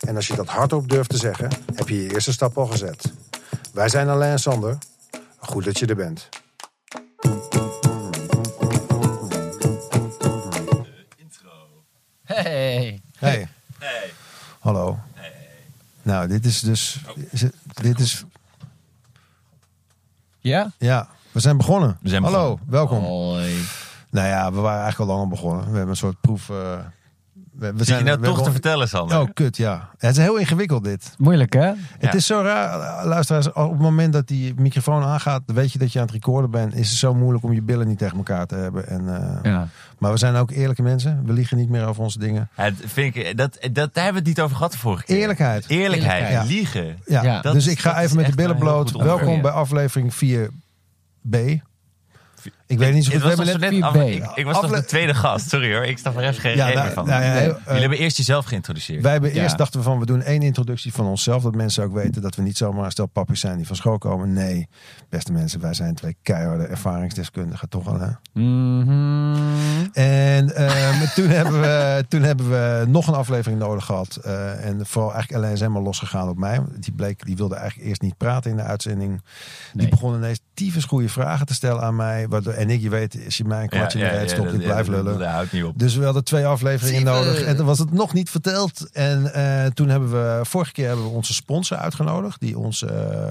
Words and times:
en 0.00 0.16
als 0.16 0.26
je 0.26 0.34
dat 0.36 0.46
hardop 0.48 0.88
durft 0.88 1.10
te 1.10 1.16
zeggen, 1.16 1.50
heb 1.74 1.88
je 1.88 2.02
je 2.02 2.12
eerste 2.14 2.32
stap 2.32 2.58
al 2.58 2.66
gezet. 2.66 3.12
Wij 3.72 3.88
zijn 3.88 4.08
Alain 4.08 4.32
en 4.32 4.38
Sander. 4.38 4.78
Goed 5.38 5.64
dat 5.64 5.78
je 5.78 5.86
er 5.86 5.96
bent. 5.96 6.28
Hey. 12.24 13.00
Hey. 13.18 13.48
Hallo. 14.60 14.98
Nou, 16.02 16.28
dit 16.28 16.44
is 16.44 16.60
dus. 16.60 17.00
is 17.30 17.40
het- 17.40 17.54
dit 17.72 17.98
is. 18.00 18.24
Ja? 20.38 20.70
Ja, 20.78 21.08
we 21.32 21.40
zijn 21.40 21.56
begonnen. 21.56 21.98
We 22.00 22.08
zijn 22.08 22.22
Hallo, 22.22 22.38
begonnen. 22.54 22.70
welkom. 22.70 23.02
Hoi. 23.04 23.64
Nou 24.10 24.28
ja, 24.28 24.52
we 24.52 24.60
waren 24.60 24.82
eigenlijk 24.82 25.10
al 25.10 25.16
lang 25.16 25.30
al 25.30 25.36
begonnen. 25.36 25.60
We 25.64 25.70
hebben 25.70 25.88
een 25.88 25.96
soort 25.96 26.20
proef. 26.20 26.50
eh, 26.50 26.78
we, 27.58 27.72
we 27.72 27.84
Zit 27.84 27.98
je 27.98 28.04
nou 28.04 28.20
we 28.20 28.26
toch 28.26 28.42
te 28.42 28.50
vertellen, 28.50 28.88
Sander? 28.88 29.20
Oh, 29.20 29.28
kut, 29.34 29.56
ja. 29.56 29.90
Het 29.98 30.10
is 30.16 30.22
heel 30.22 30.36
ingewikkeld 30.36 30.84
dit. 30.84 31.14
Moeilijk, 31.18 31.52
hè? 31.52 31.72
Het 31.98 32.14
is 32.14 32.26
zo 32.26 32.40
raar, 32.40 33.06
luisteraars, 33.06 33.52
op 33.52 33.70
het 33.70 33.80
moment 33.80 34.12
dat 34.12 34.28
die 34.28 34.54
microfoon 34.56 35.02
aangaat, 35.02 35.42
weet 35.46 35.72
je 35.72 35.78
dat 35.78 35.92
je 35.92 35.98
aan 35.98 36.04
het 36.04 36.14
recorden 36.14 36.50
bent, 36.50 36.74
is 36.74 36.88
het 36.88 36.98
zo 36.98 37.14
moeilijk 37.14 37.44
om 37.44 37.52
je 37.52 37.62
billen 37.62 37.86
niet 37.88 37.98
tegen 37.98 38.16
elkaar 38.16 38.46
te 38.46 38.54
hebben. 38.54 38.88
En, 38.88 39.14
eh, 39.42 39.52
Ja. 39.52 39.68
Maar 39.98 40.12
we 40.12 40.18
zijn 40.18 40.34
ook 40.34 40.50
eerlijke 40.50 40.82
mensen. 40.82 41.22
We 41.24 41.32
liegen 41.32 41.56
niet 41.56 41.68
meer 41.68 41.86
over 41.86 42.02
onze 42.02 42.18
dingen. 42.18 42.48
Ja, 42.56 42.70
vind 42.84 43.16
ik, 43.16 43.36
dat, 43.36 43.58
dat, 43.60 43.74
daar 43.74 44.04
hebben 44.04 44.12
we 44.12 44.18
het 44.18 44.26
niet 44.26 44.40
over 44.40 44.56
gehad 44.56 44.72
de 44.72 44.78
vorige 44.78 45.04
keer. 45.04 45.16
Eerlijkheid. 45.16 45.64
Eerlijkheid, 45.68 46.14
Eerlijkheid. 46.22 46.48
liegen. 46.48 46.96
Ja, 47.06 47.22
Ja. 47.22 47.40
Dat 47.40 47.52
dus 47.52 47.66
is- 47.66 47.72
ik 47.72 47.78
ga 47.78 48.00
even 48.00 48.16
met 48.16 48.26
de 48.26 48.34
billen 48.34 48.58
bloot. 48.58 48.90
Welkom 48.90 49.42
bij 49.42 49.50
aflevering 49.50 50.14
4b. 50.14 51.36
Ik 52.68 52.78
weet 52.78 52.94
niet 52.94 53.04
zo 53.04 53.10
goed. 53.10 53.22
Het 53.22 53.38
We 53.38 53.44
hebben 53.44 53.60
net, 53.60 53.70
net... 53.72 53.82
af- 53.82 53.94
4B. 53.94 53.98
ik, 53.98 54.30
ik 54.34 54.44
was 54.44 54.60
toch 54.60 54.70
de 54.70 54.84
tweede 54.84 55.14
gast, 55.14 55.48
sorry 55.48 55.74
hoor. 55.74 55.84
Ik 55.84 55.98
snap 55.98 56.16
er 56.16 56.22
even 56.22 56.40
geen 56.40 56.56
Ja, 56.56 56.66
reden 56.66 56.82
nou, 56.82 56.92
van. 56.94 57.06
nou 57.06 57.22
ja, 57.24 57.32
Nee. 57.32 57.48
eh, 57.48 57.54
Jullie 57.66 57.80
hebben 57.80 57.98
eerst 57.98 58.16
jezelf 58.16 58.44
geïntroduceerd. 58.44 59.02
Wij 59.02 59.12
hebben 59.12 59.34
Ja. 59.34 59.42
eerst 59.42 59.58
dachten 59.58 59.80
we 59.80 59.86
van 59.86 59.98
we 59.98 60.06
doen 60.06 60.22
één 60.22 60.42
introductie 60.42 60.92
van 60.92 61.06
onszelf. 61.06 61.42
Dat 61.42 61.54
mensen 61.54 61.84
ook 61.84 61.92
weten 61.92 62.22
dat 62.22 62.34
we 62.34 62.42
niet 62.42 62.56
zomaar 62.56 62.84
een 62.84 62.90
stel 62.90 63.06
papjes 63.06 63.40
zijn 63.40 63.56
die 63.56 63.66
van 63.66 63.76
school 63.76 63.98
komen. 63.98 64.32
Nee, 64.32 64.68
beste 65.08 65.32
mensen, 65.32 65.60
wij 65.60 65.74
zijn 65.74 65.94
twee 65.94 66.16
keiharde 66.22 66.64
ervaringsdeskundigen 66.66 67.68
toch 67.68 67.86
al 67.86 68.00
hè? 68.00 68.08
Mhm. 68.32 69.86
En 69.92 70.54
ehm, 70.56 71.04
toen, 71.16 71.28
hebben 71.28 71.60
we, 71.60 72.04
toen 72.08 72.22
hebben 72.22 72.50
we 72.50 72.84
nog 72.88 73.06
een 73.06 73.14
aflevering 73.14 73.60
nodig 73.60 73.84
gehad. 73.84 74.16
Eh, 74.16 74.64
en 74.64 74.86
vooral 74.86 75.12
eigenlijk 75.12 75.42
alleen 75.42 75.54
is 75.54 75.60
helemaal 75.60 75.82
losgegaan 75.82 76.28
op 76.28 76.38
mij. 76.38 76.60
Die 76.80 76.92
bleek, 76.92 77.26
die 77.26 77.36
wilde 77.36 77.54
eigenlijk 77.54 77.88
eerst 77.88 78.00
niet 78.02 78.16
praten 78.16 78.50
in 78.50 78.56
de 78.56 78.62
uitzending. 78.62 79.22
Die 79.72 79.88
begon 79.88 80.14
ineens 80.14 80.40
tyfus 80.54 80.84
goede 80.84 81.08
vragen 81.08 81.46
te 81.46 81.54
stellen 81.54 81.82
aan 81.82 81.96
mij. 81.96 82.28
Waardoor, 82.28 82.52
en 82.56 82.70
ik, 82.70 82.80
je 82.80 82.88
weet, 82.90 83.18
als 83.24 83.36
je 83.36 83.44
mij 83.44 83.62
een 83.62 83.68
kwartje 83.68 83.98
in 83.98 84.04
de 84.04 84.10
reet 84.18 84.30
stopt, 84.30 84.50
dat- 84.50 84.60
ik 84.60 84.66
blijf 84.66 84.86
lullen. 84.86 85.18
Dat 85.18 85.28
houdt 85.28 85.52
niet 85.52 85.64
op. 85.64 85.78
Dus 85.78 85.94
we 85.96 86.04
hadden 86.04 86.24
twee 86.24 86.46
afleveringen 86.46 87.04
nodig. 87.04 87.42
En 87.42 87.56
toen 87.56 87.66
was 87.66 87.78
het 87.78 87.92
nog 87.92 88.12
niet 88.12 88.30
verteld. 88.30 88.90
En 88.92 89.32
eh, 89.34 89.66
toen 89.70 89.88
hebben 89.88 90.10
we, 90.10 90.40
vorige 90.44 90.72
keer 90.72 90.86
hebben 90.86 91.04
we 91.04 91.10
onze 91.10 91.34
sponsor 91.34 91.76
uitgenodigd. 91.76 92.40
Die 92.40 92.58
ons 92.58 92.82
eh, 92.84 93.30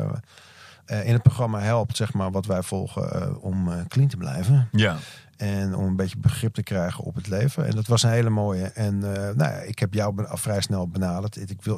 eh, 0.85 1.05
in 1.07 1.13
het 1.13 1.21
programma 1.21 1.59
helpt, 1.59 1.97
zeg 1.97 2.13
maar, 2.13 2.31
wat 2.31 2.45
wij 2.45 2.61
volgen 2.63 3.41
om 3.41 3.71
eh, 3.71 3.77
clean 3.87 4.07
te 4.09 4.17
blijven. 4.17 4.67
Ja. 4.71 4.95
En 5.37 5.75
om 5.75 5.85
een 5.85 5.95
beetje 5.95 6.17
begrip 6.17 6.53
te 6.53 6.63
krijgen 6.63 7.03
op 7.03 7.15
het 7.15 7.27
leven. 7.27 7.65
En 7.65 7.75
dat 7.75 7.87
was 7.87 8.03
een 8.03 8.09
hele 8.09 8.29
mooie. 8.29 8.63
En 8.63 8.93
eh, 9.15 9.21
nou 9.35 9.51
ja, 9.51 9.57
ik 9.57 9.79
heb 9.79 9.93
jou 9.93 10.13
vrij 10.17 10.61
snel 10.61 10.87
benaderd. 10.87 11.49
Ik 11.49 11.61
wil, 11.61 11.77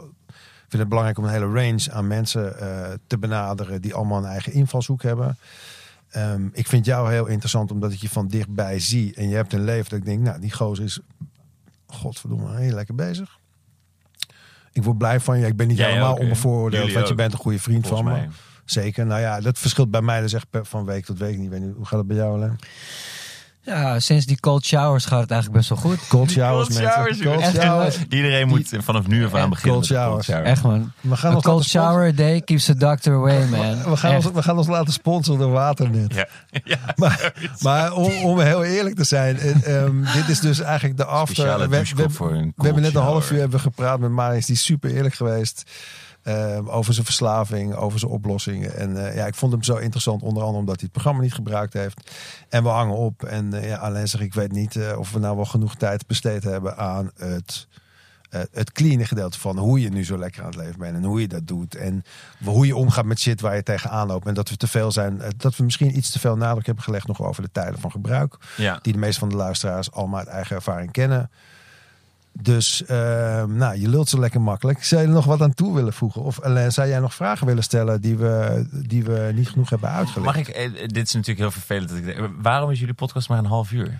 vind 0.68 0.82
het 0.82 0.88
belangrijk 0.90 1.18
om 1.18 1.24
een 1.24 1.30
hele 1.32 1.46
range 1.62 1.92
aan 1.92 2.08
mensen 2.08 2.60
eh, 2.60 2.68
te 3.08 3.18
benaderen. 3.18 3.82
die 3.82 3.94
allemaal 3.94 4.18
een 4.18 4.30
eigen 4.30 4.54
invalshoek 4.54 5.02
hebben. 5.04 5.38
Ehm, 6.10 6.48
ik 6.52 6.68
vind 6.68 6.86
jou 6.86 7.12
heel 7.12 7.26
interessant 7.26 7.72
omdat 7.72 7.92
ik 7.92 8.00
je 8.00 8.10
van 8.10 8.28
dichtbij 8.28 8.80
zie. 8.80 9.16
En 9.16 9.30
je 9.30 9.36
hebt 9.36 9.54
een 9.54 9.64
leven 9.64 9.90
dat 9.90 10.00
ik 10.00 10.06
denk, 10.06 10.20
nou, 10.20 10.40
die 10.40 10.52
gozer 10.52 10.86
is 10.86 11.00
godverdomme 11.88 12.58
heel 12.58 12.74
lekker 12.74 12.96
bezig. 12.96 13.40
Ik 14.72 14.84
word 14.84 14.98
blij 14.98 15.20
van 15.20 15.40
je. 15.40 15.46
Ik 15.46 15.56
ben 15.56 15.68
niet 15.68 15.78
Jij 15.78 15.88
helemaal 15.90 16.12
ook, 16.12 16.20
onbevooroordeeld, 16.20 16.82
Jullie 16.82 16.98
want 16.98 17.08
je 17.08 17.16
bent 17.16 17.34
een 17.34 17.40
goede 17.40 17.60
vriend 17.60 17.88
volgens 17.88 18.10
van 18.10 18.20
me. 18.20 18.28
Zeker. 18.66 19.06
Nou 19.06 19.22
ja, 19.22 19.40
dat 19.42 19.58
verschilt 19.58 19.92
bij 19.92 20.02
mij 20.02 20.22
dus 20.22 20.34
echt 20.34 20.48
van 20.52 20.86
week 20.86 21.06
tot 21.06 21.18
week. 21.18 21.40
Ik 21.40 21.50
weet 21.50 21.62
niet, 21.62 21.76
hoe 21.76 21.86
gaat 21.86 22.00
het 22.00 22.08
bij 22.08 22.18
jou 22.18 22.36
alleen? 22.36 22.60
Ja, 23.68 24.00
sinds 24.00 24.26
die 24.26 24.40
cold 24.40 24.66
showers 24.66 25.06
gaat 25.06 25.22
het 25.22 25.32
eigenlijk 25.32 25.68
best 25.68 25.70
wel 25.82 25.92
goed. 25.92 26.08
Cold 26.08 26.32
showers, 26.32 26.68
Cold 26.68 26.80
mensen. 26.80 26.94
showers, 26.94 27.22
Cold 27.22 27.42
Echt, 27.42 27.64
showers. 27.64 27.98
Iedereen 28.10 28.48
moet 28.48 28.70
vanaf 28.78 29.08
nu 29.08 29.26
af 29.26 29.34
aan 29.34 29.50
beginnen. 29.50 29.74
cold 29.74 29.86
showers. 29.86 30.28
Echt, 30.30 30.64
man. 30.64 30.92
We 31.02 31.16
gaan, 31.16 31.36
ons 31.36 31.44
cold 31.44 31.64
shower 31.64 32.08
a 32.08 32.12
day 32.12 32.42
keeps 32.42 32.66
the 32.66 32.76
doctor 32.78 33.14
away, 33.14 33.46
man. 33.46 33.84
we, 33.90 33.98
gaan 33.98 34.16
ons, 34.16 34.32
we 34.32 34.44
gaan 34.44 34.58
ons 34.58 34.68
laten 34.68 34.94
sponsoren 34.94 35.40
door 35.40 35.52
Waternet. 35.52 36.14
Ja. 36.14 36.28
ja. 36.64 36.78
Maar, 36.96 37.34
maar 37.60 37.94
om, 37.94 38.12
om 38.24 38.40
heel 38.40 38.64
eerlijk 38.64 38.96
te 38.96 39.04
zijn, 39.04 39.40
eh, 39.40 39.82
ehm, 39.82 40.04
dit 40.14 40.30
is 40.30 40.40
dus 40.40 40.60
eigenlijk 40.60 40.98
de 40.98 41.06
after. 41.06 41.60
We, 41.60 41.68
we, 41.68 41.78
een 41.78 42.54
we 42.56 42.64
hebben 42.64 42.84
net 42.84 42.96
een 42.96 43.02
half 43.02 43.32
uur 43.32 43.40
hebben 43.40 43.60
gepraat 43.60 44.00
met 44.00 44.10
Marius, 44.10 44.46
die 44.46 44.56
is 44.56 44.64
super 44.64 44.96
eerlijk 44.96 45.16
geweest. 45.16 45.72
Ehm, 46.28 46.68
over 46.68 46.94
zijn 46.94 47.06
verslaving, 47.06 47.76
over 47.76 48.00
zijn 48.00 48.12
oplossingen. 48.12 48.76
En 48.76 49.08
eh, 49.08 49.16
ja, 49.16 49.26
ik 49.26 49.36
vond 49.36 49.52
hem 49.52 49.64
zo 49.64 49.76
interessant, 49.76 50.22
onder 50.22 50.44
andere 50.44 50.60
omdat 50.60 50.76
hij 50.76 50.84
het 50.84 50.92
programma 50.92 51.22
niet 51.22 51.34
gebruikt 51.34 51.74
heeft. 51.74 52.12
En 52.50 52.64
we 52.64 52.70
hangen 52.70 52.96
op. 52.96 53.24
En 53.24 53.54
eh, 53.54 53.68
ja, 53.68 53.78
alleen 53.78 54.08
zeg 54.08 54.22
ik, 54.22 54.34
weet 54.34 54.52
niet 54.52 54.76
eh, 54.76 55.00
of 55.00 55.12
we 55.12 55.20
nou 55.20 55.36
wel 55.36 55.46
genoeg 55.46 55.76
tijd 55.76 56.08
besteed 56.08 56.44
hebben 56.44 56.78
aan 56.78 57.12
het, 57.16 57.68
eh, 58.30 58.42
het 58.52 58.72
clean 58.72 59.06
gedeelte 59.06 59.40
van 59.40 59.58
hoe 59.58 59.80
je 59.82 59.90
nu 59.90 60.06
zo 60.06 60.18
lekker 60.18 60.42
aan 60.42 60.48
het 60.48 60.58
leven 60.58 60.80
bent. 60.80 60.96
En 60.96 61.04
hoe 61.04 61.22
je 61.22 61.28
dat 61.28 61.48
doet. 61.48 61.76
En 61.76 62.04
hoe 62.44 62.66
je 62.66 62.76
omgaat 62.76 63.06
met 63.06 63.20
shit 63.20 63.42
waar 63.42 63.56
je 63.56 63.64
tegenaan 63.64 64.08
loopt. 64.08 64.28
En 64.28 64.34
dat 64.34 64.50
we 64.50 64.58
te 64.58 64.68
veel 64.68 64.92
zijn, 64.92 65.22
eh, 65.22 65.30
dat 65.38 65.56
we 65.56 65.64
misschien 65.64 65.98
iets 65.98 66.10
te 66.10 66.20
veel 66.20 66.36
nadruk 66.38 66.66
hebben 66.66 66.84
gelegd 66.84 67.08
nog 67.08 67.22
over 67.22 67.44
de 67.44 67.52
tijden 67.52 67.80
van 67.80 67.92
gebruik 67.92 68.38
Ja. 68.58 68.80
die 68.82 68.94
de 68.94 69.00
meeste 69.00 69.20
van 69.20 69.30
de 69.30 69.36
luisteraars 69.36 69.92
allemaal 69.92 70.20
uit 70.20 70.28
eigen 70.28 70.56
ervaring 70.56 70.92
kennen. 70.92 71.30
Dus 72.42 72.86
ehm, 72.86 73.56
nou, 73.56 73.80
je 73.80 73.90
lult 73.90 74.10
zo 74.10 74.20
lekker 74.20 74.42
makkelijk. 74.42 74.84
Zou 74.84 75.02
je 75.02 75.08
er 75.08 75.14
nog 75.14 75.26
wat 75.26 75.42
aan 75.42 75.54
toe 75.54 75.76
willen 75.76 75.94
voegen? 75.94 76.22
Of 76.22 76.42
Alain, 76.42 76.72
zou 76.72 76.88
jij 76.88 77.00
nog 77.00 77.14
vragen 77.14 77.48
willen 77.48 77.64
stellen 77.64 78.02
die 78.02 78.18
we, 78.18 78.66
die 78.72 79.04
we 79.04 79.32
niet 79.36 79.50
genoeg 79.50 79.70
hebben 79.70 79.90
uitgelegd? 79.90 80.26
Mag 80.26 80.48
ik, 80.48 80.48
eh, 80.48 80.72
dit 80.88 81.06
is 81.06 81.14
natuurlijk 81.14 81.40
heel 81.40 81.52
vervelend. 81.52 81.92
Waarom 82.42 82.72
is 82.72 82.80
jullie 82.80 82.94
podcast 82.94 83.30
maar 83.30 83.38
een 83.38 83.46
half 83.46 83.72
uur? 83.72 84.00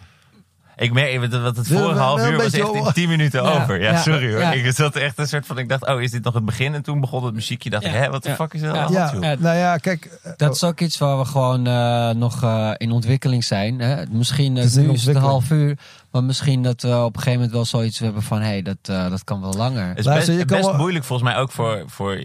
Ik 0.80 0.94
merk 0.94 1.32
dat 1.32 1.56
het 1.58 1.68
vorige 1.68 2.00
half 2.00 2.28
uur 2.30 2.38
was 2.38 2.54
echt 2.54 2.74
in 2.74 2.92
10 2.94 3.10
minuten 3.10 3.44
Ja, 3.44 3.50
over. 3.62 3.82
Ja, 3.82 3.92
ja, 3.92 4.02
sorry 4.02 4.32
hoor. 4.32 4.40
ja. 4.40 4.52
Ik 4.52 4.72
zat 4.72 4.96
echt 4.96 5.18
een 5.18 5.28
soort 5.28 5.46
van, 5.46 5.58
ik 5.58 5.70
dacht, 5.70 5.88
oh, 5.88 6.02
is 6.02 6.12
dit 6.12 6.24
nog 6.24 6.34
het 6.34 6.46
begin? 6.46 6.74
En 6.74 6.82
toen 6.82 7.00
begon 7.00 7.26
het 7.26 7.34
muziekje. 7.34 7.70
Dacht 7.70 7.86
ik, 7.86 7.92
Ja, 7.92 7.98
hè, 7.98 8.10
wat 8.10 8.24
de 8.24 8.30
ja, 8.30 8.36
fuck 8.36 8.54
is 8.54 8.62
dat? 8.62 8.90
ja. 8.90 9.12
nou 9.40 9.58
ja, 9.58 9.78
kijk. 9.78 10.20
eh, 10.24 10.32
Dat 10.38 10.56
is 10.56 10.64
ook 10.64 10.80
iets 10.80 10.98
waar 10.98 11.18
we 11.18 11.26
gewoon 11.26 11.68
eh, 11.68 12.10
nog 12.10 12.44
eh, 12.44 12.72
in 12.78 12.92
ontwikkeling 12.92 13.44
zijn. 13.44 13.80
Hè? 13.80 14.04
Misschien, 14.10 14.56
Het 14.56 14.66
is 14.66 14.76
nu 14.76 14.92
is 14.92 15.06
het 15.06 15.16
een 15.16 15.22
half 15.22 15.50
uur. 15.52 15.78
Maar 16.12 16.24
misschien 16.24 16.64
dat 16.64 16.82
we 16.82 16.88
op 17.04 17.16
een 17.16 17.22
gegeven 17.22 17.34
moment 17.34 17.52
wel 17.52 17.66
zoiets 17.66 18.00
hebben 18.00 18.22
van... 18.24 18.40
hé, 18.42 18.48
hey, 18.48 18.62
dat, 18.62 18.78
eh, 18.82 19.10
dat 19.10 19.24
kan 19.24 19.42
wel 19.42 19.54
langer. 19.54 19.88
Het 19.88 19.98
is 19.98 20.06
Luister, 20.06 20.34
je 20.34 20.40
best, 20.40 20.50
kan 20.50 20.58
best 20.58 20.70
wel- 20.70 20.80
moeilijk 20.80 21.06
volgens 21.06 21.30
mij 21.30 21.38
ook 21.40 21.52
voor, 21.52 21.84
voor, 21.88 22.20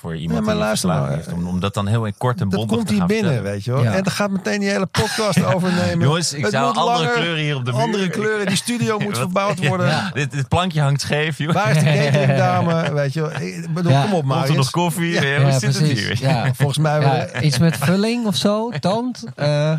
voor 0.00 0.16
iemand 0.16 0.46
die 0.46 0.54
nou, 0.86 1.10
heeft. 1.14 1.32
Om, 1.32 1.46
om 1.48 1.60
dat 1.60 1.74
dan 1.74 1.86
heel 1.86 2.04
in 2.04 2.14
kort 2.18 2.40
en 2.40 2.48
dat 2.48 2.58
bondig 2.58 2.76
komt 2.76 2.86
te 2.86 2.92
hier 2.92 3.00
gaan 3.00 3.08
binnen, 3.10 3.32
vertellen. 3.32 3.52
weet 3.54 3.64
je 3.64 3.72
wel. 3.72 3.82
Ja. 3.82 3.92
En 3.94 4.02
dan 4.02 4.12
gaat 4.12 4.30
meteen 4.30 4.60
die 4.60 4.68
hele 4.68 4.86
podcast 4.86 5.44
overnemen. 5.54 6.06
Jongens, 6.06 6.32
ik 6.32 6.42
Het 6.42 6.52
zou 6.52 6.66
andere 6.66 6.86
langer, 6.86 7.10
kleuren 7.12 7.42
hier 7.42 7.56
op 7.56 7.64
de 7.64 7.72
muur. 7.72 7.80
Andere 7.80 8.08
kleuren, 8.08 8.46
die 8.46 8.56
studio 8.56 8.98
moet 8.98 9.08
Wat- 9.16 9.18
verbouwd 9.18 9.66
worden. 9.66 9.86
Ja, 9.86 10.10
dit, 10.14 10.30
dit 10.30 10.48
plankje 10.48 10.80
hangt 10.80 11.00
scheef, 11.00 11.38
joh. 11.38 11.52
Waar 11.52 11.70
is 11.70 11.78
de 11.78 11.84
catering 12.02 12.36
dame? 12.38 12.92
Weet 12.92 13.12
je 13.12 13.20
wel. 13.20 13.40
Ik 13.40 13.74
bedoel, 13.74 13.92
Ja. 13.92 14.02
kom 14.02 14.12
op, 14.12 14.18
Komt 14.20 14.32
er 14.32 14.38
Marius. 14.38 14.56
nog 14.56 14.70
koffie? 14.70 15.12
Ja. 15.12 15.22
Ja, 15.22 15.28
Ja, 15.38 15.42
hoe 15.42 15.52
zit 15.58 15.78
het 15.78 15.88
hier? 15.88 16.16
Ja. 16.20 16.54
Volgens 16.54 16.78
mij... 16.78 17.00
Ja, 17.00 17.40
iets 17.40 17.58
met 17.58 17.76
vulling 17.76 18.26
of 18.26 18.36
zo, 18.36 18.70
tand. 18.80 19.24
Eh, 19.36 19.72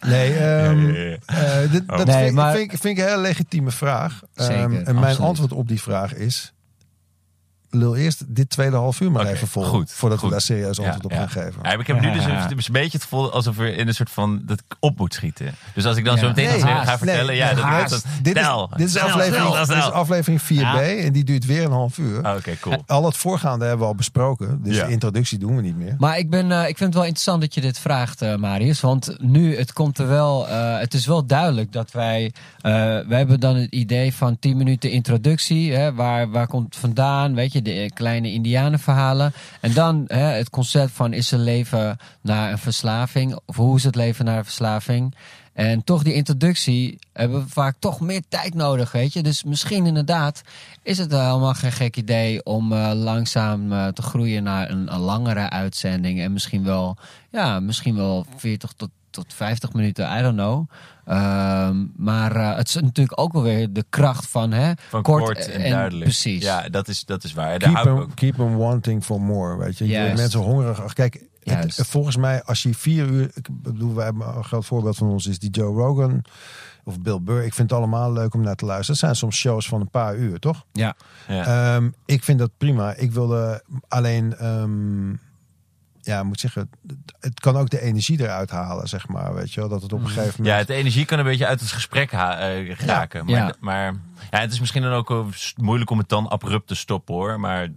Nee, 0.00 0.32
dit- 1.70 1.82
Oh. 1.86 1.96
dat 1.96 2.06
Nee, 2.06 2.22
vind, 2.24 2.34
maar- 2.34 2.54
vind, 2.54 2.72
ik, 2.72 2.78
vind 2.80 2.98
ik 2.98 3.04
een 3.04 3.10
hele 3.10 3.20
legitieme 3.22 3.70
vraag. 3.70 4.20
Zeker, 4.34 4.54
Ehm, 4.54 4.62
en 4.74 4.82
mijn 4.84 4.96
absoluut. 4.96 5.18
antwoord 5.20 5.52
op 5.52 5.68
die 5.68 5.82
vraag 5.82 6.14
is... 6.14 6.52
Lul 7.70 7.96
eerst 7.96 8.24
dit 8.28 8.50
tweede 8.50 8.76
half 8.76 9.00
uur 9.00 9.10
maar 9.12 9.26
even 9.26 9.48
vol. 9.48 9.62
goed, 9.64 9.90
voordat 9.92 10.18
goed. 10.18 10.26
we 10.28 10.34
daar 10.34 10.42
serieus 10.44 10.78
antwoord 10.78 11.04
op 11.04 11.10
Ja, 11.10 11.16
gaan 11.16 11.28
geven. 11.30 11.60
Ja, 11.62 11.72
ik 11.78 11.86
heb 11.86 12.00
nu 12.00 12.12
dus 12.12 12.24
een, 12.24 12.36
een 12.50 12.56
beetje 12.72 12.90
het 12.92 13.02
gevoel 13.02 13.32
alsof 13.32 13.56
we 13.56 13.72
in 13.74 13.88
een 13.88 13.94
soort 13.94 14.10
van 14.10 14.40
dat 14.44 14.58
ik 14.68 14.76
op 14.80 14.98
moet 14.98 15.14
schieten. 15.14 15.54
Dus 15.74 15.84
als 15.84 15.96
ik 15.96 16.04
dan 16.04 16.14
Ja. 16.14 16.20
zo 16.20 16.28
meteen 16.28 16.48
Nee, 16.48 16.60
ga 16.60 16.68
haast. 16.68 16.98
vertellen, 16.98 17.26
Nee, 17.26 17.36
ja, 17.36 17.54
dat 17.54 17.64
haast. 17.64 17.90
dat- 17.90 18.02
dit, 18.22 18.36
is, 18.36 18.42
dit, 18.76 18.88
is 18.88 18.98
aflevering, 18.98 19.34
snel, 19.46 19.50
dit 19.50 19.60
is 19.60 19.66
snel. 19.82 19.90
aflevering 19.92 20.40
4b 20.42 21.04
en 21.04 21.12
die 21.12 21.24
duurt 21.24 21.46
weer 21.46 21.64
een 21.64 21.70
half 21.72 21.98
uur. 21.98 22.26
Oh, 22.26 22.34
Oké, 22.36 22.56
cool. 22.60 22.82
Al 22.86 23.04
het 23.04 23.16
voorgaande 23.16 23.64
hebben 23.64 23.80
we 23.82 23.86
al 23.92 23.94
besproken. 23.94 24.60
Dus 24.62 24.76
Ja. 24.76 24.86
de 24.86 24.92
introductie 24.92 25.38
doen 25.38 25.56
we 25.56 25.62
niet 25.62 25.76
meer. 25.76 25.94
Maar 25.98 26.18
ik, 26.18 26.30
ben, 26.30 26.52
eh, 26.52 26.58
ik 26.60 26.76
vind 26.76 26.80
het 26.80 26.94
wel 26.94 27.02
interessant 27.02 27.40
dat 27.40 27.54
je 27.54 27.60
dit 27.60 27.78
vraagt, 27.78 28.22
eh, 28.22 28.36
Marius. 28.36 28.80
Want 28.80 29.16
nu, 29.20 29.56
het 29.56 29.72
komt 29.72 29.98
er 29.98 30.08
wel. 30.08 30.48
eh, 30.48 30.78
het 30.78 30.94
is 30.94 31.06
wel 31.06 31.26
duidelijk 31.26 31.72
dat 31.72 31.90
wij. 31.92 32.32
eh, 32.60 32.72
wij 32.72 33.18
hebben 33.18 33.40
dan 33.40 33.56
het 33.56 33.72
idee 33.72 34.14
van 34.14 34.38
10 34.38 34.56
minuten 34.56 34.90
introductie. 34.90 35.72
Hè, 35.74 35.94
waar, 35.94 36.30
waar 36.30 36.46
komt 36.46 36.64
het 36.64 36.76
vandaan? 36.76 37.34
Weet 37.34 37.52
je, 37.52 37.57
de 37.62 37.72
eh, 37.72 37.90
kleine 37.94 38.32
indianenverhalen. 38.32 39.32
En 39.60 39.72
dan 39.72 40.04
hè, 40.06 40.18
het 40.18 40.50
concept 40.50 40.92
van 40.92 41.12
is 41.12 41.32
er 41.32 41.38
leven 41.38 41.96
na 42.20 42.50
een 42.50 42.58
verslaving? 42.58 43.38
Of 43.46 43.56
hoe 43.56 43.76
is 43.76 43.84
het 43.84 43.94
leven 43.94 44.24
na 44.24 44.36
een 44.36 44.44
verslaving? 44.44 45.14
En 45.58 45.84
toch 45.84 46.02
die 46.02 46.14
introductie 46.14 46.98
hebben 47.12 47.42
we 47.42 47.48
vaak 47.48 47.76
toch 47.78 48.00
meer 48.00 48.22
tijd 48.28 48.54
nodig, 48.54 48.92
weet 48.92 49.12
je. 49.12 49.22
Dus 49.22 49.44
misschien 49.44 49.86
inderdaad 49.86 50.42
is 50.82 50.98
het 50.98 51.10
helemaal 51.10 51.54
geen 51.54 51.72
gek 51.72 51.96
idee 51.96 52.44
om 52.44 52.72
uh, 52.72 52.90
langzaam 52.94 53.72
uh, 53.72 53.86
te 53.86 54.02
groeien 54.02 54.42
naar 54.42 54.70
een, 54.70 54.92
een, 54.94 55.00
langere 55.00 55.50
uitzending. 55.50 56.20
En 56.20 56.32
misschien 56.32 56.64
wel, 56.64 56.96
ja, 57.30 57.60
misschien 57.60 57.96
wel 57.96 58.26
40 58.36 58.72
tot, 58.76 58.90
tot 59.22 59.34
50 59.34 59.72
minuten, 59.72 60.18
I 60.18 60.22
don't 60.22 60.36
know. 60.36 60.68
Um, 61.06 61.92
maar 61.96 62.36
uh, 62.36 62.56
het 62.56 62.68
is 62.68 62.74
natuurlijk 62.74 63.20
ook 63.20 63.32
wel 63.32 63.42
weer 63.42 63.72
de 63.72 63.84
kracht 63.88 64.26
van, 64.26 64.52
hè, 64.52 64.72
van 64.88 65.02
kort, 65.02 65.24
kort 65.24 65.48
en, 65.48 65.60
en, 65.60 65.70
duidelijk. 65.70 66.04
Precies. 66.04 66.42
Ja, 66.42 66.68
dat 66.68 66.88
is, 66.88 67.04
dat 67.04 67.24
is 67.24 67.32
waar. 67.32 67.58
Keep 67.58 67.76
them, 67.82 68.14
keep 68.14 68.34
them 68.34 68.56
wanting 68.56 69.04
for 69.04 69.20
more, 69.20 69.56
weet 69.56 69.78
je. 69.78 69.86
Je 69.86 70.12
mensen 70.16 70.40
hongerig. 70.40 70.92
Kijk, 70.92 71.22
het, 71.42 71.74
volgens 71.74 72.16
mij, 72.16 72.42
als 72.42 72.62
je 72.62 72.74
vier 72.74 73.06
uur. 73.06 73.30
Ik 73.34 73.48
bedoel, 73.62 73.94
wij 73.94 74.04
hebben 74.04 74.36
een 74.36 74.44
groot 74.44 74.64
voorbeeld 74.64 74.96
van 74.96 75.08
ons 75.08 75.26
is 75.26 75.38
die 75.38 75.50
Joe 75.50 75.74
Rogan 75.74 76.22
of 76.84 77.00
Bill 77.00 77.20
Burr. 77.20 77.44
Ik 77.44 77.54
vind 77.54 77.70
het 77.70 77.78
allemaal 77.78 78.12
leuk 78.12 78.34
om 78.34 78.40
naar 78.40 78.56
te 78.56 78.64
luisteren. 78.64 78.92
Het 78.92 79.00
zijn 79.00 79.16
soms 79.16 79.36
shows 79.36 79.68
van 79.68 79.80
een 79.80 79.90
paar 79.90 80.16
uur, 80.16 80.38
toch? 80.38 80.64
Ja. 80.72 80.94
ja. 81.28 81.74
Um, 81.76 81.94
ik 82.06 82.24
vind 82.24 82.38
dat 82.38 82.50
prima. 82.56 82.94
Ik 82.94 83.12
wilde 83.12 83.62
alleen. 83.88 84.46
Um, 84.46 85.20
ja, 86.08 86.22
moet 86.22 86.40
zeggen, 86.40 86.70
het 87.20 87.40
kan 87.40 87.56
ook 87.56 87.70
de 87.70 87.80
energie 87.80 88.20
eruit 88.20 88.50
halen, 88.50 88.88
zeg 88.88 89.08
maar. 89.08 89.34
Weet 89.34 89.52
je 89.52 89.60
wel, 89.60 89.68
dat 89.68 89.82
het 89.82 89.92
op 89.92 90.00
een 90.00 90.08
gegeven 90.08 90.34
moment. 90.42 90.58
Ja, 90.58 90.64
de 90.64 90.74
energie 90.74 91.04
kan 91.04 91.18
een 91.18 91.24
beetje 91.24 91.46
uit 91.46 91.60
het 91.60 91.70
gesprek 91.70 92.12
uh, 92.12 92.18
raken. 92.74 93.26
Ja. 93.26 93.38
Maar, 93.38 93.46
ja. 93.46 93.54
maar 93.60 93.94
ja, 94.30 94.38
het 94.38 94.52
is 94.52 94.60
misschien 94.60 94.82
dan 94.82 94.92
ook 94.92 95.24
moeilijk 95.56 95.90
om 95.90 95.98
het 95.98 96.08
dan 96.08 96.28
abrupt 96.28 96.66
te 96.66 96.74
stoppen 96.74 97.14
hoor. 97.14 97.40
Maar 97.40 97.68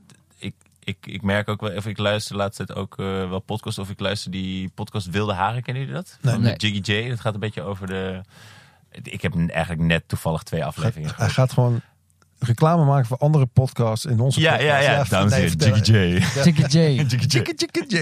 ik, 0.83 0.95
ik 1.01 1.21
merk 1.21 1.49
ook 1.49 1.61
wel, 1.61 1.75
of 1.75 1.85
ik 1.85 1.97
luister 1.97 2.35
de 2.35 2.41
laatste 2.41 2.65
tijd 2.65 2.79
ook 2.79 2.97
uh, 2.97 3.29
wel 3.29 3.39
podcast, 3.39 3.77
of 3.77 3.89
ik 3.89 3.99
luister 3.99 4.31
die 4.31 4.69
podcast 4.69 5.09
Wilde 5.09 5.33
Haren, 5.33 5.61
kennen 5.61 5.83
jullie 5.83 5.97
dat? 5.97 6.17
Nee. 6.21 6.37
Met 6.37 6.61
Jiggy 6.61 6.91
J. 6.91 7.09
Dat 7.09 7.19
gaat 7.19 7.33
een 7.33 7.39
beetje 7.39 7.61
over 7.61 7.87
de. 7.87 8.21
Ik 9.01 9.21
heb 9.21 9.49
eigenlijk 9.49 9.81
net 9.81 10.07
toevallig 10.07 10.43
twee 10.43 10.65
afleveringen. 10.65 11.13
Hij 11.15 11.29
gaat 11.29 11.53
gewoon 11.53 11.81
reclame 12.43 12.85
maken 12.85 13.05
voor 13.05 13.17
andere 13.17 13.45
podcasts 13.45 14.05
in 14.05 14.19
onze 14.19 14.39
ja, 14.39 14.51
podcast. 14.51 14.69
Ja, 14.69 14.79
ja, 14.79 14.91
ja. 14.91 15.03
Dames 15.09 15.31
en 15.31 15.41
heren, 15.41 15.57
Jiggy 16.43 16.77
J. 16.77 16.77
Jiggy 17.07 17.25
J. 17.27 17.43
Jiggy 17.55 17.85
J. 17.87 17.97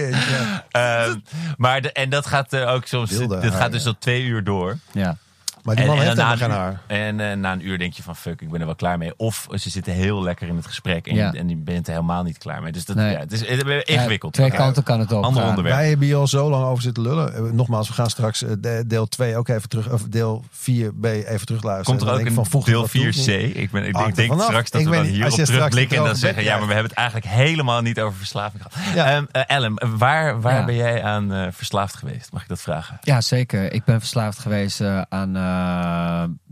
um, 0.76 1.22
maar 1.56 1.80
de, 1.80 1.92
en 1.92 2.10
dat 2.10 2.26
gaat 2.26 2.52
uh, 2.52 2.72
ook 2.72 2.86
soms, 2.86 3.10
Wilde 3.10 3.40
dit 3.40 3.54
gaat 3.54 3.72
dus 3.72 3.82
tot 3.82 4.00
twee 4.00 4.22
uur 4.22 4.44
door. 4.44 4.78
Ja. 4.92 5.16
Maar 5.62 5.76
die 5.76 5.86
man 5.86 5.96
en, 5.96 6.02
heeft 6.02 6.18
en 6.18 6.26
helemaal 6.26 6.48
geen 6.48 6.58
haar. 6.58 6.80
En 6.86 7.18
uh, 7.18 7.32
na 7.32 7.52
een 7.52 7.66
uur 7.66 7.78
denk 7.78 7.92
je 7.92 8.02
van 8.02 8.16
fuck, 8.16 8.40
ik 8.40 8.50
ben 8.50 8.60
er 8.60 8.66
wel 8.66 8.74
klaar 8.74 8.98
mee. 8.98 9.12
Of 9.16 9.46
ze 9.54 9.70
zitten 9.70 9.92
heel 9.92 10.22
lekker 10.22 10.48
in 10.48 10.56
het 10.56 10.66
gesprek 10.66 11.06
en, 11.06 11.14
ja. 11.14 11.32
en 11.32 11.48
je 11.48 11.56
bent 11.56 11.86
er 11.86 11.92
helemaal 11.92 12.22
niet 12.22 12.38
klaar 12.38 12.62
mee. 12.62 12.72
Dus 12.72 12.84
dat, 12.84 12.96
nee. 12.96 13.12
ja, 13.12 13.18
het 13.18 13.32
is, 13.32 13.42
ingewikkeld. 13.42 14.36
Ja, 14.36 14.46
twee 14.46 14.58
kanten 14.58 14.82
kan 14.82 15.00
het 15.00 15.12
op. 15.12 15.24
Ander 15.24 15.42
onderwerp. 15.42 15.76
Wij 15.76 15.88
hebben 15.88 16.06
hier 16.06 16.16
al 16.16 16.26
zo 16.26 16.50
lang 16.50 16.64
over 16.64 16.82
zitten 16.82 17.02
lullen. 17.02 17.54
Nogmaals, 17.54 17.88
we 17.88 17.94
gaan 17.94 18.10
straks 18.10 18.44
deel 18.86 19.08
2 19.08 19.36
ook 19.36 19.48
even 19.48 19.68
terug, 19.68 19.92
of 19.92 20.02
deel 20.02 20.44
4b 20.52 20.60
even 21.02 21.46
terugluisteren. 21.46 21.98
Komt 21.98 22.02
er 22.02 22.12
ook 22.12 22.26
een 22.26 22.46
van, 22.46 22.62
deel 22.64 22.88
4c? 22.88 23.56
Ik, 23.56 23.70
ben, 23.70 23.86
ik 23.86 23.96
denk, 23.96 24.16
denk 24.16 24.40
straks 24.40 24.70
dat 24.70 24.80
ik 24.80 24.88
we 24.88 24.94
dan 24.94 25.04
hierop 25.04 25.30
terugblikken 25.30 25.96
en 25.96 26.04
dan 26.04 26.16
zeggen, 26.16 26.42
ja, 26.42 26.58
maar 26.58 26.66
we 26.66 26.72
hebben 26.72 26.90
het 26.90 26.98
eigenlijk 26.98 27.26
helemaal 27.26 27.80
niet 27.80 28.00
over 28.00 28.18
verslaving 28.18 28.62
gehad. 28.62 29.26
Uh, 29.32 29.42
Ellen, 29.46 29.98
waar, 29.98 30.40
waar 30.40 30.64
ben 30.64 30.74
jij 30.74 31.02
aan 31.02 31.52
verslaafd 31.52 31.94
geweest? 31.94 32.32
Mag 32.32 32.42
ik 32.42 32.48
dat 32.48 32.60
vragen? 32.60 32.98
Ja, 33.00 33.20
zeker. 33.20 33.72
Ik 33.72 33.84
ben 33.84 34.00
verslaafd 34.00 34.38
geweest 34.38 34.80
uh, 34.80 35.02
aan 35.08 35.36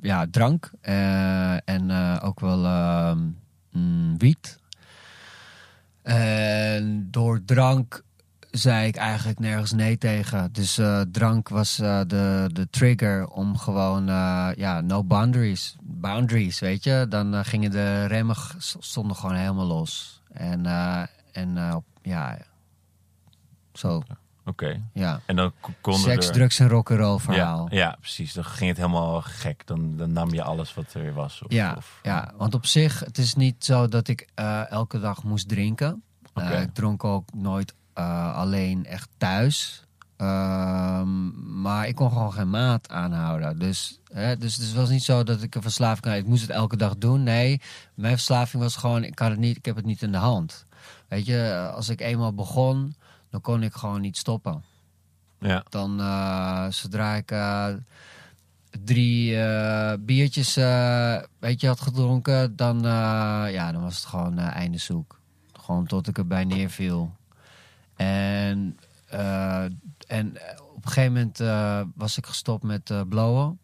ja, 0.00 0.26
drank 0.30 0.70
uh, 0.82 1.68
en 1.68 1.90
uh, 1.90 2.16
ook 2.22 2.40
wel 2.40 2.64
uh, 2.64 3.16
mm, 3.72 4.18
wiet. 4.18 4.58
En 6.02 7.08
door 7.10 7.44
drank 7.44 8.02
zei 8.50 8.86
ik 8.86 8.96
eigenlijk 8.96 9.38
nergens 9.38 9.72
nee 9.72 9.98
tegen. 9.98 10.52
Dus 10.52 10.80
drank 11.12 11.48
was 11.48 11.76
de, 11.76 12.50
de 12.52 12.68
trigger 12.70 13.28
om 13.28 13.58
gewoon, 13.58 14.06
ja, 14.56 14.80
no 14.80 15.04
boundaries. 15.04 15.76
Boundaries, 15.82 16.58
weet 16.58 16.84
je. 16.84 17.06
Dan 17.08 17.44
gingen 17.44 17.70
de 17.70 18.04
remmen 18.04 18.36
stonden 18.78 19.16
gewoon 19.16 19.36
helemaal 19.36 19.66
los. 19.66 20.22
En, 20.32 20.66
en 21.32 21.82
ja, 22.02 22.38
zo. 23.72 24.02
Oké. 24.48 24.64
Okay. 24.64 24.82
Ja. 24.92 25.20
En 25.26 25.36
dan 25.36 25.52
konden 25.80 26.02
Seks, 26.02 26.26
er... 26.26 26.32
drugs 26.32 26.58
en 26.58 26.68
rock'n'roll 26.68 27.18
verhaal. 27.18 27.66
Ja, 27.70 27.76
ja, 27.78 27.96
precies. 28.00 28.32
Dan 28.32 28.44
ging 28.44 28.68
het 28.68 28.76
helemaal 28.76 29.20
gek. 29.22 29.66
Dan, 29.66 29.96
dan 29.96 30.12
nam 30.12 30.34
je 30.34 30.42
alles 30.42 30.74
wat 30.74 30.94
er 30.94 31.14
was. 31.14 31.42
Of, 31.42 31.52
ja, 31.52 31.74
of... 31.76 31.98
ja, 32.02 32.32
want 32.36 32.54
op 32.54 32.66
zich, 32.66 33.00
het 33.00 33.18
is 33.18 33.34
niet 33.34 33.64
zo 33.64 33.88
dat 33.88 34.08
ik 34.08 34.28
uh, 34.36 34.70
elke 34.70 35.00
dag 35.00 35.22
moest 35.22 35.48
drinken. 35.48 36.02
Okay. 36.34 36.52
Uh, 36.52 36.60
ik 36.60 36.74
dronk 36.74 37.04
ook 37.04 37.34
nooit 37.34 37.74
uh, 37.94 38.36
alleen 38.36 38.86
echt 38.86 39.08
thuis. 39.16 39.82
Ehm, 40.16 41.60
maar 41.60 41.88
ik 41.88 41.94
kon 41.94 42.10
gewoon 42.12 42.32
geen 42.32 42.50
maat 42.50 42.88
aanhouden. 42.88 43.58
Dus, 43.58 44.00
hè, 44.12 44.36
dus 44.36 44.56
het 44.56 44.72
was 44.72 44.88
niet 44.88 45.02
zo 45.02 45.22
dat 45.22 45.42
ik 45.42 45.54
een 45.54 45.62
verslaving 45.62 46.04
had. 46.04 46.16
Ik 46.16 46.26
moest 46.26 46.42
het 46.42 46.50
elke 46.50 46.76
dag 46.76 46.96
doen. 46.96 47.22
Nee, 47.22 47.60
mijn 47.94 48.14
verslaving 48.14 48.62
was 48.62 48.76
gewoon, 48.76 49.04
ik, 49.04 49.18
had 49.18 49.30
het 49.30 49.38
niet, 49.38 49.56
ik 49.56 49.64
heb 49.64 49.76
het 49.76 49.84
niet 49.84 50.02
in 50.02 50.12
de 50.12 50.18
hand. 50.18 50.66
Weet 51.08 51.26
je, 51.26 51.70
als 51.74 51.88
ik 51.88 52.00
eenmaal 52.00 52.34
begon 52.34 52.94
dan 53.30 53.40
kon 53.40 53.62
ik 53.62 53.74
gewoon 53.74 54.00
niet 54.00 54.16
stoppen. 54.16 54.62
Ja. 55.38 55.64
Dan, 55.68 56.00
uh, 56.00 56.70
zodra 56.70 57.14
ik 57.14 57.30
uh, 57.30 57.68
drie 58.84 59.32
uh, 59.32 59.92
biertjes 60.00 60.54
weet 61.38 61.60
je, 61.60 61.66
had 61.66 61.80
gedronken, 61.80 62.56
dan, 62.56 62.80
ja, 63.50 63.72
dan 63.72 63.82
was 63.82 63.96
het 63.96 64.04
gewoon 64.04 64.38
einde 64.38 64.78
zoek. 64.78 65.20
Gewoon 65.52 65.86
tot 65.86 66.08
ik 66.08 66.18
erbij 66.18 66.44
neerviel. 66.44 67.16
En, 67.96 68.78
en 70.06 70.36
op 70.74 70.84
een 70.84 70.90
gegeven 70.90 71.12
moment 71.12 71.38
was 71.94 72.16
ik 72.16 72.26
gestopt 72.26 72.62
met 72.62 72.92
blowen. 73.08 73.58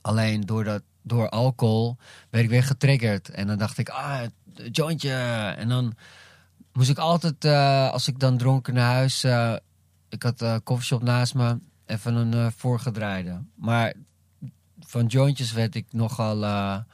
Alleen 0.00 0.40
door, 0.40 0.64
dat, 0.64 0.82
door 1.02 1.28
alcohol 1.28 1.96
werd 2.30 2.44
ik 2.44 2.50
weer 2.50 2.64
getriggerd. 2.64 3.30
En 3.30 3.46
dan 3.46 3.58
dacht 3.58 3.78
ik, 3.78 3.88
ah, 3.88 4.20
jointje. 4.72 5.14
En 5.56 5.68
dan 5.68 5.94
moest 6.72 6.90
ik 6.90 6.98
altijd, 6.98 7.44
uh, 7.44 7.90
als 7.90 8.08
ik 8.08 8.18
dan 8.18 8.36
dronken 8.36 8.74
naar 8.74 8.92
huis... 8.92 9.24
Uh, 9.24 9.56
ik 10.08 10.22
had 10.22 10.40
een 10.40 10.62
koffieshop 10.62 11.02
naast 11.02 11.34
me, 11.34 11.58
even 11.86 12.14
een 12.14 12.32
uh, 12.34 12.46
voorgedraaide. 12.56 13.42
Maar 13.54 13.94
van 14.80 15.06
jointjes 15.06 15.52
werd 15.52 15.74
ik 15.74 15.92
nogal 15.92 16.84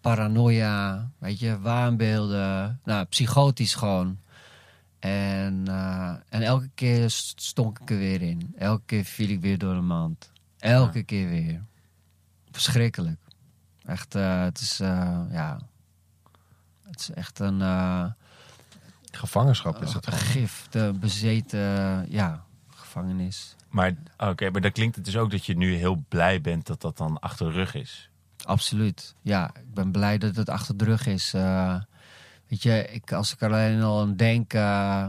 paranoia, 0.00 1.10
weet 1.18 1.38
je, 1.38 1.60
waanbeelden. 1.60 2.80
Nou, 2.84 3.04
psychotisch 3.04 3.74
gewoon. 3.74 4.18
En, 4.98 5.68
en 6.28 6.42
elke 6.42 6.70
keer 6.74 7.10
stonk 7.10 7.78
ik 7.78 7.90
er 7.90 7.98
weer 7.98 8.22
in. 8.22 8.54
Elke 8.58 8.82
keer 8.86 9.04
viel 9.04 9.28
ik 9.28 9.40
weer 9.40 9.58
door 9.58 9.74
de 9.74 9.80
mand. 9.80 10.32
Elke 10.58 10.98
ja. 10.98 11.04
keer 11.04 11.28
weer. 11.28 11.62
Verschrikkelijk. 12.50 13.20
Echt, 13.84 14.12
het 14.12 14.60
is, 14.60 14.76
ja... 15.30 15.58
Het 16.82 17.00
is 17.00 17.10
echt 17.10 17.38
een... 17.38 17.58
Gevangenschap 19.16 19.82
is 19.82 19.92
het 19.92 20.06
een 20.06 20.12
gif, 20.12 20.66
de 20.70 20.92
bezeten 21.00 22.06
ja, 22.10 22.44
gevangenis. 22.68 23.56
Maar 23.68 23.94
oké, 24.16 24.30
okay, 24.30 24.48
maar 24.48 24.60
dan 24.60 24.72
klinkt 24.72 24.96
het 24.96 25.04
dus 25.04 25.16
ook 25.16 25.30
dat 25.30 25.46
je 25.46 25.56
nu 25.56 25.74
heel 25.74 26.04
blij 26.08 26.40
bent 26.40 26.66
dat 26.66 26.80
dat 26.80 26.96
dan 26.96 27.18
achter 27.18 27.46
de 27.46 27.52
rug 27.52 27.74
is. 27.74 28.10
Absoluut, 28.44 29.14
ja. 29.22 29.50
Ik 29.54 29.74
ben 29.74 29.90
blij 29.92 30.18
dat 30.18 30.36
het 30.36 30.48
achter 30.48 30.76
de 30.76 30.84
rug 30.84 31.06
is. 31.06 31.34
Uh, 31.34 31.80
weet 32.46 32.62
je, 32.62 32.86
ik, 32.90 33.12
als 33.12 33.32
ik 33.32 33.42
alleen 33.42 33.82
al 33.82 34.00
aan 34.00 34.16
denk, 34.16 34.54
uh, 34.54 35.06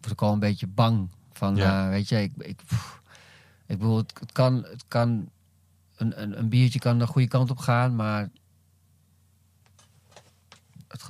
word 0.00 0.12
ik 0.12 0.22
al 0.22 0.32
een 0.32 0.38
beetje 0.38 0.66
bang. 0.66 1.10
Van, 1.32 1.56
ja. 1.56 1.84
uh, 1.84 1.90
weet 1.90 2.08
je, 2.08 2.22
ik, 2.22 2.32
ik, 2.36 2.56
pff, 2.66 3.00
ik 3.66 3.78
bedoel, 3.78 3.96
het, 3.96 4.18
het, 4.20 4.32
kan, 4.32 4.54
het 4.54 4.84
kan 4.88 5.30
een, 5.96 6.22
een, 6.22 6.38
een 6.38 6.48
biertje 6.48 6.78
kan 6.78 6.98
de 6.98 7.06
goede 7.06 7.28
kant 7.28 7.50
op 7.50 7.58
gaan, 7.58 7.96
maar 7.96 8.30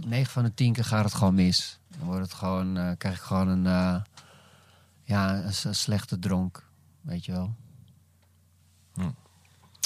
9 0.06 0.32
van 0.32 0.44
de 0.44 0.54
10 0.54 0.72
keer 0.72 0.84
gaat 0.84 1.04
het 1.04 1.14
gewoon 1.14 1.34
mis. 1.34 1.78
Dan 1.99 2.07
wordt 2.07 2.23
het 2.23 2.33
gewoon, 2.33 2.79
uh, 2.79 2.91
krijg 2.99 3.15
ik 3.17 3.23
gewoon 3.23 3.49
een, 3.49 3.65
uh, 3.65 3.97
ja, 5.05 5.35
een, 5.35 5.53
een, 5.65 5.75
slechte 5.75 6.19
dronk. 6.19 6.65
Weet 7.00 7.25
je 7.25 7.33
wel. 7.33 7.55
Hm. 8.95 9.00
Nou, 9.00 9.12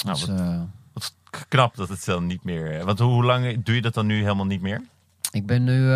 dus, 0.03 0.25
wat, 0.25 0.67
wat, 0.93 1.15
knap 1.49 1.75
dat 1.75 1.89
het 1.89 2.05
dan 2.05 2.25
niet 2.25 2.43
meer... 2.43 2.85
Want 2.85 2.99
hoe, 2.99 3.11
hoe 3.11 3.25
lang 3.25 3.63
doe 3.63 3.75
je 3.75 3.81
dat 3.81 3.93
dan 3.93 4.05
nu 4.05 4.21
helemaal 4.21 4.45
niet 4.45 4.61
meer? 4.61 4.81
Ik 5.31 5.45
ben 5.45 5.63
nu 5.63 5.89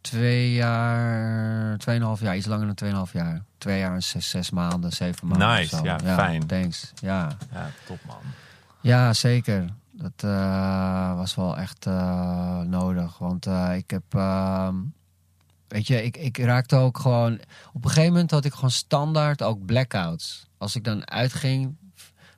twee 0.00 0.52
jaar, 0.52 1.78
tweeënhalf 1.78 2.20
jaar, 2.20 2.36
iets 2.36 2.46
langer 2.46 2.66
dan 2.66 2.74
tweeënhalf 2.74 3.12
jaar. 3.12 3.42
Twee 3.58 3.78
jaar 3.78 3.94
en 3.94 4.02
zes, 4.02 4.30
zes 4.30 4.50
maanden, 4.50 4.92
zeven 4.92 5.28
maanden. 5.28 5.48
Nice, 5.48 5.82
ja, 5.82 5.98
ja, 6.04 6.14
fijn. 6.14 6.46
Thanks, 6.46 6.92
ja. 6.94 7.36
Ja, 7.52 7.70
top 7.86 7.98
man. 8.06 8.20
Ja, 8.80 9.12
zeker. 9.12 9.64
Dat 9.90 10.22
uh, 10.24 11.16
was 11.16 11.34
wel 11.34 11.56
echt 11.56 11.86
uh, 11.86 12.60
nodig. 12.60 13.18
Want 13.18 13.46
uh, 13.46 13.76
ik 13.76 13.90
heb. 13.90 14.04
Weet 15.76 15.86
je, 15.86 16.02
ik, 16.02 16.16
ik 16.16 16.38
raakte 16.38 16.76
ook 16.76 16.98
gewoon. 16.98 17.32
Op 17.72 17.84
een 17.84 17.90
gegeven 17.90 18.12
moment 18.12 18.30
had 18.30 18.44
ik 18.44 18.52
gewoon 18.52 18.70
standaard 18.70 19.42
ook 19.42 19.64
blackouts. 19.64 20.46
Als 20.58 20.76
ik 20.76 20.84
dan 20.84 21.10
uitging, 21.10 21.76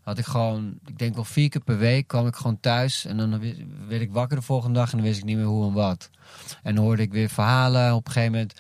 had 0.02 0.18
ik 0.18 0.24
gewoon, 0.24 0.78
ik 0.86 0.98
denk 0.98 1.14
wel 1.14 1.24
vier 1.24 1.48
keer 1.48 1.60
per 1.60 1.78
week 1.78 2.06
kwam 2.06 2.26
ik 2.26 2.36
gewoon 2.36 2.60
thuis. 2.60 3.04
En 3.04 3.16
dan 3.16 3.40
werd 3.88 4.00
ik 4.00 4.12
wakker 4.12 4.36
de 4.36 4.42
volgende 4.42 4.78
dag 4.78 4.90
en 4.90 4.96
dan 4.96 5.06
wist 5.06 5.18
ik 5.18 5.24
niet 5.24 5.36
meer 5.36 5.46
hoe 5.46 5.66
en 5.66 5.72
wat. 5.72 6.10
En 6.62 6.76
hoorde 6.76 7.02
ik 7.02 7.12
weer 7.12 7.28
verhalen. 7.28 7.94
Op 7.94 8.06
een 8.06 8.12
gegeven 8.12 8.32
moment 8.32 8.54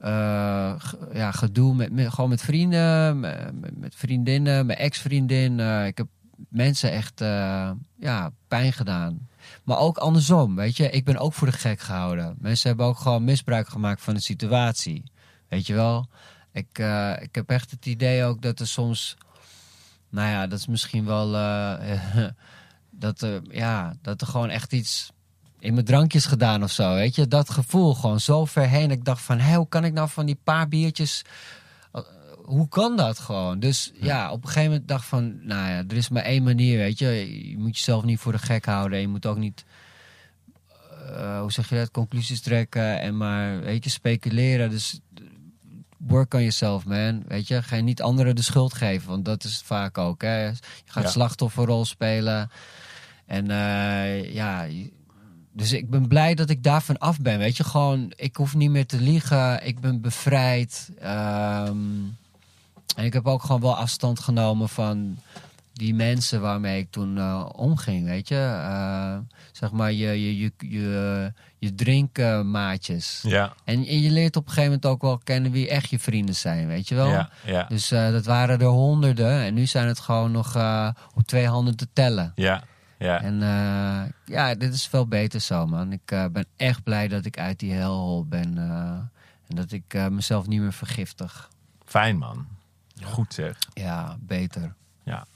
uh, 0.00 0.74
ja, 1.12 1.32
gedoe 1.32 1.74
met, 1.74 2.12
gewoon 2.12 2.30
met 2.30 2.42
vrienden, 2.42 3.20
met, 3.20 3.94
vriendinnen, 3.94 4.66
mijn 4.66 4.78
ex-vriendin. 4.78 5.58
Uh, 5.58 5.86
ik 5.86 5.96
heb 5.96 6.06
mensen 6.48 6.90
echt 6.90 7.20
uh, 7.20 7.70
ja, 7.98 8.30
pijn 8.48 8.72
gedaan. 8.72 9.28
Maar 9.64 9.78
ook 9.78 9.96
andersom, 9.96 10.56
weet 10.56 10.76
je. 10.76 10.90
Ik 10.90 11.04
ben 11.04 11.16
ook 11.16 11.32
voor 11.32 11.46
de 11.46 11.56
gek 11.56 11.80
gehouden. 11.80 12.36
Mensen 12.38 12.68
hebben 12.68 12.86
ook 12.86 12.98
gewoon 12.98 13.24
misbruik 13.24 13.68
gemaakt 13.68 14.02
van 14.02 14.14
de 14.14 14.20
situatie. 14.20 15.04
Weet 15.48 15.66
je 15.66 15.74
wel? 15.74 16.08
Ik, 16.52 16.78
ik 17.20 17.34
heb 17.34 17.50
echt 17.50 17.70
het 17.70 17.86
idee 17.86 18.24
ook 18.24 18.42
dat 18.42 18.60
er 18.60 18.66
soms... 18.66 19.16
Nou 20.08 20.28
ja, 20.28 20.46
dat 20.46 20.58
is 20.58 20.66
misschien 20.66 21.04
wel... 21.04 21.30
dat, 22.90 23.20
er, 23.20 23.42
ja, 23.50 23.94
dat 24.02 24.20
er 24.20 24.26
gewoon 24.26 24.50
echt 24.50 24.72
iets 24.72 25.10
in 25.58 25.74
mijn 25.74 25.86
drankjes 25.86 26.26
gedaan 26.26 26.62
of 26.62 26.70
zo. 26.70 26.94
Weet 26.94 27.14
je, 27.14 27.28
dat 27.28 27.50
gevoel 27.50 27.94
gewoon 27.94 28.20
zo 28.20 28.44
ver 28.44 28.68
heen. 28.68 28.90
Ik 28.90 29.04
dacht 29.04 29.22
van, 29.22 29.38
hé, 29.38 29.56
hoe 29.56 29.68
kan 29.68 29.84
ik 29.84 29.92
nou 29.92 30.08
van 30.08 30.26
die 30.26 30.38
paar 30.44 30.68
biertjes. 30.68 31.24
Eh, 32.46 32.52
hoe 32.54 32.68
kan 32.68 32.96
dat 32.96 33.18
gewoon? 33.18 33.58
Dus 33.58 33.92
ja. 34.00 34.30
op 34.32 34.42
een 34.42 34.48
gegeven 34.48 34.70
moment 34.70 34.88
dacht 34.88 35.04
van, 35.04 35.46
nou 35.46 35.70
ja, 35.70 35.84
er 35.88 35.96
is 35.96 36.08
maar 36.08 36.22
één 36.22 36.42
manier, 36.42 36.78
weet 36.78 36.98
je. 36.98 37.48
Je 37.50 37.58
moet 37.58 37.76
jezelf 37.76 38.04
niet 38.04 38.18
voor 38.18 38.32
de 38.32 38.38
gek 38.38 38.64
houden. 38.64 39.00
Je 39.00 39.08
moet 39.08 39.26
ook 39.26 39.38
niet, 39.38 39.64
uh, 41.10 41.40
hoe 41.40 41.52
zeg 41.52 41.68
je 41.68 41.74
dat, 41.74 41.90
conclusies 41.90 42.40
trekken 42.40 43.00
en 43.00 43.16
maar, 43.16 43.60
weet 43.60 43.84
je, 43.84 43.90
speculeren. 43.90 44.70
Dus 44.70 45.00
work 45.96 46.34
on 46.34 46.40
yourself, 46.40 46.84
man. 46.84 47.22
Weet 47.26 47.48
je, 47.48 47.62
ga 47.62 47.76
je 47.76 47.82
niet 47.82 48.02
anderen 48.02 48.36
de 48.36 48.42
schuld 48.42 48.74
geven, 48.74 49.08
want 49.08 49.24
dat 49.24 49.44
is 49.44 49.54
het 49.54 49.64
vaak 49.64 49.98
ook. 49.98 50.22
Hè? 50.22 50.44
Je 50.46 50.54
gaat 50.84 51.10
slachtofferrol 51.10 51.84
spelen. 51.84 52.50
En 53.26 53.50
uh, 53.50 54.34
ja, 54.34 54.66
dus 55.52 55.72
ik 55.72 55.90
ben 55.90 56.08
blij 56.08 56.34
dat 56.34 56.50
ik 56.50 56.62
daarvan 56.62 56.98
af 56.98 57.20
ben. 57.20 57.38
Weet 57.38 57.56
je, 57.56 57.64
gewoon, 57.64 58.12
ik 58.16 58.36
hoef 58.36 58.54
niet 58.54 58.70
meer 58.70 58.86
te 58.86 59.00
liegen. 59.00 59.66
Ik 59.66 59.80
ben 59.80 60.00
bevrijd. 60.00 60.90
Um, 61.02 61.04
en 61.04 62.16
ik 63.06 63.12
heb 63.12 63.26
ook 63.26 63.42
gewoon 63.42 63.60
wel 63.60 63.76
afstand 63.76 64.20
genomen 64.20 64.68
van 64.68 65.18
die 65.76 65.94
mensen 65.94 66.40
waarmee 66.40 66.80
ik 66.80 66.90
toen 66.90 67.16
uh, 67.16 67.48
omging. 67.52 68.06
Weet 68.06 68.28
je, 68.28 68.34
uh, 68.34 69.16
zeg 69.52 69.70
maar 69.70 69.92
je, 69.92 70.06
je, 70.06 70.38
je, 70.38 70.52
je, 70.58 71.32
je 71.58 71.74
drinkmaatjes. 71.74 73.20
Ja. 73.22 73.52
En, 73.64 73.86
en, 73.86 74.00
je 74.00 74.10
leert 74.10 74.36
op 74.36 74.42
een 74.42 74.48
gegeven 74.48 74.70
moment 74.70 74.86
ook 74.86 75.02
wel 75.02 75.18
kennen 75.18 75.52
wie 75.52 75.68
echt 75.68 75.90
je 75.90 75.98
vrienden 75.98 76.34
zijn. 76.34 76.66
Weet 76.66 76.88
je 76.88 76.94
wel? 76.94 77.08
Ja, 77.08 77.30
ja. 77.44 77.62
Dus 77.62 77.92
uh, 77.92 78.10
dat 78.10 78.24
waren 78.24 78.60
er 78.60 78.66
honderden. 78.66 79.40
En 79.40 79.54
nu 79.54 79.66
zijn 79.66 79.86
het 79.86 80.00
gewoon 80.00 80.30
nog 80.30 80.56
op 81.14 81.26
twee 81.26 81.46
handen 81.46 81.76
te 81.76 81.88
tellen. 81.92 82.32
Ja. 82.34 82.64
Ja. 82.98 83.22
En 83.22 83.38
ja, 84.24 84.54
dit 84.54 84.74
is 84.74 84.86
veel 84.86 85.06
beter 85.06 85.40
zo, 85.40 85.66
man. 85.66 85.92
Ik 85.92 86.06
ben 86.06 86.46
echt 86.56 86.82
blij 86.82 87.08
dat 87.08 87.24
ik 87.24 87.38
uit 87.38 87.58
die 87.58 87.72
hel 87.72 88.26
ben. 88.28 88.58
En 89.48 89.56
dat 89.56 89.72
ik 89.72 90.10
mezelf 90.10 90.46
niet 90.46 90.60
meer 90.60 90.72
vergiftig. 90.72 91.48
Fijn, 91.84 92.18
man. 92.18 92.46
Goed 93.04 93.34
zeg. 93.34 93.58
Ja, 93.72 94.16
beter. 94.20 94.74
Ja. 95.02 95.26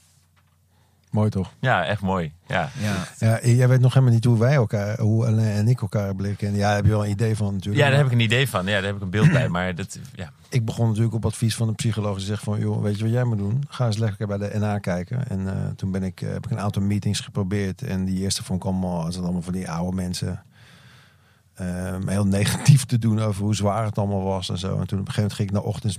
Mooi 1.11 1.29
toch? 1.29 1.53
Ja, 1.59 1.85
echt 1.85 2.01
mooi. 2.01 2.33
Ja. 2.47 2.69
ja. 2.79 3.07
ja 3.19 3.39
jij 3.47 3.67
weet 3.67 3.79
nog 3.79 3.93
helemaal 3.93 4.13
niet 4.13 4.25
hoe 4.25 4.39
wij 4.39 4.53
elkaar, 4.53 4.99
hoe 4.99 5.25
Alain 5.25 5.55
en 5.55 5.67
ik 5.67 5.81
elkaar 5.81 6.15
blikken. 6.15 6.47
En 6.47 6.53
ja, 6.53 6.67
daar 6.67 6.75
heb 6.75 6.85
je 6.85 6.91
wel 6.91 7.05
een 7.05 7.11
idee 7.11 7.35
van 7.35 7.53
natuurlijk. 7.53 7.83
Ja, 7.83 7.89
daar 7.89 7.97
heb 7.97 8.05
ik 8.05 8.11
een 8.11 8.19
idee 8.19 8.49
van. 8.49 8.65
Ja, 8.65 8.73
daar 8.73 8.83
heb 8.83 8.95
ik 8.95 9.01
een 9.01 9.09
beeld 9.09 9.31
bij. 9.31 9.49
Maar 9.49 9.75
dat, 9.75 9.99
ja. 10.13 10.31
Ik 10.49 10.65
begon 10.65 10.87
natuurlijk 10.87 11.15
op 11.15 11.25
advies 11.25 11.55
van 11.55 11.67
een 11.67 11.75
psycholoog 11.75 12.17
die 12.17 12.25
zegt 12.25 12.43
van, 12.43 12.59
joh, 12.59 12.81
weet 12.81 12.97
je 12.97 13.03
wat 13.03 13.13
jij 13.13 13.23
moet 13.23 13.37
doen? 13.37 13.63
Ga 13.67 13.85
eens 13.85 13.97
lekker 13.97 14.27
bij 14.27 14.37
de 14.37 14.59
NA 14.59 14.79
kijken. 14.79 15.27
En 15.27 15.39
uh, 15.39 15.51
toen 15.75 15.91
ben 15.91 16.03
ik, 16.03 16.21
uh, 16.21 16.31
heb 16.31 16.45
ik 16.45 16.51
een 16.51 16.59
aantal 16.59 16.81
meetings 16.81 17.19
geprobeerd. 17.19 17.81
En 17.81 18.05
die 18.05 18.19
eerste 18.19 18.43
vond 18.43 18.63
ik 18.63 18.69
allemaal, 18.69 19.05
het 19.05 19.17
allemaal 19.17 19.41
van 19.41 19.53
die 19.53 19.69
oude 19.69 19.95
mensen. 19.95 20.43
Uh, 21.61 21.95
heel 22.05 22.25
negatief 22.25 22.85
te 22.85 22.97
doen 22.97 23.19
over 23.19 23.43
hoe 23.43 23.55
zwaar 23.55 23.85
het 23.85 23.97
allemaal 23.97 24.23
was 24.23 24.49
en 24.49 24.57
zo. 24.57 24.79
En 24.79 24.87
toen 24.87 24.99
op 24.99 25.07
een 25.07 25.13
gegeven 25.13 25.21
moment 25.21 25.33
ging 25.33 25.47
ik 25.49 25.55
naar 25.55 25.63
ochtends, 25.63 25.97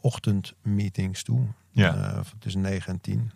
ochtendmeetings 0.00 1.22
toe. 1.22 1.40
Ja. 1.70 2.22
tussen 2.38 2.60
9 2.60 2.92
en 2.92 3.00
10. 3.00 3.30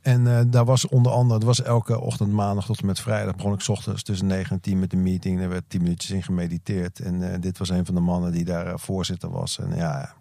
En 0.00 0.26
uh, 0.26 0.40
daar 0.46 0.64
was 0.64 0.88
onder 0.88 1.12
andere, 1.12 1.34
het 1.34 1.44
was 1.44 1.62
elke 1.62 2.00
ochtend 2.00 2.32
maandag 2.32 2.66
tot 2.66 2.80
en 2.80 2.86
met 2.86 3.00
vrijdag. 3.00 3.36
Begon 3.36 3.52
ik 3.52 3.68
ochtends 3.68 4.02
tussen 4.02 4.26
9 4.26 4.50
en 4.50 4.60
10 4.60 4.78
met 4.78 4.90
de 4.90 4.96
meeting. 4.96 5.40
Er 5.40 5.48
werd 5.48 5.64
10 5.68 5.82
minuutjes 5.82 6.10
in 6.10 6.22
gemediteerd. 6.22 7.00
En 7.00 7.14
uh, 7.14 7.34
dit 7.40 7.58
was 7.58 7.68
een 7.68 7.86
van 7.86 7.94
de 7.94 8.00
mannen 8.00 8.32
die 8.32 8.44
daar 8.44 8.78
voorzitter 8.78 9.30
was. 9.30 9.58
En 9.58 9.76
ja, 9.76 10.14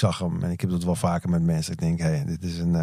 zag 0.00 0.18
hem 0.18 0.42
en 0.42 0.50
ik 0.50 0.60
heb 0.60 0.70
dat 0.70 0.84
wel 0.84 0.94
vaker 0.94 1.30
met 1.30 1.42
mensen. 1.42 1.72
Ik 1.72 1.80
denk, 1.80 1.98
hé, 1.98 2.04
hey, 2.04 2.24
dit 2.26 2.42
is 2.42 2.58
een... 2.58 2.74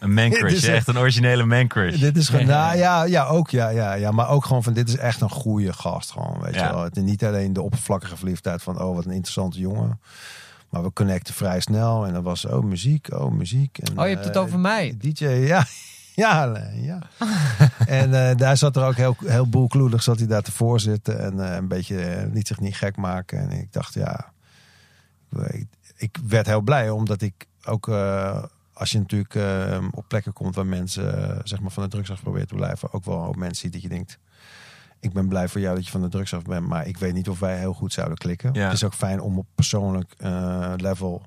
een 0.00 0.14
man 0.14 0.30
crush, 0.40 0.64
echt 0.64 0.88
een 0.88 0.98
originele 0.98 1.44
man 1.44 1.66
crush. 1.66 1.98
Dit 2.00 2.16
is 2.16 2.28
gewoon, 2.28 2.46
nou 2.46 2.76
ja, 2.76 3.04
ja, 3.04 3.26
ook, 3.26 3.50
ja, 3.50 3.68
ja, 3.68 3.92
ja. 3.94 4.10
Maar 4.10 4.28
ook 4.28 4.44
gewoon 4.44 4.62
van, 4.62 4.72
dit 4.72 4.88
is 4.88 4.96
echt 4.96 5.20
een 5.20 5.30
goede 5.30 5.72
gast 5.72 6.10
gewoon, 6.10 6.38
weet 6.40 6.54
ja. 6.54 6.66
je 6.66 6.72
wel. 6.72 6.82
Het 6.82 6.96
is 6.96 7.02
niet 7.02 7.24
alleen 7.24 7.52
de 7.52 7.62
oppervlakkige 7.62 8.16
verliefdheid 8.16 8.62
van, 8.62 8.82
oh, 8.82 8.94
wat 8.94 9.04
een 9.04 9.10
interessante 9.10 9.58
jongen. 9.58 10.00
Maar 10.74 10.82
we 10.82 10.92
connecten 10.92 11.34
vrij 11.34 11.60
snel. 11.60 12.06
En 12.06 12.12
dan 12.12 12.22
was 12.22 12.44
oh, 12.44 12.64
muziek, 12.64 13.12
oh, 13.12 13.32
muziek. 13.32 13.78
En, 13.78 13.98
oh, 13.98 14.04
je 14.04 14.14
hebt 14.14 14.24
het 14.24 14.36
over 14.36 14.58
mij. 14.58 14.96
DJ, 14.98 15.26
ja. 15.26 15.66
Ja, 16.14 16.52
ja. 16.72 16.98
en 17.86 18.10
uh, 18.10 18.30
daar 18.36 18.56
zat 18.56 18.76
er 18.76 18.84
ook 18.84 18.96
heel, 18.96 19.16
heel 19.24 19.48
boelkloedig, 19.48 20.02
zat 20.02 20.18
hij 20.18 20.26
daar 20.26 20.42
te 20.42 20.52
voorzitten. 20.52 21.20
En 21.20 21.34
uh, 21.34 21.54
een 21.54 21.68
beetje 21.68 22.16
uh, 22.16 22.32
niet 22.32 22.46
zich 22.46 22.60
niet 22.60 22.76
gek 22.76 22.96
maken. 22.96 23.38
En 23.38 23.50
ik 23.50 23.72
dacht, 23.72 23.94
ja. 23.94 24.32
Ik, 25.46 25.66
ik 25.96 26.18
werd 26.26 26.46
heel 26.46 26.60
blij, 26.60 26.90
omdat 26.90 27.22
ik 27.22 27.46
ook. 27.64 27.88
als 28.72 28.90
je 28.90 28.98
natuurlijk 28.98 29.34
op 29.94 30.04
plekken 30.08 30.32
komt 30.32 30.54
waar 30.54 30.66
mensen 30.66 31.40
zeg 31.44 31.60
maar 31.60 31.70
van 31.70 31.82
de 31.82 31.88
drugs 31.88 32.10
af 32.10 32.22
probeert 32.22 32.48
te 32.48 32.54
blijven. 32.54 32.92
Ook 32.92 33.04
wel 33.04 33.24
ook 33.24 33.36
mensen 33.36 33.56
ziet 33.56 33.72
dat 33.72 33.82
je 33.82 33.88
denkt 33.88 34.18
ik 35.04 35.12
ben 35.12 35.28
blij 35.28 35.48
voor 35.48 35.60
jou 35.60 35.74
dat 35.74 35.84
je 35.84 35.90
van 35.90 36.02
de 36.02 36.08
drugs 36.08 36.34
af 36.34 36.42
bent, 36.42 36.66
maar 36.66 36.86
ik 36.86 36.96
weet 36.96 37.14
niet 37.14 37.28
of 37.28 37.38
wij 37.38 37.58
heel 37.58 37.72
goed 37.72 37.92
zouden 37.92 38.18
klikken. 38.18 38.52
Ja. 38.52 38.64
Het 38.64 38.72
is 38.72 38.84
ook 38.84 38.94
fijn 38.94 39.20
om 39.20 39.38
op 39.38 39.46
persoonlijk 39.54 40.14
uh, 40.18 40.72
level 40.76 41.22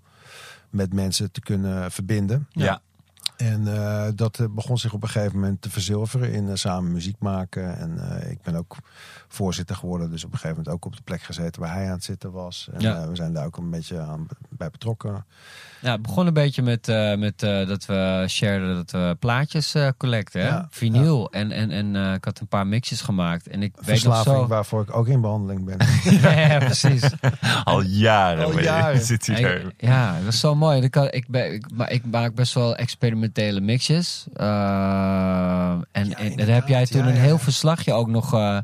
met 0.69 0.93
mensen 0.93 1.31
te 1.31 1.39
kunnen 1.39 1.91
verbinden. 1.91 2.47
Ja. 2.51 2.81
En 3.37 3.61
uh, 3.61 4.07
dat 4.15 4.47
begon 4.55 4.77
zich 4.77 4.93
op 4.93 5.03
een 5.03 5.09
gegeven 5.09 5.39
moment 5.39 5.61
te 5.61 5.69
verzilveren 5.69 6.31
in 6.31 6.47
uh, 6.47 6.51
samen 6.53 6.91
muziek 6.91 7.19
maken. 7.19 7.77
En 7.77 7.99
ik 8.29 8.41
ben 8.41 8.55
ook 8.55 8.75
voorzitter 9.27 9.75
geworden, 9.75 10.09
dus 10.09 10.23
op 10.23 10.31
een 10.31 10.37
gegeven 10.37 10.57
moment 10.57 10.75
ook 10.75 10.85
op 10.85 10.95
de 10.95 11.01
plek 11.03 11.21
gezeten 11.21 11.61
waar 11.61 11.73
hij 11.73 11.85
aan 11.85 11.91
het 11.91 12.03
zitten 12.03 12.31
was. 12.31 12.69
En 12.73 12.79
ja. 12.79 13.07
we 13.07 13.15
zijn 13.15 13.33
daar 13.33 13.45
ook 13.45 13.57
een 13.57 13.69
beetje 13.69 13.99
aan 13.99 14.27
bij 14.49 14.69
betrokken. 14.69 15.25
Ja, 15.81 15.91
het 15.91 16.01
begon 16.01 16.27
een 16.27 16.33
beetje 16.33 16.61
met, 16.61 16.87
uh, 16.87 17.15
met 17.15 17.43
uh, 17.43 17.67
dat 17.67 17.85
we 17.85 18.25
shareden 18.27 18.75
dat 18.75 18.91
we 18.91 19.15
plaatjes 19.19 19.75
uh, 19.75 19.87
collecten, 19.97 20.41
hè? 20.41 20.47
Ja, 20.47 20.67
vinyl. 20.69 21.31
En, 21.31 21.51
en, 21.51 21.71
en 21.71 22.13
ik 22.13 22.25
had 22.25 22.39
een 22.39 22.47
paar 22.47 22.67
mixjes 22.67 23.01
gemaakt. 23.01 23.47
En 23.47 23.63
ik 23.63 23.73
Verslaving 23.75 24.25
weet 24.25 24.33
nog 24.33 24.43
zo... 24.43 24.47
waarvoor 24.47 24.81
ik 24.81 24.95
ook 24.95 25.07
in 25.07 25.21
behandeling 25.21 25.65
ben. 25.65 25.77
ja, 26.21 26.57
precies. 26.57 27.03
Al 27.63 27.81
jaren. 27.81 28.45
Al 28.45 28.59
jaren. 28.59 29.01
Zit 29.01 29.25
hij 29.25 29.41
daar. 29.41 29.61
Ja, 29.77 30.19
dat 30.23 30.33
is 30.33 30.39
zo 30.39 30.55
mooi. 30.55 30.81
Ik, 30.81 30.95
ik, 30.95 31.27
ben, 31.27 31.53
ik, 31.53 31.71
maar 31.73 31.91
ik 31.91 32.05
maak 32.05 32.35
best 32.35 32.53
wel 32.53 32.75
experimentele 33.27 33.61
mixjes. 33.61 34.25
en, 35.91 36.09
ja, 36.09 36.17
en 36.17 36.35
daar 36.35 36.47
heb 36.47 36.67
jij 36.67 36.85
toen 36.85 37.03
ja, 37.03 37.09
een 37.09 37.17
heel 37.17 37.37
verslagje 37.37 37.93
ook 37.93 38.07
nog 38.07 38.33
uh, 38.33 38.57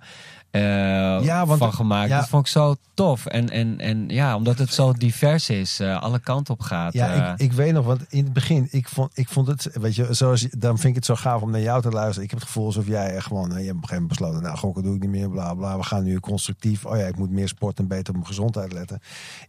Ja, 0.60 1.46
want- 1.46 1.60
van 1.60 1.74
gemaakt. 1.74 2.10
ja. 2.10 2.20
Dat 2.20 2.28
vond 2.30 2.46
ik 2.46 2.52
zo 2.52 2.76
tof. 2.94 3.26
En, 3.26 3.50
en, 3.50 3.80
en 3.80 4.10
ja, 4.10 4.36
omdat 4.36 4.58
het 4.58 4.74
zo 4.74 4.94
divers 4.94 5.50
is, 5.50 5.80
eh, 5.80 6.02
alle 6.02 6.20
kanten 6.20 6.54
op 6.54 6.62
gaat. 6.62 6.94
Ja, 6.94 7.14
eh. 7.14 7.32
ik, 7.32 7.40
ik 7.40 7.54
weet 7.54 7.74
nog, 7.74 7.86
want 7.86 8.06
in 8.10 8.24
het 8.24 8.34
begin, 8.34 8.68
ik 8.72 8.90
vond, 8.90 9.12
ik 9.14 9.30
vond 9.30 9.48
het, 9.48 9.70
weet 9.74 9.96
je, 9.96 10.14
zoals, 10.14 10.42
dan 10.58 10.76
vind 10.78 10.90
ik 10.90 10.96
het 10.96 11.06
zo 11.06 11.16
gaaf 11.16 11.42
om 11.42 11.52
naar 11.52 11.62
jou 11.62 11.82
te 11.82 11.90
luisteren. 11.90 12.24
Ik 12.24 12.30
heb 12.30 12.40
het 12.40 12.48
gevoel 12.48 12.66
alsof 12.66 12.88
jij 12.88 13.16
echt 13.16 13.26
gewoon, 13.26 13.52
eh, 13.52 13.60
je 13.60 13.66
hebt 13.66 13.78
op 13.78 13.82
een 13.82 13.90
gegeven 13.90 14.02
moment 14.02 14.20
besloten, 14.20 14.42
nou 14.42 14.58
gokken 14.58 14.84
doe 14.84 14.96
ik 14.96 15.02
niet 15.02 15.10
meer, 15.10 15.30
bla 15.30 15.54
bla. 15.54 15.78
We 15.78 15.84
gaan 15.84 16.04
nu 16.04 16.20
constructief, 16.20 16.86
oh 16.86 16.98
ja, 16.98 17.06
ik 17.06 17.18
moet 17.18 17.32
meer 17.32 17.48
sporten 17.48 17.84
en 17.84 17.90
beter 17.90 18.08
op 18.08 18.14
mijn 18.14 18.28
gezondheid 18.28 18.74
letten. 18.74 19.00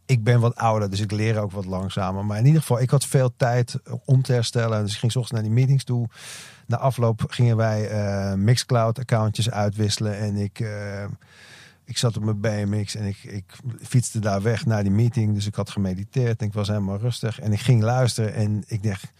Ik 0.06 0.24
ben 0.24 0.40
wat 0.40 0.56
ouder, 0.56 0.90
dus 0.90 1.00
ik 1.00 1.10
leer 1.12 1.38
ook 1.38 1.52
wat 1.52 1.64
langzamer. 1.66 2.24
Maar 2.24 2.38
in 2.38 2.46
ieder 2.46 2.60
geval, 2.60 2.80
ik 2.80 2.90
had 2.90 3.04
veel 3.06 3.32
tijd 3.36 3.76
om 4.04 4.22
te 4.22 4.32
herstellen. 4.32 4.82
Dus 4.82 4.92
ik 4.92 4.98
ging 4.98 5.12
's 5.12 5.16
ochtends 5.16 5.32
naar 5.40 5.50
die 5.50 5.58
meetings 5.58 5.84
toe. 5.84 6.08
Na 6.66 6.76
afloop 6.76 7.24
gingen 7.28 7.56
wij 7.56 7.88
eh, 7.88 8.34
Mixcloud-accountjes 8.34 9.50
uitwisselen 9.50 10.18
en 10.18 10.36
ik... 10.36 10.60
eh, 10.60 11.04
ik 11.84 11.98
zat 11.98 12.16
op 12.16 12.24
mijn 12.24 12.40
BMX 12.40 12.94
en 12.94 13.04
ik, 13.04 13.24
ik 13.24 13.44
fietste 13.82 14.18
daar 14.18 14.42
weg 14.42 14.66
naar 14.66 14.82
die 14.82 14.92
meeting. 14.92 15.34
Dus 15.34 15.46
ik 15.46 15.54
had 15.54 15.70
gemediteerd 15.70 16.40
en 16.40 16.46
ik 16.46 16.52
was 16.52 16.68
helemaal 16.68 16.98
rustig. 16.98 17.40
En 17.40 17.52
ik 17.52 17.60
ging 17.60 17.82
luisteren 17.82 18.34
en 18.34 18.64
ik 18.66 18.82
dacht, 18.82 19.12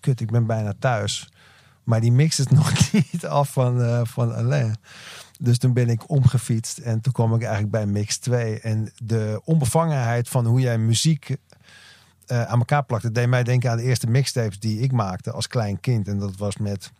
kut, 0.00 0.20
ik 0.20 0.30
ben 0.30 0.46
bijna 0.46 0.74
thuis. 0.78 1.28
Maar 1.84 2.00
die 2.00 2.12
mix 2.12 2.38
is 2.38 2.46
nog 2.58 2.92
niet 2.92 3.26
af 3.26 3.52
van, 3.52 3.82
eh, 3.82 4.00
van 4.04 4.34
Alain. 4.34 4.76
Dus 5.40 5.58
toen 5.58 5.72
ben 5.72 5.88
ik 5.88 6.10
omgefietst 6.10 6.78
en 6.78 7.00
toen 7.00 7.12
kwam 7.12 7.34
ik 7.34 7.42
eigenlijk 7.42 7.72
bij 7.72 7.86
mix 7.86 8.18
2. 8.18 8.60
En 8.60 8.92
de 9.02 9.40
onbevangenheid 9.44 10.28
van 10.28 10.46
hoe 10.46 10.60
jij 10.60 10.78
muziek 10.78 11.36
eh, 12.28 12.42
aan 12.42 12.58
elkaar 12.58 12.84
plakte... 12.84 13.12
deed 13.12 13.28
mij 13.28 13.42
denken 13.42 13.70
aan 13.70 13.76
de 13.76 13.82
eerste 13.82 14.06
mixtapes 14.06 14.58
die 14.58 14.80
ik 14.80 14.92
maakte 14.92 15.32
als 15.32 15.46
klein 15.46 15.80
kind. 15.80 16.08
En 16.08 16.18
dat 16.18 16.36
was 16.36 16.56
met 16.56 16.90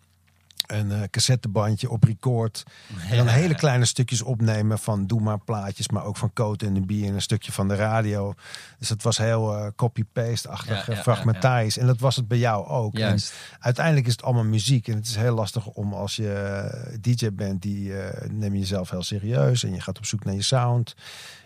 een 0.66 0.90
uh, 0.90 1.02
cassettebandje 1.11 1.90
op 1.90 2.04
record. 2.04 2.62
En 3.11 3.16
dan 3.16 3.26
hele 3.26 3.54
kleine 3.54 3.85
stukjes 3.85 4.23
opnemen 4.23 4.78
van 4.78 5.06
Doe 5.06 5.20
maar 5.20 5.38
plaatjes, 5.38 5.88
maar 5.88 6.04
ook 6.04 6.16
van 6.16 6.32
Coat 6.32 6.62
en 6.62 6.75
de 6.75 6.80
Bier 6.80 7.08
en 7.08 7.14
een 7.14 7.23
stukje 7.23 7.52
van 7.52 7.68
de 7.68 7.75
radio. 7.75 8.35
Dus 8.78 8.88
het 8.88 9.02
was 9.02 9.18
heel 9.18 9.56
uh, 9.56 9.66
copy-paste-achtig, 9.76 10.87
ja, 10.87 10.94
ja, 10.94 11.02
fragmentarisch. 11.02 11.75
Ja, 11.75 11.80
en 11.80 11.87
dat 11.87 11.99
was 11.99 12.16
het 12.16 12.28
bij 12.28 12.38
jou 12.38 12.66
ook. 12.66 12.99
En 12.99 13.18
uiteindelijk 13.58 14.06
is 14.06 14.12
het 14.12 14.23
allemaal 14.23 14.44
muziek 14.44 14.88
en 14.88 14.94
het 14.94 15.06
is 15.06 15.16
heel 15.16 15.35
lastig 15.35 15.66
om 15.66 15.92
als 15.92 16.16
je 16.16 16.97
DJ 17.00 17.32
bent, 17.32 17.62
die 17.62 17.88
uh, 17.88 17.99
neem 18.30 18.52
je 18.52 18.58
jezelf 18.58 18.90
heel 18.90 19.02
serieus 19.02 19.64
en 19.64 19.75
je 19.75 19.80
gaat 19.80 19.99
op 19.99 20.06
zoek 20.06 20.25
naar 20.25 20.35
je 20.35 20.42
sound. 20.42 20.94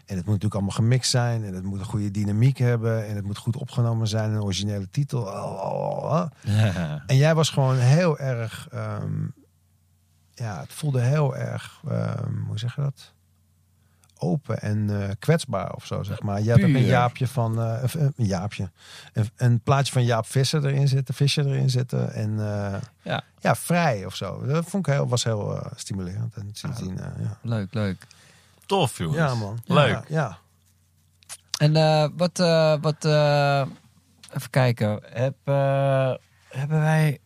En 0.04 0.16
het 0.16 0.26
moet 0.26 0.34
natuurlijk 0.34 0.54
allemaal 0.54 0.76
gemixt 0.76 1.10
zijn. 1.10 1.44
En 1.44 1.54
het 1.54 1.64
moet 1.64 1.78
een 1.78 1.84
goede 1.84 2.10
dynamiek 2.10 2.58
hebben. 2.58 3.06
En 3.06 3.16
het 3.16 3.24
moet 3.24 3.36
goed 3.36 3.56
opgenomen 3.56 4.08
zijn. 4.08 4.30
Een 4.30 4.42
originele 4.42 4.90
titel. 4.90 5.26
Ja. 6.42 7.02
En 7.06 7.16
jij 7.16 7.34
was 7.34 7.50
gewoon 7.50 7.76
heel 7.76 8.18
erg... 8.18 8.68
Um, 8.74 9.34
ja, 10.34 10.60
het 10.60 10.72
voelde 10.72 11.00
heel 11.00 11.36
erg... 11.36 11.82
Um, 11.90 12.44
hoe 12.46 12.58
zeg 12.58 12.76
je 12.76 12.80
dat? 12.82 13.12
Open 14.18 14.60
en 14.60 14.88
uh, 14.90 15.08
kwetsbaar 15.18 15.74
of 15.74 15.86
zo, 15.86 16.02
zeg 16.02 16.22
maar. 16.22 16.42
Je 16.42 16.50
hebt 16.50 16.62
ook 16.62 16.68
een 16.68 16.84
Jaapje 16.84 17.26
van... 17.26 17.58
Uh, 17.58 17.82
een 17.94 18.12
Jaapje. 18.16 18.70
Een, 19.12 19.30
een, 19.36 19.60
plaatje 19.60 19.92
van 19.92 20.04
Jaap 20.04 20.26
Visser 20.26 20.66
erin 20.66 20.88
zitten. 20.88 21.14
Visser 21.14 21.46
erin 21.46 21.70
zitten. 21.70 22.12
En 22.12 22.30
uh, 22.30 22.74
ja. 23.02 23.22
ja, 23.40 23.56
vrij 23.56 24.06
of 24.06 24.14
zo. 24.14 24.46
Dat 24.46 24.64
vond 24.66 24.86
ik 24.86 24.92
heel, 24.92 25.08
was 25.08 25.24
heel 25.24 25.66
stimulerend. 25.76 26.34
En 26.34 26.52
ja. 27.18 27.38
Leuk, 27.42 27.74
leuk. 27.74 28.06
Tof, 28.72 28.98
jongens. 28.98 29.18
Ja, 29.18 29.34
man. 29.34 29.58
Leuk. 29.64 30.04
Ja. 30.08 30.38
En 31.58 31.76
uh, 31.76 32.08
wat, 32.16 32.40
uh, 32.40 32.74
wat 32.80 33.04
uh, 33.04 33.66
even 34.34 34.50
kijken. 34.50 35.00
Heb, 35.04 35.36
hebben 36.48 36.80
wij. 36.80 37.18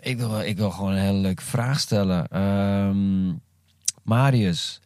Ik 0.00 0.18
wil, 0.18 0.40
ik 0.40 0.56
wil 0.56 0.70
gewoon 0.70 0.92
een 0.92 0.98
hele 0.98 1.18
leuke 1.18 1.42
vraag 1.42 1.80
stellen. 1.80 2.42
Um, 2.42 3.40
Marius. 4.02 4.80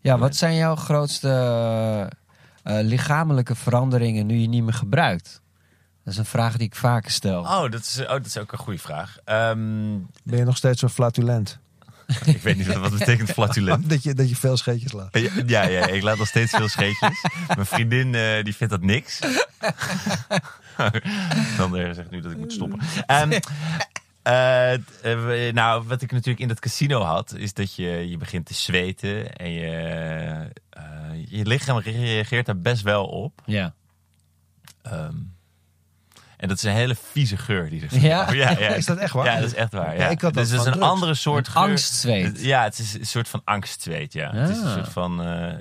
Ja, 0.00 0.18
wat 0.18 0.36
zijn 0.36 0.54
jouw 0.54 0.76
grootste 0.76 2.12
lichamelijke 2.62 3.54
veranderingen 3.54 4.26
nu 4.26 4.36
je 4.36 4.48
niet 4.48 4.62
meer 4.62 4.74
gebruikt? 4.74 5.40
Dat 6.04 6.12
is 6.12 6.18
een 6.18 6.24
vraag 6.24 6.56
die 6.56 6.66
ik 6.66 6.74
vaker 6.74 7.10
stel. 7.10 7.40
Oh, 7.40 7.70
dat 7.70 7.80
is, 7.80 8.00
oh, 8.00 8.08
dat 8.08 8.26
is 8.26 8.38
ook 8.38 8.52
een 8.52 8.58
goede 8.58 8.78
vraag. 8.78 9.16
Um, 9.24 10.06
ben 10.24 10.38
je 10.38 10.44
nog 10.44 10.56
steeds 10.56 10.80
zo 10.80 10.88
flatulent? 10.88 11.58
Ik 12.24 12.42
weet 12.42 12.56
niet 12.56 12.74
wat 12.74 12.98
betekent 12.98 13.30
flatulent. 13.30 13.88
dat, 13.90 14.02
je, 14.02 14.14
dat 14.14 14.28
je 14.28 14.36
veel 14.36 14.56
scheetjes 14.56 14.92
laat. 14.92 15.18
Ja, 15.46 15.62
ja, 15.62 15.86
ik 15.86 16.02
laat 16.02 16.18
nog 16.18 16.26
steeds 16.26 16.50
veel 16.50 16.68
scheetjes. 16.68 17.24
Mijn 17.54 17.66
vriendin 17.66 18.12
uh, 18.12 18.44
die 18.44 18.56
vindt 18.56 18.72
dat 18.72 18.82
niks. 18.82 19.18
Dan 21.56 21.94
zegt 21.94 22.10
nu 22.10 22.20
dat 22.20 22.32
ik 22.32 22.38
moet 22.38 22.52
stoppen. 22.52 22.80
Um, 23.06 23.32
uh, 23.32 23.40
nou, 25.52 25.86
wat 25.86 26.02
ik 26.02 26.12
natuurlijk 26.12 26.40
in 26.40 26.48
dat 26.48 26.60
casino 26.60 27.00
had, 27.00 27.34
is 27.34 27.54
dat 27.54 27.74
je, 27.74 28.08
je 28.08 28.16
begint 28.16 28.46
te 28.46 28.54
zweten 28.54 29.36
en 29.36 29.52
je, 29.52 30.52
je 31.28 31.46
lichaam 31.46 31.78
reageert 31.78 32.46
daar 32.46 32.58
best 32.58 32.82
wel 32.82 33.06
op. 33.06 33.42
Ja. 33.44 33.74
Um, 34.92 35.35
en 36.36 36.48
dat 36.48 36.56
is 36.56 36.62
een 36.62 36.72
hele 36.72 36.94
vieze 36.94 37.36
geur 37.36 37.70
die 37.70 37.82
er 37.86 38.00
ja? 38.00 38.32
ja? 38.32 38.50
Ja, 38.50 38.68
Is 38.68 38.86
dat 38.86 38.96
echt 38.96 39.12
waar? 39.12 39.24
Ja, 39.24 39.34
dat 39.34 39.44
is 39.44 39.54
echt 39.54 39.72
waar. 39.72 39.94
Ja. 39.94 40.02
ja 40.02 40.08
ik 40.08 40.20
had 40.20 40.34
dus 40.34 40.50
het 40.50 40.60
is 40.60 40.66
een 40.66 40.82
andere 40.82 41.14
soort 41.14 41.48
geur. 41.48 41.62
Angstzweet. 41.62 42.40
Ja, 42.40 42.62
het 42.62 42.78
is 42.78 42.94
een 42.94 43.06
soort 43.06 43.28
van 43.28 43.40
angstzweet. 43.44 44.12
Ja. 44.12 44.32
Het 44.32 44.48
is 44.48 44.58
een 44.58 44.72
soort 44.72 44.88
van. 44.88 45.28
Uh, 45.28 45.54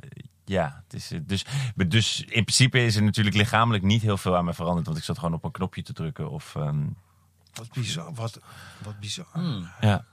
ja, 0.45 0.83
het 0.83 0.93
is, 0.93 1.11
dus, 1.21 1.45
dus 1.87 2.21
in 2.21 2.43
principe 2.43 2.85
is 2.85 2.95
er 2.95 3.03
natuurlijk 3.03 3.35
lichamelijk 3.35 3.83
niet 3.83 4.01
heel 4.01 4.17
veel 4.17 4.35
aan 4.35 4.45
me 4.45 4.53
veranderd. 4.53 4.85
Want 4.85 4.97
ik 4.97 5.03
zat 5.03 5.17
gewoon 5.17 5.33
op 5.33 5.43
een 5.43 5.51
knopje 5.51 5.81
te 5.81 5.93
drukken. 5.93 6.29
Of, 6.29 6.55
um... 6.55 6.95
Wat 7.53 7.69
bizar. 7.73 8.13
Wat, 8.13 8.39
wat 8.83 8.99
bizar. 8.99 9.27
Hmm. 9.31 9.69
Ja. 9.79 10.05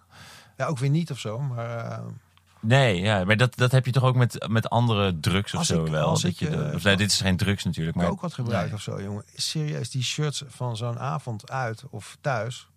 ja, 0.57 0.67
ook 0.67 0.79
weer 0.79 0.91
niet 0.91 1.11
of 1.11 1.19
zo. 1.19 1.39
Maar. 1.39 1.91
Uh... 1.91 2.07
Nee, 2.63 3.01
ja, 3.01 3.25
maar 3.25 3.37
dat, 3.37 3.57
dat 3.57 3.73
heb 3.73 3.87
je 3.87 3.93
toch 3.93 4.03
ook 4.03 4.17
met, 4.17 4.49
met 4.49 4.71
andere 4.71 5.21
drugs 5.21 5.55
of 5.55 5.65
zo 5.65 5.91
wel. 5.91 6.21
Dat 6.21 6.39
je 6.39 6.51
de, 6.51 6.71
of, 6.75 6.83
nee, 6.83 6.97
dit 6.97 7.13
is 7.13 7.21
geen 7.21 7.37
drugs 7.37 7.65
natuurlijk. 7.65 7.97
Maar 7.97 8.09
ook 8.09 8.21
wat 8.21 8.35
gebruikt 8.35 8.67
nee. 8.67 8.75
of 8.75 8.83
zo, 8.83 9.03
jongen. 9.03 9.25
Serieus, 9.35 9.91
die 9.91 10.03
shirts 10.03 10.43
van 10.47 10.77
zo'n 10.77 10.99
avond 10.99 11.51
uit 11.51 11.85
of 11.91 12.17
thuis. 12.21 12.69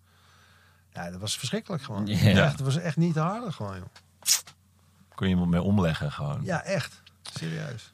Ja, 0.92 1.10
dat 1.10 1.20
was 1.20 1.38
verschrikkelijk 1.38 1.82
gewoon. 1.82 2.06
Ja. 2.06 2.28
ja 2.28 2.50
dat 2.50 2.60
was 2.60 2.76
echt 2.76 2.96
niet 2.96 3.12
te 3.12 3.20
harde 3.20 3.52
gewoon, 3.52 3.76
joh. 3.76 3.86
Kun 5.14 5.26
je 5.26 5.32
iemand 5.32 5.50
mee 5.50 5.62
omleggen 5.62 6.12
gewoon? 6.12 6.40
Ja, 6.42 6.62
echt. 6.62 7.02
Serieus. 7.22 7.92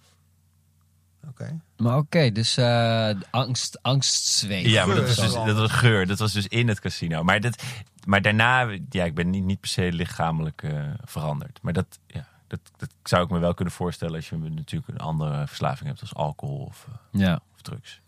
Oké. 1.28 1.60
Maar 1.76 1.96
oké, 1.96 2.32
dus 2.32 2.58
uh, 2.58 3.10
angst, 3.30 3.82
angstzweet. 3.82 4.66
Ja, 4.66 4.86
maar 4.86 4.96
dat 4.96 5.06
was, 5.06 5.16
dus, 5.16 5.32
dat 5.32 5.56
was 5.56 5.72
geur. 5.72 6.06
Dat 6.06 6.18
was 6.18 6.32
dus 6.32 6.48
in 6.48 6.68
het 6.68 6.80
casino. 6.80 7.22
Maar, 7.22 7.40
dat, 7.40 7.62
maar 8.04 8.22
daarna, 8.22 8.78
ja, 8.88 9.04
ik 9.04 9.14
ben 9.14 9.30
niet, 9.30 9.44
niet 9.44 9.60
per 9.60 9.68
se 9.68 9.92
lichamelijk 9.92 10.62
uh, 10.62 10.90
veranderd. 11.04 11.58
Maar 11.62 11.72
dat, 11.72 11.98
ja, 12.06 12.26
dat, 12.46 12.60
dat 12.76 12.90
zou 13.02 13.24
ik 13.24 13.30
me 13.30 13.38
wel 13.38 13.54
kunnen 13.54 13.74
voorstellen 13.74 14.14
als 14.14 14.28
je 14.28 14.36
natuurlijk 14.36 14.88
een 14.92 14.98
andere 14.98 15.46
verslaving 15.46 15.88
hebt, 15.88 16.00
als 16.00 16.14
alcohol 16.14 16.64
of, 16.64 16.86
uh, 16.88 17.20
ja. 17.20 17.40
of 17.54 17.62
drugs. 17.62 18.00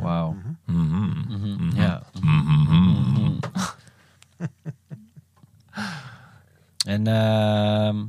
Wauw. 0.00 0.32
Mm 0.32 0.56
-hmm. 0.64 1.24
Mm 1.28 1.42
-hmm. 1.42 1.70
Ja. 1.74 2.02
en 6.94 7.08
uh, 7.08 8.02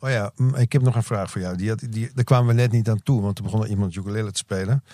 Oh 0.00 0.10
ja, 0.10 0.32
ik 0.54 0.72
heb 0.72 0.82
nog 0.82 0.94
een 0.94 1.02
vraag 1.02 1.30
voor 1.30 1.40
jou. 1.40 1.56
Die 1.56 1.68
had, 1.68 1.86
die, 1.90 2.10
daar 2.14 2.24
kwamen 2.24 2.46
we 2.46 2.52
net 2.52 2.72
niet 2.72 2.88
aan 2.88 3.02
toe, 3.02 3.22
want 3.22 3.38
er 3.38 3.44
begon 3.44 3.66
iemand 3.66 3.94
ukulele 3.94 4.30
te 4.30 4.38
spelen. 4.38 4.84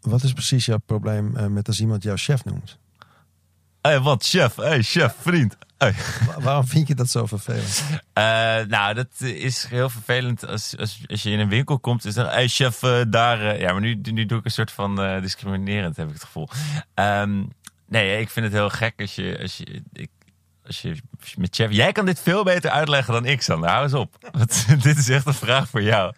Wat 0.00 0.22
is 0.22 0.32
precies 0.32 0.66
jouw 0.66 0.78
probleem 0.78 1.36
uh, 1.36 1.46
met 1.46 1.66
als 1.66 1.80
iemand 1.80 2.02
jou 2.02 2.16
chef 2.16 2.44
noemt? 2.44 2.78
Hé, 3.80 3.90
hey, 3.90 4.00
wat 4.00 4.24
chef? 4.24 4.56
Hé, 4.56 4.62
hey, 4.62 4.82
chef, 4.82 5.14
vriend. 5.20 5.56
Hey. 5.78 5.94
waarom 6.38 6.66
vind 6.66 6.88
je 6.88 6.94
dat 6.94 7.10
zo 7.10 7.26
vervelend? 7.26 7.84
Uh, 7.90 7.94
nou, 8.68 8.94
dat 8.94 9.20
is 9.20 9.64
heel 9.64 9.88
vervelend 9.90 10.46
als, 10.46 10.76
als, 10.78 11.04
als 11.06 11.22
je 11.22 11.30
in 11.30 11.38
een 11.38 11.48
winkel 11.48 11.78
komt 11.78 12.04
en 12.04 12.12
zegt: 12.12 12.28
Hé, 12.28 12.34
hey, 12.34 12.48
chef, 12.48 12.82
uh, 12.82 13.00
daar. 13.08 13.58
ja, 13.60 13.72
maar 13.72 13.80
nu, 13.80 13.94
nu 13.94 14.26
doe 14.26 14.38
ik 14.38 14.44
een 14.44 14.50
soort 14.50 14.70
van 14.70 15.20
discriminerend, 15.20 15.96
heb 15.96 16.06
ik 16.06 16.12
het 16.12 16.24
gevoel. 16.24 16.48
Um, 16.94 17.52
nee, 17.86 18.20
ik 18.20 18.30
vind 18.30 18.46
het 18.46 18.54
heel 18.54 18.70
gek 18.70 19.00
als 19.00 19.14
je. 19.14 19.38
Als 19.42 19.56
je 19.56 19.82
ik, 19.92 20.10
als 20.70 20.82
je, 20.82 20.96
met 21.36 21.54
chef, 21.54 21.70
jij 21.70 21.92
kan 21.92 22.06
dit 22.06 22.20
veel 22.20 22.44
beter 22.44 22.70
uitleggen 22.70 23.12
dan 23.12 23.24
ik, 23.24 23.42
Sander. 23.42 23.68
Hou 23.68 23.82
eens 23.82 23.94
op. 23.94 24.32
dit 24.82 24.98
is 24.98 25.08
echt 25.08 25.26
een 25.26 25.34
vraag 25.34 25.68
voor 25.68 25.82
jou. 25.82 26.14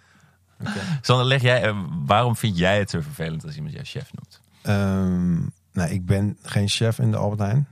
Okay. 0.61 0.83
Sander, 1.01 1.27
leg 1.27 1.43
jij, 1.43 1.63
eh, 1.63 1.79
waarom 2.05 2.37
vind 2.37 2.59
jij 2.59 2.79
het 2.79 2.91
zo 2.91 3.01
vervelend 3.01 3.45
als 3.45 3.55
iemand 3.55 3.75
jou 3.75 3.85
chef 3.85 4.11
noemt? 4.13 4.41
Um, 4.63 5.53
nou, 5.73 5.91
ik 5.91 6.07
ben 6.07 6.39
geen 6.43 6.69
chef 6.69 6.99
in 6.99 7.11
de 7.11 7.17
Albert 7.17 7.41
Heijn. 7.41 7.69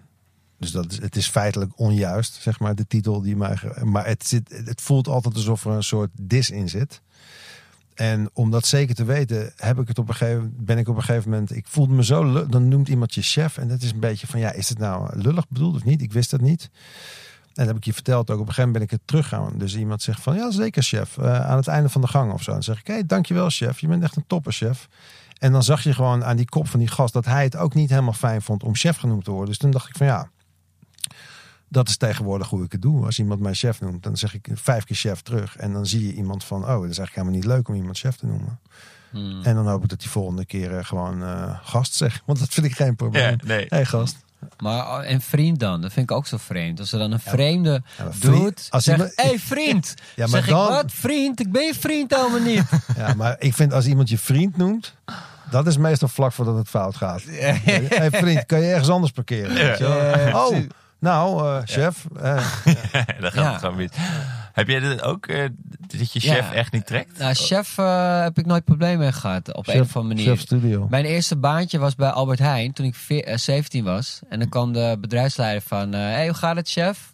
Dus 0.59 0.71
dat 0.71 0.93
is, 0.93 1.01
het 1.01 1.17
is 1.17 1.29
feitelijk 1.29 1.73
onjuist, 1.79 2.35
zeg 2.35 2.59
maar, 2.59 2.75
de 2.75 2.87
titel 2.87 3.21
die 3.21 3.37
mij. 3.37 3.59
Maar 3.83 4.07
het, 4.07 4.27
zit, 4.27 4.63
het 4.65 4.81
voelt 4.81 5.09
altijd 5.09 5.35
alsof 5.35 5.65
er 5.65 5.71
een 5.71 5.83
soort 5.83 6.11
dis 6.21 6.51
in 6.51 6.69
zit. 6.69 7.03
En 8.01 8.31
om 8.33 8.51
dat 8.51 8.67
zeker 8.67 8.95
te 8.95 9.05
weten, 9.05 9.53
heb 9.57 9.79
ik 9.79 9.89
het 9.89 9.99
op 9.99 10.09
een 10.09 10.15
gegeven, 10.15 10.55
ben 10.57 10.79
ik 10.79 10.89
op 10.89 10.97
een 10.97 11.03
gegeven 11.03 11.31
moment. 11.31 11.57
Ik 11.57 11.67
voelde 11.67 11.95
me 11.95 12.05
zo. 12.05 12.47
Dan 12.47 12.69
noemt 12.69 12.89
iemand 12.89 13.15
je 13.15 13.23
chef. 13.23 13.59
En 13.59 13.69
dat 13.69 13.83
is 13.83 13.93
een 13.93 14.01
beetje 14.01 14.27
van 14.27 14.41
ja, 14.41 14.53
is 14.53 14.69
het 14.69 14.79
nou 14.79 15.21
lullig 15.21 15.49
bedoeld 15.49 15.75
of 15.75 15.85
niet? 15.85 16.03
Ik 16.03 16.13
wist 16.13 16.31
dat 16.31 16.41
niet. 16.41 16.71
En 17.43 17.51
dat 17.53 17.67
heb 17.67 17.77
ik 17.77 17.85
je 17.85 17.93
verteld 17.93 18.31
ook. 18.31 18.41
Op 18.41 18.47
een 18.47 18.55
gegeven 18.55 18.71
moment 18.71 18.73
ben 18.73 18.83
ik 18.83 18.91
het 18.91 19.01
teruggaan. 19.09 19.59
Dus 19.59 19.77
iemand 19.77 20.03
zegt 20.03 20.21
van 20.21 20.37
ja, 20.37 20.51
zeker 20.51 20.83
chef. 20.83 21.17
Uh, 21.17 21.41
aan 21.41 21.57
het 21.57 21.67
einde 21.67 21.89
van 21.89 22.01
de 22.01 22.07
gang 22.07 22.33
of 22.33 22.43
zo. 22.43 22.49
En 22.49 22.55
dan 22.55 22.65
zeg 22.65 22.81
ik, 22.81 22.87
hé, 22.87 22.93
hey, 22.93 23.07
dankjewel 23.07 23.51
chef. 23.51 23.81
Je 23.81 23.89
bent 23.89 24.03
echt 24.03 24.17
een 24.17 24.27
topper 24.27 24.53
chef. 24.53 24.89
En 25.39 25.53
dan 25.53 25.63
zag 25.63 25.83
je 25.83 25.93
gewoon 25.93 26.25
aan 26.25 26.37
die 26.37 26.49
kop 26.49 26.69
van 26.69 26.79
die 26.79 26.89
gast 26.89 27.13
dat 27.13 27.25
hij 27.25 27.45
het 27.45 27.57
ook 27.57 27.75
niet 27.75 27.91
helemaal 27.91 28.13
fijn 28.13 28.43
vond 28.43 28.63
om 28.63 28.75
chef 28.75 28.97
genoemd 28.97 29.25
te 29.25 29.31
worden. 29.31 29.49
Dus 29.49 29.59
toen 29.59 29.71
dacht 29.71 29.89
ik 29.89 29.97
van 29.97 30.07
ja, 30.07 30.31
dat 31.71 31.89
is 31.89 31.97
tegenwoordig 31.97 32.49
hoe 32.49 32.65
ik 32.65 32.73
het 32.73 32.83
doe. 32.83 33.05
Als 33.05 33.19
iemand 33.19 33.41
mij 33.41 33.55
chef 33.55 33.81
noemt, 33.81 34.03
dan 34.03 34.17
zeg 34.17 34.35
ik 34.35 34.49
vijf 34.55 34.85
keer 34.85 34.97
chef 34.97 35.21
terug. 35.21 35.57
En 35.57 35.73
dan 35.73 35.87
zie 35.87 36.07
je 36.07 36.13
iemand 36.13 36.45
van, 36.45 36.63
oh, 36.63 36.67
dat 36.67 36.91
is 36.91 36.99
eigenlijk 36.99 37.15
helemaal 37.15 37.37
niet 37.37 37.45
leuk 37.45 37.69
om 37.69 37.75
iemand 37.75 37.99
chef 37.99 38.17
te 38.17 38.27
noemen. 38.27 38.59
Hmm. 39.11 39.43
En 39.43 39.55
dan 39.55 39.69
hoop 39.69 39.83
ik 39.83 39.89
dat 39.89 40.01
die 40.01 40.09
volgende 40.09 40.45
keer 40.45 40.73
uh, 40.73 40.85
gewoon 40.85 41.23
uh, 41.23 41.59
gast 41.63 41.95
zegt. 41.95 42.23
Want 42.27 42.39
dat 42.39 42.49
vind 42.49 42.67
ik 42.67 42.77
geen 42.77 42.97
probleem. 42.97 43.37
Ja, 43.41 43.47
nee. 43.47 43.67
Hey, 43.69 43.85
gast. 43.85 44.17
Maar 44.59 45.01
en 45.01 45.21
vriend 45.21 45.59
dan? 45.59 45.81
Dat 45.81 45.93
vind 45.93 46.11
ik 46.11 46.17
ook 46.17 46.27
zo 46.27 46.37
vreemd. 46.37 46.81
Als 46.81 46.93
er 46.93 46.99
dan 46.99 47.13
een 47.13 47.21
vreemde 47.21 47.83
ja, 47.99 48.11
doet, 48.21 48.67
als 48.71 48.85
zegt, 48.85 49.17
hé 49.17 49.29
hey, 49.29 49.39
vriend. 49.39 49.95
ja, 50.17 50.27
maar 50.27 50.29
zeg 50.29 50.47
dan... 50.47 50.67
ik, 50.67 50.73
wat 50.73 50.93
vriend? 50.93 51.41
Ik 51.41 51.53
ben 51.53 51.63
je 51.63 51.75
vriend 51.75 52.15
helemaal 52.15 52.41
niet. 52.41 52.65
ja, 52.97 53.15
maar 53.15 53.37
ik 53.39 53.55
vind 53.55 53.73
als 53.73 53.87
iemand 53.87 54.09
je 54.09 54.19
vriend 54.19 54.57
noemt, 54.57 54.95
dat 55.51 55.67
is 55.67 55.77
meestal 55.77 56.09
vlak 56.09 56.33
voordat 56.33 56.57
het 56.57 56.69
fout 56.69 56.97
gaat. 56.97 57.23
Hé 57.23 57.53
hey, 57.63 58.11
vriend, 58.11 58.47
kan 58.47 58.61
je 58.61 58.71
ergens 58.71 58.89
anders 58.89 59.13
parkeren? 59.13 59.79
Ja. 59.79 60.47
Oh, 60.47 60.57
nou, 61.01 61.43
uh, 61.43 61.59
chef. 61.65 62.07
Uh, 62.23 62.47
dat 63.21 63.33
gaat 63.33 63.61
gewoon 63.61 63.77
niet. 63.77 63.97
Heb 64.53 64.69
jij 64.69 64.81
dit 64.81 65.03
ook, 65.03 65.27
uh, 65.27 65.49
dat 65.99 66.13
je 66.13 66.21
chef 66.21 66.53
echt 66.53 66.73
niet 66.73 66.87
trekt? 66.87 67.19
Nou, 67.19 67.35
chef 67.35 67.77
heb 68.23 68.39
ik 68.39 68.47
nooit 68.47 68.65
problemen 68.65 68.99
mee 68.99 69.13
gehad. 69.13 69.55
Op 69.55 69.69
een 69.69 69.81
of 69.81 69.97
andere 69.97 70.15
manier. 70.15 70.33
Chef 70.33 70.41
studio. 70.41 70.87
Mijn 70.91 71.05
eerste 71.05 71.37
baantje 71.37 71.79
was 71.79 71.95
bij 71.95 72.11
Albert 72.11 72.39
Heijn 72.39 72.73
toen 72.73 72.87
ik 72.87 72.95
17 73.35 73.85
was. 73.85 74.21
En 74.29 74.39
dan 74.39 74.49
kwam 74.49 74.73
de 74.73 74.97
bedrijfsleider 75.01 75.63
van, 75.63 75.93
hé, 75.93 76.01
hey, 76.01 76.27
hoe 76.27 76.37
gaat 76.37 76.57
het 76.57 76.69
chef? 76.71 77.10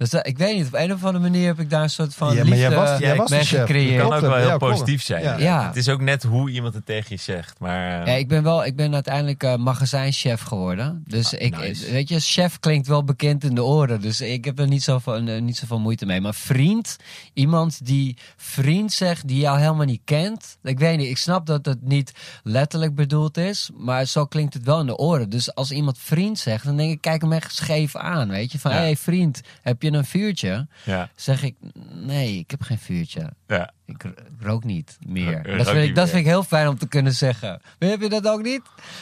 Dus 0.00 0.10
dat- 0.10 0.26
ik 0.26 0.38
weet 0.38 0.56
niet, 0.56 0.66
op 0.66 0.74
een 0.74 0.92
of 0.92 1.04
andere 1.04 1.24
manier 1.30 1.46
heb 1.46 1.60
ik 1.60 1.70
daar 1.70 1.82
een 1.82 1.90
soort 1.90 2.14
van 2.14 2.28
Ja, 2.28 2.34
maar 2.44 2.56
jij 2.56 2.68
liefde 2.68 2.74
was- 2.74 2.98
jij 2.98 3.16
was 3.16 3.30
mee 3.30 3.44
gecreëerd. 3.44 4.02
kan 4.02 4.12
ook 4.12 4.20
wel 4.20 4.34
heel 4.34 4.46
Ja, 4.48 4.56
positief 4.56 5.02
zijn. 5.02 5.22
Ja. 5.22 5.38
Ja. 5.38 5.66
Het 5.66 5.76
is 5.76 5.88
ook 5.88 6.00
net 6.00 6.22
hoe 6.22 6.50
iemand 6.50 6.74
het 6.74 6.86
tegen 6.86 7.06
je 7.08 7.16
zegt. 7.16 7.58
Maar, 7.58 8.00
eh, 8.00 8.06
Ja, 8.06 8.12
ik 8.18 8.28
ben 8.28 8.42
wel, 8.42 8.64
ik 8.64 8.76
ben 8.76 8.94
uiteindelijk 8.94 9.42
eh, 9.42 9.56
magazijnchef 9.56 10.40
geworden. 10.40 11.02
Dus 11.06 11.34
Ah, 11.34 11.40
ik, 11.40 11.56
nice. 11.56 11.90
weet 11.90 12.08
je, 12.08 12.20
chef 12.20 12.58
klinkt 12.60 12.86
wel 12.86 13.04
bekend 13.04 13.44
in 13.44 13.54
de 13.54 13.64
oren. 13.64 14.00
Dus 14.00 14.20
ik 14.20 14.44
heb 14.44 14.58
er 14.58 14.66
niet 14.68 14.82
zoveel, 14.82 15.14
eh, 15.16 15.40
niet 15.42 15.56
zoveel 15.56 15.78
moeite 15.80 16.06
mee. 16.06 16.20
Maar 16.20 16.34
vriend, 16.34 16.96
iemand 17.34 17.86
die 17.86 18.16
vriend 18.36 18.92
zegt, 18.92 19.28
die 19.28 19.40
jou 19.40 19.58
helemaal 19.58 19.86
niet 19.86 20.02
kent. 20.04 20.58
Ik 20.62 20.78
weet 20.78 20.96
niet, 20.98 21.08
ik 21.10 21.16
snap 21.18 21.46
dat 21.46 21.66
het 21.66 21.82
niet 21.82 22.12
letterlijk 22.42 22.94
bedoeld 22.94 23.36
is. 23.36 23.70
Maar 23.76 24.04
zo 24.04 24.24
klinkt 24.26 24.54
het 24.54 24.64
wel 24.64 24.80
in 24.80 24.86
de 24.86 24.96
oren. 24.96 25.30
Dus 25.30 25.54
als 25.54 25.70
iemand 25.70 25.98
vriend 25.98 26.38
zegt, 26.38 26.64
dan 26.64 26.76
denk 26.76 26.92
ik, 26.92 27.00
kijk 27.00 27.20
hem 27.22 27.32
echt 27.32 27.54
scheef 27.54 27.96
aan. 27.96 28.28
Weet 28.28 28.52
je, 28.52 28.58
van, 28.58 28.70
Ja. 28.70 28.76
hé 28.76 28.82
hey, 28.82 28.96
vriend, 28.96 29.40
heb 29.62 29.82
je 29.82 29.89
een 29.94 30.04
vuurtje? 30.04 30.66
ja, 30.84 31.08
Zeg 31.14 31.42
ik, 31.42 31.54
nee, 31.94 32.38
ik 32.38 32.50
heb 32.50 32.62
geen 32.62 32.78
vuurtje. 32.78 33.30
ja. 33.46 33.70
Ik 33.86 34.02
ro- 34.02 34.10
rook 34.40 34.64
niet 34.64 34.98
meer. 35.06 35.32
Rook 35.42 35.56
dat 35.58 35.66
vind, 35.66 35.78
niet 35.80 35.88
ik, 35.88 35.94
dat 35.94 36.08
vind 36.08 36.20
ik 36.20 36.26
heel 36.26 36.42
fijn 36.42 36.68
om 36.68 36.78
te 36.78 36.88
kunnen 36.88 37.12
zeggen. 37.12 37.60
Heb 37.78 38.00
je 38.00 38.08
dat 38.08 38.28
ook 38.28 38.42
niet? 38.42 38.60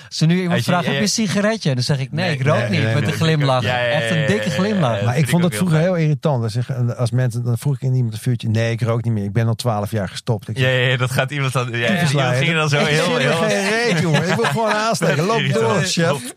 Als 0.08 0.20
nu 0.20 0.40
iemand 0.40 0.62
vraagt, 0.62 0.80
ja, 0.84 0.86
heb 0.88 0.96
je 0.96 1.02
een 1.02 1.08
sigaretje? 1.08 1.74
Dan 1.74 1.82
zeg 1.84 1.98
ik, 1.98 2.12
nee, 2.12 2.24
Nee, 2.24 2.34
ik 2.34 2.42
rook 2.46 2.56
nee, 2.58 2.68
niet. 2.70 2.82
nee, 2.82 2.94
met 2.94 3.02
nee, 3.02 3.12
een 3.12 3.18
glimlach. 3.18 3.62
Ja, 3.62 3.78
ja, 3.78 3.84
ja, 3.84 3.90
Echt 3.90 4.10
een 4.10 4.26
dikke 4.26 4.48
ja, 4.48 4.54
ja, 4.54 4.60
glimlach. 4.62 4.98
ja. 4.98 5.04
Maar 5.04 5.18
ik 5.18 5.28
vond 5.28 5.42
het 5.44 5.54
vroeger 5.56 5.78
heel 5.78 5.94
heel 5.94 6.02
irritant. 6.02 6.40
Dan, 6.40 6.50
zeggen, 6.50 6.96
als 6.96 7.10
mensen, 7.10 7.44
dan 7.44 7.58
vroeg 7.58 7.74
ik 7.74 7.82
in 7.82 7.94
iemand 7.94 8.12
een 8.14 8.20
vuurtje. 8.20 8.48
Nee, 8.48 8.70
ik 8.72 8.82
rook 8.82 9.04
niet 9.04 9.12
meer. 9.12 9.24
Ik 9.24 9.32
ben 9.32 9.46
al 9.46 9.54
twaalf 9.54 9.90
jaar 9.90 10.08
gestopt. 10.08 10.48
Ik 10.48 10.58
Ja, 10.58 10.68
ja, 10.68 10.86
ja, 10.88 10.96
dat 10.96 11.10
gaat 11.10 11.30
iemand 11.30 11.52
dan. 11.52 11.70
Ja, 11.70 11.76
ja, 11.76 12.08
iemand 12.08 12.36
ging 12.36 12.54
dan 12.54 12.68
zo 12.68 12.80
Ik 12.80 12.86
heel. 12.86 13.16
heel 13.16 13.32
geen 13.32 13.68
reet, 13.68 13.98
jongen. 14.00 14.28
Ik 14.28 14.34
wil 14.34 14.44
gewoon 14.44 14.72
aansteken. 14.86 15.24
Loop 15.24 15.52
door, 15.52 15.82
chef. 15.82 16.32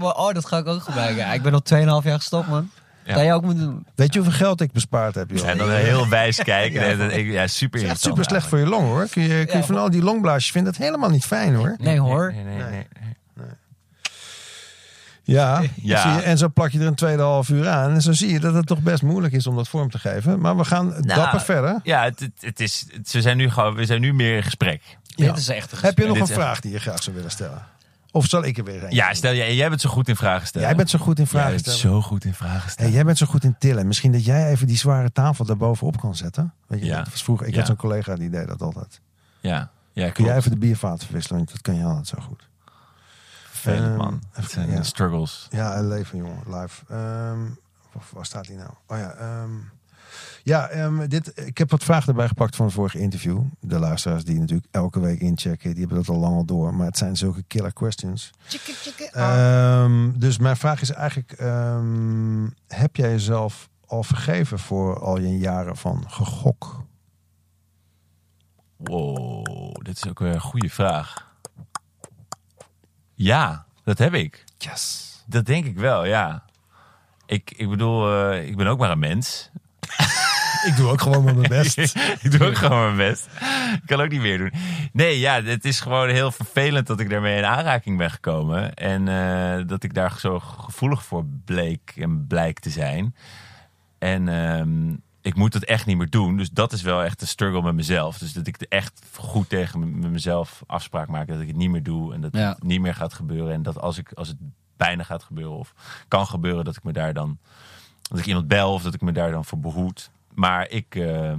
Oh, 0.00 0.32
dat 0.32 0.46
ga 0.46 0.58
ik 0.58 0.66
ook 0.66 0.82
gebruiken. 0.82 1.32
Ik 1.32 1.42
ben 1.42 1.52
al 1.52 1.62
2,5 2.02 2.06
jaar 2.06 2.18
gestopt, 2.18 2.48
man. 2.48 2.70
Ja. 3.06 3.14
Dat 3.14 3.22
jij 3.22 3.34
ook 3.34 3.42
moet 3.42 3.58
doen. 3.58 3.86
Weet 3.94 4.12
je 4.14 4.20
hoeveel 4.20 4.38
geld 4.38 4.60
ik 4.60 4.72
bespaard 4.72 5.14
heb, 5.14 5.30
joh? 5.30 5.48
En 5.48 5.58
dan 5.58 5.70
heel 5.70 6.08
wijs 6.08 6.36
kijken. 6.42 6.88
Ja, 6.88 6.94
dat, 6.96 7.12
ik- 7.12 7.26
ja 7.30 7.46
super 7.46 7.78
Het 7.78 7.86
is 7.88 7.92
echt 7.94 8.02
super 8.02 8.24
slecht 8.24 8.46
voor 8.46 8.58
je 8.58 8.66
long, 8.66 8.84
hoor. 8.86 9.06
Kun 9.10 9.22
je, 9.22 9.28
kun 9.28 9.52
je 9.52 9.58
Ja, 9.58 9.62
van 9.64 9.76
al 9.76 9.90
die 9.90 10.02
longblaasjes 10.02 10.50
vinden 10.52 10.72
dat 10.72 10.82
helemaal 10.82 11.10
niet 11.10 11.24
fijn, 11.24 11.54
hoor. 11.54 11.76
Nee 11.78 11.98
hoor. 12.00 12.32
Nee, 12.32 12.44
nee, 12.44 12.56
nee, 12.56 12.64
nee. 12.70 12.86
Ja, 15.22 15.62
Ja. 15.82 16.02
Zie 16.02 16.10
je, 16.10 16.20
en 16.26 16.38
zo 16.38 16.48
plak 16.48 16.70
je 16.70 16.78
er 16.80 16.86
een 16.86 16.94
tweede 16.94 17.22
half 17.22 17.48
uur 17.48 17.68
aan. 17.68 17.90
En 17.92 18.02
zo 18.02 18.12
zie 18.12 18.32
je 18.32 18.40
dat 18.40 18.54
het 18.54 18.66
toch 18.66 18.80
best 18.80 19.02
moeilijk 19.02 19.34
is 19.34 19.46
om 19.46 19.56
dat 19.56 19.68
vorm 19.68 19.90
te 19.90 19.98
geven. 19.98 20.40
Maar 20.40 20.56
we 20.56 20.64
gaan 20.64 20.94
dapper 21.00 21.40
verder. 21.40 21.80
Ja, 21.82 22.02
het, 22.04 22.28
het, 22.40 22.60
is, 22.60 22.86
het- 22.92 23.08
ze 23.08 23.20
zijn 23.20 23.36
nu 23.36 23.50
gewoon, 23.50 23.74
we 23.74 23.84
zijn 23.84 24.00
nu 24.00 24.12
meer 24.14 24.36
in 24.36 24.42
gesprek. 24.42 24.82
Ja. 25.04 25.26
Dit 25.26 25.36
is 25.36 25.48
echt 25.48 25.72
een 25.72 25.78
Heb 25.80 25.98
je 25.98 26.06
nog 26.06 26.16
een 26.16 26.22
is- 26.22 26.30
vraag 26.32 26.60
die 26.60 26.72
je 26.72 26.78
graag 26.78 27.02
zou 27.02 27.16
willen 27.16 27.30
stellen? 27.30 27.62
Of 28.16 28.26
zal 28.26 28.44
ik 28.44 28.58
er 28.58 28.64
weer 28.64 28.84
een? 28.84 28.94
Ja, 28.94 29.14
stel 29.14 29.34
jij, 29.34 29.54
jij 29.54 29.68
bent 29.68 29.80
zo 29.80 29.90
goed 29.90 30.08
in 30.08 30.16
vragen 30.16 30.46
stellen. 30.46 30.66
Jij 30.66 30.76
bent 30.76 30.90
zo 30.90 30.98
goed 30.98 31.18
in 31.18 31.22
Jij 31.22 31.26
vragen 31.32 31.50
bent 31.50 31.60
stellen. 31.60 31.78
zo 31.78 32.00
goed 32.02 32.24
in 32.24 32.34
vragen 32.34 32.60
Hey, 32.60 32.70
stellen. 32.70 32.92
jij 32.92 33.04
bent 33.04 33.18
zo 33.18 33.26
goed 33.26 33.44
in 33.44 33.56
tillen. 33.58 33.86
Misschien 33.86 34.12
dat 34.12 34.24
jij 34.24 34.50
even 34.50 34.66
die 34.66 34.76
zware 34.76 35.12
tafel 35.12 35.44
daarbovenop 35.44 36.00
kan 36.00 36.14
zetten. 36.16 36.54
Weet 36.66 36.80
je, 36.80 36.86
Ja. 36.86 36.96
dat 36.96 37.10
was 37.10 37.22
vroeger. 37.22 37.46
Ik 37.46 37.52
Ja. 37.52 37.58
had 37.58 37.66
zo'n 37.66 37.76
collega 37.76 38.14
die 38.16 38.30
deed 38.30 38.46
dat 38.48 38.62
altijd. 38.62 39.00
Ja, 39.40 39.70
ja 39.92 40.04
Kun 40.04 40.12
klopt. 40.12 40.30
jij 40.30 40.38
even 40.38 40.50
de 40.50 40.56
biervaat 40.56 41.04
verwisselen? 41.04 41.38
Want 41.38 41.50
dat 41.52 41.60
kan 41.60 41.74
je 41.74 41.84
altijd 41.84 42.06
zo 42.06 42.18
goed. 42.20 42.48
Vervelend, 43.50 43.86
Ehm, 43.86 43.96
man. 43.96 44.22
Het 44.32 44.50
zijn 44.50 44.70
ja. 44.70 44.82
struggles. 44.82 45.46
Ja, 45.50 45.82
leven, 45.82 46.18
jongen. 46.18 46.42
Live. 46.46 46.82
Ehm, 46.88 47.40
waar, 47.92 48.02
waar 48.12 48.26
staat 48.26 48.46
hij 48.46 48.56
nou? 48.56 48.70
Oh 48.86 48.98
ja, 48.98 49.10
ehm, 49.12 49.50
ja 50.46 50.68
ehm, 50.68 51.08
dit, 51.08 51.46
ik 51.46 51.58
heb 51.58 51.70
wat 51.70 51.84
vragen 51.84 52.08
erbij 52.08 52.28
gepakt 52.28 52.56
van 52.56 52.64
het 52.66 52.74
vorige 52.74 52.98
interview. 52.98 53.42
De 53.60 53.78
luisteraars 53.78 54.24
die 54.24 54.38
natuurlijk 54.38 54.68
elke 54.70 55.00
week 55.00 55.20
inchecken, 55.20 55.70
die 55.70 55.78
hebben 55.78 55.96
dat 55.96 56.08
al 56.08 56.20
lang 56.20 56.34
al 56.34 56.44
door. 56.44 56.74
Maar 56.74 56.86
het 56.86 56.98
zijn 56.98 57.16
zulke 57.16 57.42
killer 57.42 57.72
questions. 57.72 58.30
Ehm, 59.12 60.10
dus 60.18 60.38
mijn 60.38 60.56
vraag 60.56 60.80
is 60.80 60.90
eigenlijk, 60.90 61.32
ehm, 61.32 62.48
heb 62.68 62.96
jij 62.96 63.10
jezelf 63.10 63.68
al 63.86 64.02
vergeven 64.02 64.58
voor 64.58 65.00
al 65.00 65.18
je 65.18 65.38
jaren 65.38 65.76
van 65.76 66.04
gegok? 66.08 66.84
Wow, 68.76 69.74
dit 69.82 69.96
is 69.96 70.08
ook 70.08 70.18
weer 70.18 70.34
een 70.34 70.40
goede 70.40 70.70
vraag. 70.70 71.34
Ja, 73.14 73.66
dat 73.84 73.98
heb 73.98 74.14
ik. 74.14 74.44
Yes. 74.58 75.14
Dat 75.26 75.46
denk 75.46 75.64
ik 75.64 75.78
wel, 75.78 76.04
ja. 76.04 76.44
Ik, 77.26 77.52
ik 77.56 77.68
bedoel, 77.68 78.12
eh, 78.12 78.48
ik 78.48 78.56
ben 78.56 78.66
ook 78.66 78.78
maar 78.78 78.90
een 78.90 78.98
mens. 78.98 79.50
Ik 80.64 80.76
doe 80.76 80.90
ook 80.90 81.00
gewoon 81.00 81.24
mijn 81.24 81.42
best. 81.48 81.78
ik 82.22 82.30
doe 82.30 82.46
ook 82.46 82.56
gewoon 82.56 82.84
mijn 82.96 83.10
best. 83.10 83.26
Ik 83.74 83.86
kan 83.86 84.00
ook 84.00 84.10
niet 84.10 84.20
meer 84.20 84.38
doen. 84.38 84.52
Nee, 84.92 85.18
ja, 85.18 85.42
het 85.42 85.64
is 85.64 85.80
gewoon 85.80 86.08
heel 86.08 86.32
vervelend 86.32 86.86
dat 86.86 87.00
ik 87.00 87.10
daarmee 87.10 87.36
in 87.36 87.44
aanraking 87.44 87.98
ben 87.98 88.10
gekomen. 88.10 88.74
En 88.74 89.08
eh, 89.08 89.66
dat 89.66 89.82
ik 89.82 89.94
daar 89.94 90.14
zo 90.18 90.38
gevoelig 90.40 91.04
voor 91.04 91.24
bleek 91.44 91.92
en 91.96 92.26
blijk 92.26 92.58
te 92.58 92.70
zijn. 92.70 93.14
En 93.98 94.28
ehm, 94.28 94.94
ik 95.20 95.34
moet 95.34 95.54
het 95.54 95.64
echt 95.64 95.86
niet 95.86 95.96
meer 95.96 96.10
doen. 96.10 96.36
Dus 96.36 96.50
dat 96.50 96.72
is 96.72 96.82
wel 96.82 97.02
echt 97.04 97.20
een 97.20 97.26
struggle 97.28 97.62
met 97.62 97.74
mezelf. 97.74 98.18
Dus 98.18 98.32
dat 98.32 98.46
ik 98.46 98.60
er 98.60 98.66
echt 98.68 99.02
goed 99.16 99.48
tegen 99.48 100.10
mezelf 100.10 100.62
afspraak 100.66 101.08
maak 101.08 101.28
dat 101.28 101.40
ik 101.40 101.46
het 101.46 101.56
niet 101.56 101.70
meer 101.70 101.82
doe. 101.82 102.14
En 102.14 102.20
dat 102.20 102.32
Ja. 102.34 102.48
het 102.48 102.62
niet 102.62 102.80
meer 102.80 102.94
gaat 102.94 103.12
gebeuren. 103.14 103.52
En 103.54 103.62
dat 103.62 103.80
als, 103.80 103.98
ik, 103.98 104.12
als 104.12 104.28
het 104.28 104.36
bijna 104.76 105.02
gaat 105.02 105.22
gebeuren 105.22 105.56
of 105.56 105.74
kan 106.08 106.26
gebeuren, 106.26 106.64
dat 106.64 106.76
ik 106.76 106.82
me 106.84 106.92
daar 106.92 107.12
dan. 107.14 107.38
Dat 108.02 108.18
ik 108.18 108.26
iemand 108.26 108.48
bel 108.48 108.72
of 108.72 108.82
dat 108.82 108.94
ik 108.94 109.00
me 109.00 109.12
daar 109.12 109.30
dan 109.30 109.44
voor 109.44 109.60
behoed. 109.60 110.10
Maar 110.36 110.68
ik, 110.70 110.94
eh, 110.94 111.32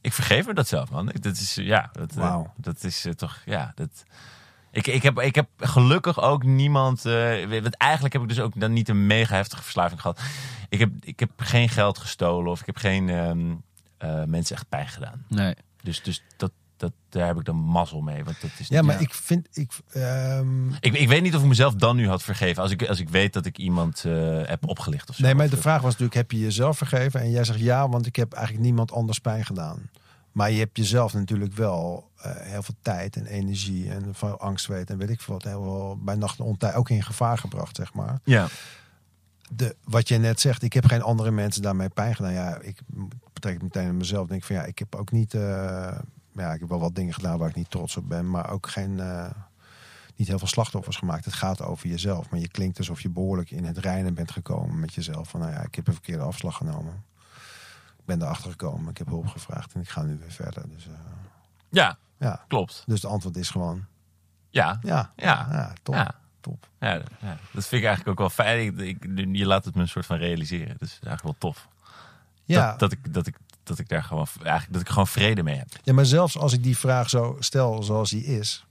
ik 0.00 0.12
vergeef 0.12 0.46
me 0.46 0.54
dat 0.54 0.68
zelf, 0.68 0.90
man. 0.90 1.08
Ik- 1.08 1.22
Dat 1.22 1.36
is, 1.36 1.54
ja, 1.54 1.88
dat, 1.92 2.16
eh, 2.16 2.22
dat 2.56 2.84
is 2.84 3.04
eh, 3.04 3.12
toch, 3.12 3.38
ja, 3.44 3.72
dat... 3.74 4.02
Ik, 4.72 4.86
ik, 4.86 5.02
heb, 5.02 5.18
ik 5.20 5.34
heb 5.34 5.48
gelukkig 5.56 6.20
ook 6.20 6.42
niemand... 6.44 7.04
eh 7.06 7.46
want 7.62 7.76
eigenlijk 7.76 8.12
heb 8.12 8.22
ik 8.22 8.28
dus 8.28 8.40
ook 8.40 8.60
dan 8.60 8.72
niet 8.72 8.88
een 8.88 9.06
mega 9.06 9.34
heftige 9.36 9.62
verslaving 9.62 10.00
gehad. 10.00 10.20
Ik 10.68 10.78
heb, 10.78 10.90
ik 11.00 11.20
heb 11.20 11.30
geen 11.36 11.68
geld 11.68 11.98
gestolen 11.98 12.50
of 12.50 12.60
ik 12.60 12.66
heb 12.66 12.76
geen 12.76 13.08
ehm, 13.08 13.54
eh, 13.98 14.24
mensen 14.24 14.56
echt 14.56 14.68
pijn 14.68 14.88
gedaan. 14.88 15.24
Nee. 15.28 15.54
Dus, 15.82 16.02
dus 16.02 16.22
dat, 16.36 16.52
dat, 16.80 16.92
daar 17.08 17.26
heb 17.26 17.38
ik 17.38 17.44
dan 17.44 17.56
mazzel 17.56 18.00
mee. 18.00 18.24
Want 18.24 18.40
dat 18.40 18.50
is 18.58 18.68
Ja, 18.68 18.82
maar 18.82 18.94
ja. 18.94 19.00
ik 19.00 19.14
vind... 19.14 19.48
Ik, 19.52 19.72
ehm, 19.92 20.68
Ik, 20.68 20.94
ik 20.94 21.08
weet 21.08 21.22
niet 21.22 21.34
of 21.34 21.42
ik 21.42 21.48
mezelf 21.48 21.74
dan 21.74 21.96
nu 21.96 22.08
had 22.08 22.22
vergeven. 22.22 22.62
Als 22.62 22.72
ik, 22.72 22.88
als 22.88 23.00
ik 23.00 23.08
weet 23.08 23.32
dat 23.32 23.46
ik 23.46 23.58
iemand 23.58 24.04
eh, 24.04 24.12
heb 24.44 24.68
opgelicht 24.68 25.08
of 25.08 25.16
zo. 25.16 25.22
Nee, 25.22 25.34
maar 25.34 25.48
de 25.48 25.56
eh, 25.56 25.62
vraag 25.62 25.80
was 25.80 25.90
natuurlijk, 25.90 26.14
heb 26.14 26.30
je 26.30 26.38
jezelf 26.38 26.76
vergeven? 26.76 27.20
En 27.20 27.30
jij 27.30 27.44
zegt 27.44 27.58
ja, 27.58 27.88
want 27.88 28.06
ik 28.06 28.16
heb 28.16 28.32
eigenlijk 28.32 28.64
niemand 28.64 28.92
anders 28.92 29.18
pijn 29.18 29.44
gedaan. 29.44 29.90
Maar 30.32 30.50
je 30.50 30.58
hebt 30.58 30.76
jezelf 30.76 31.14
natuurlijk 31.14 31.54
wel 31.54 32.10
eh, 32.16 32.32
heel 32.36 32.62
veel 32.62 32.74
tijd 32.82 33.16
en 33.16 33.26
energie 33.26 33.90
en 33.90 34.14
veel 34.14 34.38
angst 34.38 34.66
weet 34.66 34.90
en 34.90 34.98
weet 34.98 35.10
ik 35.10 35.20
veel 35.20 35.34
wat, 35.34 35.44
heel 35.44 35.62
veel 35.62 35.98
bij 36.02 36.14
nacht 36.14 36.38
en 36.38 36.44
ontij 36.44 36.74
ook 36.74 36.90
in 36.90 37.02
gevaar 37.02 37.38
gebracht, 37.38 37.76
zeg 37.76 37.94
maar. 37.94 38.20
Ja. 38.24 38.48
De, 39.50 39.76
wat 39.84 40.08
je 40.08 40.18
net 40.18 40.40
zegt, 40.40 40.62
ik 40.62 40.72
heb 40.72 40.84
geen 40.86 41.02
andere 41.02 41.30
mensen 41.30 41.62
daarmee 41.62 41.88
pijn 41.88 42.14
gedaan. 42.14 42.32
Ja, 42.32 42.58
ik 42.60 42.80
betrek 43.32 43.54
het 43.54 43.62
meteen 43.62 43.88
aan 43.88 43.96
mezelf. 43.96 44.26
Denk 44.26 44.44
van 44.44 44.56
ja, 44.56 44.64
ik 44.64 44.78
heb 44.78 44.94
ook 44.94 45.12
niet, 45.12 45.34
ja, 46.32 46.52
ik 46.52 46.60
heb 46.60 46.68
wel 46.68 46.80
wat 46.80 46.94
dingen 46.94 47.14
gedaan 47.14 47.38
waar 47.38 47.48
ik 47.48 47.54
niet 47.54 47.70
trots 47.70 47.96
op 47.96 48.08
ben, 48.08 48.30
maar 48.30 48.50
ook 48.50 48.68
geen, 48.68 49.00
eh, 49.00 49.30
niet 50.16 50.28
heel 50.28 50.38
veel 50.38 50.46
slachtoffers 50.48 50.96
gemaakt. 50.96 51.24
Het 51.24 51.34
gaat 51.34 51.62
over 51.62 51.88
jezelf, 51.88 52.30
maar 52.30 52.40
je 52.40 52.48
klinkt 52.48 52.78
alsof 52.78 53.00
je 53.00 53.08
behoorlijk 53.10 53.50
in 53.50 53.64
het 53.64 53.78
reinen 53.78 54.14
bent 54.14 54.30
gekomen 54.30 54.80
met 54.80 54.94
jezelf. 54.94 55.28
Van 55.30 55.40
nou 55.40 55.52
ja, 55.52 55.62
ik 55.62 55.74
heb 55.74 55.86
een 55.86 55.92
verkeerde 55.92 56.22
afslag 56.22 56.56
genomen. 56.56 57.04
Ik 57.98 58.04
ben 58.04 58.22
erachter 58.22 58.50
gekomen, 58.50 58.90
ik 58.90 58.98
heb 58.98 59.06
hulp 59.06 59.26
gevraagd 59.26 59.72
en 59.74 59.80
ik 59.80 59.88
ga 59.88 60.02
nu 60.02 60.18
weer 60.18 60.30
verder. 60.32 60.68
Dus 60.68 60.86
eh, 60.86 60.92
ja, 61.70 61.98
ja, 62.18 62.44
klopt. 62.48 62.82
dus 62.86 63.00
de 63.00 63.08
antwoord 63.08 63.36
is 63.36 63.50
gewoon 63.50 63.84
Ja, 64.52 64.78
ja, 64.82 65.12
Ja. 65.16 65.46
ja 65.50 65.72
top, 65.82 65.94
Ja. 65.94 66.14
top. 66.40 66.68
ja, 66.80 66.92
ja, 67.20 67.36
dat 67.52 67.66
vind 67.66 67.82
ik 67.82 67.88
eigenlijk 67.88 68.08
ook 68.08 68.18
wel 68.18 68.30
fijn. 68.30 68.78
Ik, 68.78 69.04
ik- 69.04 69.28
je 69.36 69.46
laat 69.46 69.64
het 69.64 69.74
me 69.74 69.80
een 69.80 69.88
soort 69.88 70.06
van 70.06 70.16
realiseren. 70.16 70.76
Dus 70.78 70.78
dat 70.78 70.88
is 71.02 71.08
eigenlijk 71.08 71.22
wel 71.22 71.50
tof. 71.52 71.68
Ja, 72.44 72.70
Dat, 72.70 72.78
dat, 72.78 72.92
ik, 72.92 73.14
dat, 73.14 73.26
ik, 73.26 73.36
dat 73.70 73.78
ik 73.78 73.88
daar 73.88 74.02
gewoon, 74.02 74.26
eigenlijk, 74.42 74.72
dat 74.72 74.80
ik 74.82 74.88
gewoon 74.88 75.06
vrede 75.06 75.42
mee 75.42 75.56
heb. 75.56 75.68
Ja, 75.82 75.92
maar 75.92 76.06
zelfs 76.06 76.38
als 76.38 76.52
ik 76.52 76.62
die 76.62 76.76
vraag 76.78 77.08
zo 77.10 77.36
stel 77.38 77.82
zoals 77.82 78.10
die 78.10 78.24
is, 78.24 78.64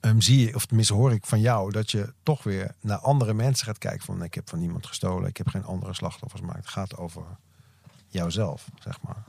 ehm, 0.00 0.20
zie 0.20 0.46
je, 0.46 0.54
of 0.54 0.66
tenminste 0.66 0.94
hoor 0.94 1.12
ik 1.12 1.26
van 1.26 1.40
jou, 1.40 1.72
dat 1.72 1.90
je 1.90 2.12
toch 2.22 2.42
weer 2.42 2.74
naar 2.80 2.98
andere 2.98 3.34
mensen 3.34 3.66
gaat 3.66 3.78
kijken. 3.78 4.04
Van 4.04 4.22
ik 4.22 4.34
heb 4.34 4.48
van 4.48 4.58
niemand 4.58 4.86
gestolen, 4.86 5.28
ik 5.28 5.36
heb 5.36 5.48
geen 5.48 5.64
andere 5.64 5.94
slachtoffers 5.94 6.40
gemaakt. 6.40 6.58
Het 6.58 6.68
gaat 6.68 6.96
over 6.96 7.22
jouzelf, 8.08 8.68
zeg 8.82 9.00
maar. 9.00 9.24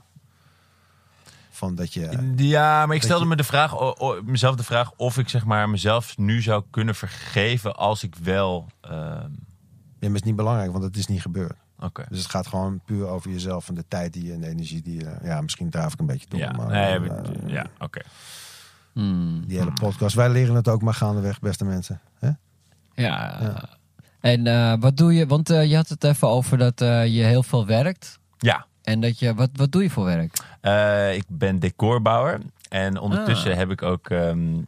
Van 1.50 1.74
dat 1.74 1.92
je. 1.94 2.32
Ja, 2.36 2.86
maar 2.86 2.96
ik 2.96 3.02
stelde 3.02 3.22
je- 3.22 3.28
me 3.28 3.36
de 3.36 3.44
vraag, 3.44 3.78
o- 3.78 3.94
o- 3.98 4.22
mezelf 4.22 4.56
de 4.56 4.62
vraag 4.64 4.92
of 4.96 5.18
ik 5.18 5.28
zeg 5.28 5.44
maar 5.44 5.68
mezelf 5.68 6.16
nu 6.18 6.42
zou 6.42 6.64
kunnen 6.70 6.94
vergeven 6.94 7.76
als 7.76 8.02
ik 8.02 8.14
wel. 8.14 8.66
ehm, 8.80 9.30
Ja, 9.98 10.08
maar 10.08 10.10
het 10.10 10.14
is 10.14 10.22
niet 10.22 10.36
belangrijk, 10.36 10.72
want 10.72 10.84
het 10.84 10.96
is 10.96 11.06
niet 11.06 11.20
gebeurd. 11.20 11.56
Oké. 11.80 12.04
Dus 12.08 12.18
het 12.18 12.30
gaat 12.30 12.46
gewoon 12.46 12.80
puur 12.84 13.06
over 13.06 13.30
jezelf 13.30 13.68
en 13.68 13.74
de 13.74 13.84
tijd 13.88 14.12
die 14.12 14.24
je 14.26 14.32
en 14.32 14.40
de 14.40 14.48
energie 14.48 14.82
die 14.82 14.98
je. 15.00 15.16
Ja, 15.22 15.40
misschien 15.40 15.70
draaf 15.70 15.92
ik 15.92 16.00
een 16.00 16.06
beetje 16.06 16.26
door. 16.28 16.38
Ja, 16.40 16.50
maar, 16.52 16.66
nee, 16.66 17.10
eh, 17.10 17.22
ja, 17.46 17.66
oké. 17.78 18.00
Hmm. 18.92 19.46
Die 19.46 19.58
hele 19.58 19.72
podcast. 19.72 20.14
Wij 20.14 20.28
leren 20.30 20.54
het 20.54 20.68
ook 20.68 20.82
maar 20.82 20.94
gaandeweg, 20.94 21.40
beste 21.40 21.64
mensen. 21.64 22.00
Hè? 22.18 22.26
Ja. 22.26 22.36
Ja. 23.40 23.68
En 24.20 24.46
eh, 24.46 24.74
wat 24.80 24.96
doe 24.96 25.14
je? 25.14 25.26
Want 25.26 25.50
eh, 25.50 25.64
je 25.70 25.76
had 25.76 25.88
het 25.88 26.04
even 26.04 26.28
over 26.28 26.58
dat 26.58 26.80
eh, 26.80 27.06
je 27.06 27.22
heel 27.22 27.42
veel 27.42 27.66
werkt. 27.66 28.18
Ja, 28.38 28.66
En 28.82 29.00
dat 29.00 29.18
je, 29.18 29.34
wat, 29.34 29.50
wat 29.52 29.72
doe 29.72 29.82
je 29.82 29.90
voor 29.90 30.04
werk? 30.04 30.36
Eh, 30.60 31.14
ik 31.14 31.24
ben 31.28 31.58
decorbouwer. 31.58 32.40
En 32.68 32.98
ondertussen 32.98 33.50
Ah. 33.52 33.56
heb 33.56 33.70
ik 33.70 33.82
ook 33.82 34.08
ehm, 34.10 34.58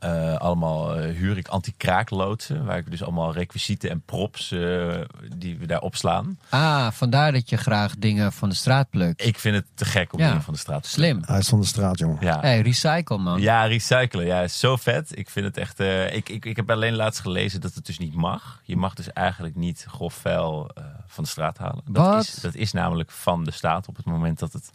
Eh, 0.00 0.34
allemaal 0.36 0.94
eh, 0.96 1.14
huur 1.16 1.36
ik 1.38 1.48
anti-kraakloodsen, 1.48 2.64
waar 2.64 2.78
ik 2.78 2.90
dus 2.90 3.02
allemaal 3.02 3.32
requisieten 3.32 3.90
en 3.90 4.02
props 4.06 4.52
eh, 4.52 4.94
die 5.36 5.58
we 5.58 5.66
daar 5.66 5.80
opslaan. 5.80 6.38
Ah, 6.48 6.90
vandaar 6.90 7.32
dat 7.32 7.50
je 7.50 7.56
graag 7.56 7.94
dingen 7.98 8.32
van 8.32 8.48
de 8.48 8.54
straat 8.54 8.90
plukt. 8.90 9.24
Ik 9.26 9.38
vind 9.38 9.54
het 9.56 9.64
te 9.74 9.84
gek 9.84 10.12
om 10.12 10.18
Ja. 10.20 10.26
dingen 10.26 10.42
van 10.42 10.52
de 10.54 10.58
straat 10.58 10.82
te 10.82 10.88
Slim. 10.88 11.22
Hij 11.24 11.38
is 11.38 11.48
van 11.48 11.60
de 11.60 11.66
straat, 11.66 11.98
jongen. 11.98 12.16
Ja. 12.20 12.40
Hey, 12.40 12.60
recycle 12.60 13.18
man. 13.18 13.40
Ja, 13.40 13.64
recyclen. 13.64 14.26
Ja, 14.26 14.40
is 14.40 14.58
zo 14.58 14.76
vet. 14.76 15.18
Ik 15.18 15.30
vind 15.30 15.46
het 15.46 15.56
echt. 15.56 15.80
eh, 15.80 16.14
ik, 16.14 16.28
ik, 16.28 16.44
ik 16.44 16.56
heb 16.56 16.70
alleen 16.70 16.94
laatst 16.94 17.20
gelezen 17.20 17.60
dat 17.60 17.74
het 17.74 17.86
dus 17.86 17.98
niet 17.98 18.14
mag. 18.14 18.60
Je 18.64 18.76
mag 18.76 18.94
dus 18.94 19.12
eigenlijk 19.12 19.56
niet 19.56 19.84
grof 19.88 20.14
vuil 20.14 20.70
eh, 20.74 20.84
van 21.06 21.24
de 21.24 21.30
straat 21.30 21.58
halen. 21.58 21.82
Dat 21.86 22.06
Wat? 22.06 22.22
is, 22.22 22.34
dat 22.34 22.54
is 22.54 22.72
namelijk 22.72 23.10
van 23.10 23.44
de 23.44 23.50
staat 23.50 23.88
op 23.88 23.96
het 23.96 24.04
moment 24.06 24.38
dat 24.38 24.52
het. 24.52 24.70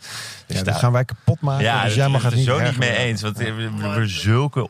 Ja, 0.47 0.53
staat. 0.53 0.65
dat 0.65 0.75
gaan 0.75 0.91
wij 0.91 1.05
kapot 1.05 1.39
maken. 1.41 1.63
Ja, 1.63 1.75
dus 1.75 1.83
dus 1.83 1.95
jij 1.95 2.07
mag 2.07 2.21
het 2.23 2.31
er 2.31 2.37
niet 2.37 2.47
zo 2.47 2.61
niet 2.61 2.77
mee 2.77 2.95
eens. 2.95 3.21
Want 3.21 3.37
we 3.37 3.43
hebben 3.43 4.09
zulke 4.09 4.69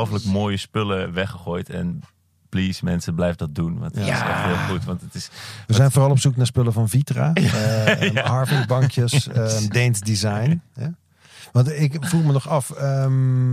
ongelooflijk 0.00 0.24
mooie 0.24 0.56
spullen 0.56 1.12
weggegooid. 1.12 1.70
En 1.70 2.02
please, 2.48 2.84
mensen, 2.84 3.14
blijf 3.14 3.36
dat 3.36 3.54
doen. 3.54 3.78
Want 3.78 3.94
het 3.94 4.06
Ja. 4.06 4.14
is 4.14 4.20
echt 4.30 4.44
heel 4.44 4.68
goed. 4.76 4.84
Want 4.84 5.00
het 5.00 5.14
is. 5.14 5.30
We 5.66 5.74
zijn 5.74 5.90
vooral 5.90 6.10
op 6.10 6.18
zoek 6.18 6.36
naar 6.36 6.46
spullen 6.46 6.72
van 6.72 6.88
Vitra. 6.88 7.32
eh 7.34 8.24
Harvey 8.24 8.66
bankjes, 8.66 9.28
eh, 9.28 9.58
Deens 9.68 10.00
Design. 10.00 10.62
Ja. 10.74 10.92
Want 11.52 11.70
ik 11.70 11.96
vroeg 12.00 12.24
me 12.24 12.32
nog 12.32 12.48
af. 12.48 12.70
ehm, 12.70 13.52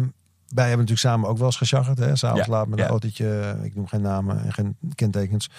wij 0.49 0.67
hebben 0.67 0.85
natuurlijk 0.85 0.99
samen 0.99 1.29
ook 1.29 1.37
wel 1.37 1.45
eens 1.45 1.57
gesjaggerd. 1.57 1.97
hè, 1.97 2.15
S'avonds 2.15 2.45
Ja, 2.45 2.51
laat 2.51 2.67
met 2.67 2.79
ja. 2.79 2.85
een 2.85 2.89
autootje. 2.91 3.57
Ik 3.63 3.75
noem 3.75 3.87
geen 3.87 4.01
namen 4.01 4.43
en 4.45 4.53
geen 4.53 4.75
kentekens. 4.95 5.49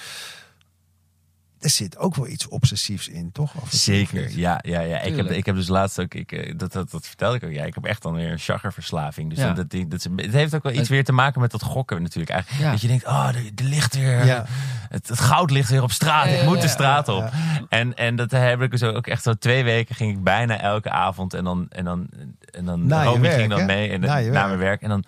Er 1.60 1.70
zit 1.70 1.98
ook 1.98 2.14
wel 2.14 2.26
iets 2.26 2.48
obsessiefs 2.48 3.08
in, 3.08 3.32
toch? 3.32 3.54
En 3.54 3.60
Zeker, 3.68 4.38
ja, 4.38 4.58
ja, 4.62 4.80
ja. 4.80 5.00
Ik 5.00 5.16
heb, 5.16 5.30
ik 5.30 5.46
heb 5.46 5.54
dus 5.54 5.68
laatst 5.68 6.00
ook, 6.00 6.14
ik, 6.14 6.32
eh, 6.32 6.52
dat, 6.56 6.72
dat, 6.72 6.90
dat 6.90 7.06
vertelde 7.06 7.36
ik 7.36 7.44
ook. 7.44 7.50
Ja, 7.52 7.64
ik 7.64 7.74
heb 7.74 7.84
echt 7.84 8.02
dan 8.02 8.14
weer 8.14 8.30
een 8.32 8.38
chaggerverslaving. 8.38 9.30
Dus 9.30 9.38
Ja. 9.38 9.52
dat, 9.52 9.70
dat, 9.70 9.90
dat, 9.90 10.06
het 10.16 10.32
heeft 10.32 10.54
ook 10.54 10.62
wel 10.62 10.72
iets 10.72 10.80
Het- 10.80 10.88
weer 10.88 11.04
te 11.04 11.12
maken 11.12 11.40
met 11.40 11.50
dat 11.50 11.62
gokken 11.62 12.02
natuurlijk. 12.02 12.30
Eigenlijk. 12.30 12.62
Ja. 12.64 12.70
Dat 12.70 12.80
je 12.80 12.88
denkt, 12.88 13.06
oh, 13.06 13.28
er, 13.28 13.34
er 13.56 13.64
ligt 13.64 13.94
weer, 13.96 14.24
Ja. 14.26 14.44
het, 14.88 15.08
het 15.08 15.20
goud 15.20 15.50
ligt 15.50 15.70
weer 15.70 15.82
op 15.82 15.92
straat. 15.92 16.24
Ja, 16.26 16.30
ik 16.32 16.38
ja, 16.38 16.44
moet 16.44 16.56
de 16.60 16.66
ja, 16.66 16.68
straat 16.72 17.06
ja, 17.06 17.12
op. 17.12 17.30
En, 17.68 17.94
en 17.96 18.16
dat 18.16 18.30
heb 18.30 18.62
ik 18.62 18.70
dus 18.70 18.82
ook 18.82 19.06
echt 19.06 19.22
zo 19.22 19.34
twee 19.34 19.64
weken 19.64 19.94
ging 19.94 20.16
ik 20.16 20.22
bijna 20.24 20.60
elke 20.60 20.90
avond. 20.90 21.34
En 21.34 21.44
dan, 21.44 21.66
en 21.68 21.84
dan, 21.84 22.06
en 22.50 22.64
dan 22.64 22.86
Na 22.86 23.00
je 23.02 23.08
Romy 23.08 23.20
werk, 23.20 23.34
ging 23.34 23.50
dan 23.50 23.58
hè? 23.60 23.66
mee 23.66 23.90
en, 23.90 24.00
Na 24.00 24.16
je 24.16 24.26
na 24.30 24.32
werk. 24.32 24.46
mijn 24.46 24.58
werk. 24.58 24.82
En 24.82 24.88
dan, 24.88 25.04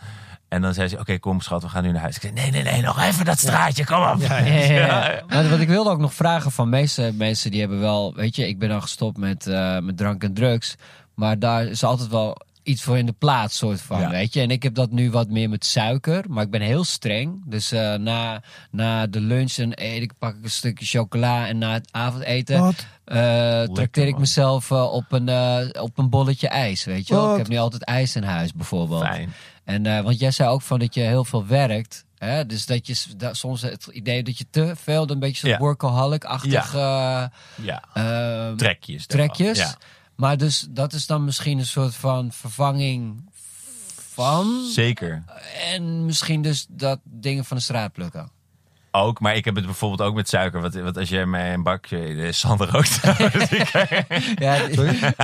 en 0.52 0.62
dan 0.62 0.74
zei 0.74 0.88
ze, 0.88 0.98
oké, 0.98 1.18
kom 1.18 1.40
schat, 1.40 1.62
we 1.62 1.68
gaan 1.68 1.82
nu 1.82 1.92
naar 1.92 2.00
huis. 2.00 2.16
Ik 2.16 2.20
zei, 2.22 2.32
nee, 2.32 2.50
nee, 2.50 2.62
nee, 2.62 2.82
nog 2.82 3.00
even 3.00 3.24
dat 3.24 3.38
straatje, 3.38 3.84
kom 3.84 4.02
op. 4.02 4.20
Ja. 4.20 5.22
Maar 5.28 5.48
wat 5.50 5.60
ik 5.60 5.68
wilde 5.68 5.90
ook 5.90 5.98
nog 5.98 6.14
vragen 6.14 6.50
van 6.50 6.68
meeste 6.68 7.12
mensen 7.14 7.50
die 7.50 7.60
hebben 7.60 7.80
wel, 7.80 8.14
weet 8.14 8.36
je, 8.36 8.48
ik 8.48 8.58
ben 8.58 8.68
dan 8.68 8.82
gestopt 8.82 9.16
met, 9.16 9.46
eh, 9.46 9.78
met 9.78 9.96
drank 9.96 10.22
en 10.24 10.34
drugs, 10.34 10.74
maar 11.14 11.38
daar 11.38 11.64
is 11.66 11.84
altijd 11.84 12.08
wel 12.08 12.36
iets 12.62 12.82
voor 12.82 12.98
in 12.98 13.06
de 13.06 13.14
plaats, 13.18 13.56
soort 13.56 13.80
van, 13.80 14.00
Ja. 14.00 14.10
weet 14.10 14.32
je. 14.34 14.40
En 14.40 14.50
ik 14.50 14.62
heb 14.62 14.74
dat 14.74 14.90
nu 14.90 15.10
wat 15.10 15.28
meer 15.28 15.48
met 15.48 15.64
suiker, 15.64 16.24
maar 16.28 16.44
ik 16.44 16.50
ben 16.50 16.60
heel 16.60 16.84
streng. 16.84 17.42
Dus 17.46 17.72
eh, 17.72 17.94
na, 17.94 18.42
na 18.70 19.06
de 19.06 19.20
lunch 19.20 19.52
en 19.56 19.72
eet 19.74 20.02
ik, 20.02 20.12
pak 20.18 20.34
ik 20.34 20.44
een 20.44 20.50
stukje 20.50 20.86
chocola 20.86 21.46
en 21.46 21.58
na 21.58 21.72
het 21.72 21.88
avondeten 21.90 22.74
eh 23.04 23.62
trakteer 23.62 24.06
ik 24.06 24.18
mezelf 24.18 24.72
op, 24.72 25.04
een, 25.08 25.28
op 25.80 25.98
een 25.98 26.10
bolletje 26.10 26.48
ijs, 26.48 26.84
weet 26.84 27.08
je 27.08 27.14
wel. 27.14 27.30
Ik 27.32 27.38
heb 27.38 27.48
nu 27.48 27.56
altijd 27.56 27.84
ijs 27.84 28.16
in 28.16 28.22
huis, 28.22 28.52
bijvoorbeeld. 28.52 29.02
Fijn. 29.04 29.32
En 29.64 29.86
eh, 29.86 30.00
want 30.02 30.18
jij 30.18 30.30
zei 30.30 30.48
ook 30.48 30.62
van 30.62 30.78
dat 30.78 30.94
je 30.94 31.00
heel 31.00 31.24
veel 31.24 31.46
werkt. 31.46 32.04
Hè? 32.18 32.46
Dus 32.46 32.66
dat 32.66 32.86
je 32.86 32.94
soms 33.32 33.62
het 33.62 33.86
idee 33.86 34.22
dat 34.22 34.38
je 34.38 34.46
te 34.50 34.72
veel, 34.76 35.10
een 35.10 35.18
beetje 35.18 35.40
zo'n 35.40 35.50
Ja. 35.50 35.58
workaholic-achtig 35.58 36.74
eh, 36.74 37.24
Ja, 37.62 37.82
ehm, 37.94 38.56
trekjes. 38.56 39.06
trekjes. 39.06 39.58
Ja. 39.58 39.74
Maar 40.16 40.36
dus 40.36 40.66
dat 40.70 40.92
is 40.92 41.06
dan 41.06 41.24
misschien 41.24 41.58
een 41.58 41.66
soort 41.66 41.94
van 41.94 42.32
vervanging 42.32 43.30
van. 44.12 44.64
Zeker. 44.72 45.24
En 45.72 46.04
misschien 46.04 46.42
dus 46.42 46.66
dat 46.68 46.98
dingen 47.04 47.44
van 47.44 47.56
de 47.56 47.62
straat 47.62 47.92
plukken. 47.92 48.30
Ook, 48.94 49.20
maar 49.20 49.36
ik 49.36 49.44
heb 49.44 49.54
het 49.54 49.64
bijvoorbeeld 49.64 50.08
ook 50.08 50.14
met 50.14 50.28
suiker. 50.28 50.60
Want, 50.60 50.74
want 50.74 50.98
als 50.98 51.08
jij 51.08 51.26
mij 51.26 51.52
een 51.54 51.62
bakje... 51.62 51.98
eh, 51.98 52.32
Sander 52.32 52.76
ook 52.76 52.84
trouwens. 52.84 53.50
Ja, 54.34 54.56
Sorry? 54.72 54.98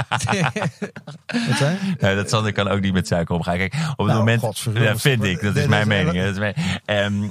Wat 1.48 1.56
zei 1.56 1.72
je? 1.72 1.94
Nee, 1.98 2.14
dat 2.14 2.30
Sander 2.30 2.52
kan 2.52 2.68
ook 2.68 2.80
niet 2.80 2.92
met 2.92 3.06
suiker 3.06 3.34
omgaan. 3.34 3.56
Kijk, 3.56 3.74
op 3.74 4.06
het 4.06 4.06
Nou, 4.06 4.18
moment... 4.18 4.66
Ja, 4.74 4.96
vind 4.96 5.24
ik. 5.24 5.40
Dat 5.42 5.56
is 5.56 5.66
mijn 5.66 5.88
mening. 5.88 6.16
hè. 6.16 6.22
Dat 6.24 6.32
is 6.32 6.38
mijn, 6.38 6.54
Ehm, 6.84 7.28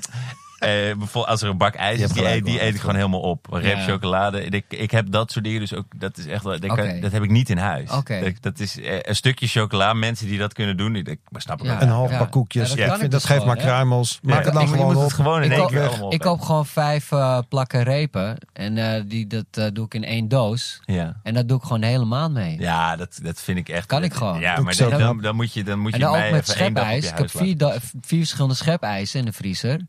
eh, 0.59 0.69
bijvoorbeeld 0.69 1.27
als 1.27 1.41
er 1.41 1.49
een 1.49 1.57
bak 1.57 1.73
ijs 1.75 1.99
is, 1.99 2.07
die, 2.07 2.17
gelijk 2.17 2.35
eet, 2.35 2.45
die 2.45 2.57
wel. 2.57 2.63
eet 2.67 2.73
ik 2.73 2.79
gewoon 2.79 2.95
helemaal 2.95 3.19
op. 3.19 3.47
Een 3.53 3.61
reep 3.61 3.75
Ja. 3.77 3.83
chocolade. 3.83 4.43
Ik, 4.43 4.65
ik 4.69 4.91
heb 4.91 5.11
dat 5.11 5.31
soort 5.31 5.45
dingen 5.45 5.59
dus 5.59 5.73
ook... 5.73 5.85
Dat 5.95 6.17
is 6.17 6.25
echt. 6.25 6.43
Dat, 6.43 6.59
kan- 6.59 6.71
Oké. 6.71 6.99
dat 6.99 7.11
heb 7.11 7.23
ik 7.23 7.29
niet 7.29 7.49
in 7.49 7.57
huis. 7.57 7.89
Dat, 7.89 8.33
dat 8.41 8.59
is 8.59 8.79
eh, 8.79 8.99
een 9.01 9.15
stukje 9.15 9.47
chocola. 9.47 9.93
Mensen 9.93 10.27
die 10.27 10.37
dat 10.37 10.53
kunnen 10.53 10.77
doen, 10.77 10.95
ik, 10.95 11.19
maar 11.29 11.41
snap 11.41 11.59
ik 11.59 11.65
Ja. 11.65 11.81
Een 11.81 11.89
half 11.89 12.11
Ja. 12.11 12.17
pak 12.17 12.31
koekjes. 12.31 12.73
Ja, 12.73 12.87
dat 12.87 12.97
vind, 12.99 13.11
dus 13.11 13.21
dat 13.21 13.29
geeft 13.29 13.41
gewoon, 13.41 13.55
maar 13.55 13.65
kruimels. 13.65 14.19
Maak 14.21 14.37
Ja, 14.39 14.43
het 14.45 14.53
dan 14.53 14.67
gewoon 14.67 14.85
moet 14.85 14.95
op. 14.95 15.01
het 15.01 15.13
gewoon 15.13 15.43
in 15.43 15.51
Ik 15.51 15.57
één 15.57 15.67
keer 15.67 15.91
Ik 16.09 16.19
koop 16.19 16.41
gewoon 16.41 16.65
vijf 16.65 17.11
eh, 17.11 17.39
plakken 17.49 17.83
repen. 17.83 18.37
En 18.53 18.77
eh, 18.77 19.03
die, 19.05 19.27
dat 19.27 19.75
doe 19.75 19.85
ik 19.85 19.93
in 19.93 20.03
één 20.03 20.27
doos. 20.27 20.79
Ja. 20.85 21.19
En 21.23 21.33
dat 21.33 21.47
doe 21.47 21.57
ik 21.57 21.63
gewoon 21.63 21.81
de 21.81 21.87
hele 21.87 22.05
maand 22.05 22.33
mee. 22.33 22.59
Ja, 22.59 22.95
dat, 22.95 23.19
dat 23.23 23.41
vind 23.41 23.57
ik 23.57 23.69
echt... 23.69 23.85
Kan 23.85 24.03
ik 24.03 24.13
gewoon. 24.13 24.39
Ja, 24.39 24.59
maar 24.61 24.75
dan, 25.21 25.35
moet 25.35 25.53
je, 25.53 25.63
dan 25.63 25.79
moet 25.79 25.95
je 25.95 25.99
mij 26.09 26.33
even 26.33 26.55
één 26.55 26.73
dag 26.73 26.83
op 26.83 26.89
je 27.01 27.55
huis 27.65 27.81
vier 28.01 28.17
verschillende 28.19 28.55
schepijzen 28.55 29.19
in 29.19 29.25
de 29.25 29.33
vriezer. 29.33 29.79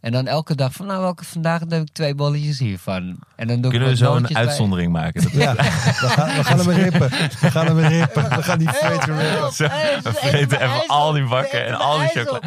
En 0.00 0.12
dan 0.12 0.26
elke 0.26 0.54
dag 0.54 0.72
van, 0.72 0.86
nou, 0.86 1.00
welke 1.00 1.24
vandaag 1.24 1.60
heb 1.68 1.72
ik 1.72 1.88
twee 1.92 2.14
bolletjes 2.14 2.58
hiervan. 2.58 3.18
En 3.36 3.46
dan 3.48 3.60
doe 3.60 3.64
ik 3.64 3.70
Kunnen 3.70 3.88
we 3.88 3.96
zo 3.96 4.14
een 4.14 4.22
bij. 4.22 4.34
uitzondering 4.34 4.92
maken? 4.92 5.22
Dat 5.22 5.32
Ja, 5.32 5.54
we 5.54 5.62
gaan, 6.08 6.36
we 6.36 6.44
gaan 6.44 6.58
hem 6.58 6.70
rippen. 6.70 7.10
We 7.40 7.50
gaan 7.50 7.66
hem 7.66 7.78
rippen. 7.78 8.28
We 8.28 8.42
gaan 8.42 8.58
die 8.58 8.68
vreten 8.68 9.18
rippen. 9.18 9.52
Zo, 9.52 9.64
we 10.02 10.12
vreten 10.12 10.60
even 10.60 10.86
al 10.86 11.12
die 11.12 11.24
bakken 11.26 11.66
en 11.66 11.74
al 11.74 11.98
die 11.98 12.08
chocola. 12.08 12.40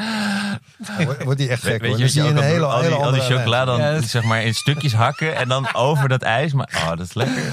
Wordt- 1.06 1.24
Wordt 1.24 1.40
die 1.40 1.50
echt 1.50 1.64
gek 1.64 1.72
Weet 1.82 1.90
hoor. 1.90 1.92
je, 1.92 1.98
Dan 1.98 2.10
zie 2.10 2.24
je 2.24 2.30
een 2.30 2.36
al- 2.38 2.42
hele, 2.44 2.66
al 2.66 2.72
die, 2.82 2.84
hele 2.90 2.96
al 2.96 3.12
die 3.12 3.22
andere 3.22 3.38
chocola 3.38 3.66
dan 3.66 3.80
Ja, 3.80 4.02
zeg 4.02 4.24
maar 4.24 4.44
in 4.44 4.54
stukjes 4.56 4.94
hakken 4.94 5.36
en 5.36 5.48
dan 5.48 5.74
over 5.88 6.10
dat 6.10 6.22
ijs. 6.22 6.54
Maar 6.54 6.70
oh, 6.76 6.88
dat 6.90 7.00
is 7.00 7.14
lekker. 7.14 7.44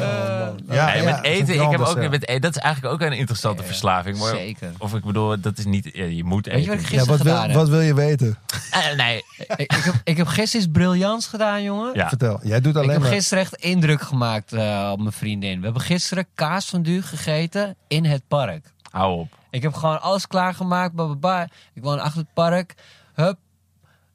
Ja, 0.00 0.54
Nee, 0.66 1.02
ja, 1.02 1.04
met 1.04 1.22
eten, 1.24 1.54
ik 1.54 1.70
heb 1.70 1.80
ook 1.80 2.08
met 2.08 2.28
eten, 2.28 2.40
dat 2.40 2.56
is 2.56 2.62
eigenlijk 2.62 2.94
ook 2.94 3.00
een 3.00 3.12
interessante 3.16 3.62
verslaving. 3.62 4.18
Maar, 4.18 4.34
Zeker. 4.34 4.70
Of 4.78 4.94
ik 4.94 5.04
bedoel, 5.04 5.40
dat 5.40 5.58
is 5.58 5.64
niet, 5.64 5.90
ja, 5.92 6.04
je 6.04 6.24
moet 6.24 6.46
Weet 6.46 6.64
je 6.64 6.70
wat 6.70 6.78
eten. 6.78 6.92
ik 6.92 6.98
Ja, 7.00 7.04
wat, 7.04 7.20
wil, 7.20 7.40
heb? 7.42 7.52
wat 7.52 7.68
wil 7.68 7.80
je 7.80 7.94
weten? 7.94 8.38
Eh, 8.70 8.96
nee, 8.96 9.16
Ik, 9.38 9.54
ik, 9.56 9.70
heb, 9.84 9.94
ik 10.04 10.16
heb 10.16 10.26
gisteren 10.26 10.66
iets 10.66 10.72
briljants 10.78 11.26
gedaan, 11.26 11.62
jongen. 11.62 11.90
ja. 11.94 12.08
Vertel. 12.08 12.40
Jij 12.42 12.60
doet 12.60 12.72
Ik 12.72 12.78
alleen 12.78 12.90
heb 12.90 13.00
maar... 13.00 13.10
gisteren 13.10 13.42
echt 13.42 13.54
indruk 13.54 14.02
gemaakt 14.02 14.52
eh, 14.52 14.88
op 14.92 14.98
mijn 14.98 15.12
vriendin. 15.12 15.58
We 15.58 15.64
hebben 15.64 15.82
gisteren 15.82 16.26
kaasfondue 16.34 17.02
gegeten 17.02 17.76
in 17.88 18.04
het 18.04 18.22
park. 18.28 18.66
Hou 18.98 19.18
op. 19.20 19.36
Ik 19.50 19.62
heb 19.62 19.74
gewoon 19.74 20.00
alles 20.00 20.26
klaargemaakt. 20.26 20.94
Bababa. 20.94 21.48
Ik 21.74 21.82
woon 21.82 22.00
achter 22.00 22.18
het 22.20 22.32
park. 22.34 22.74
Hup. 23.14 23.36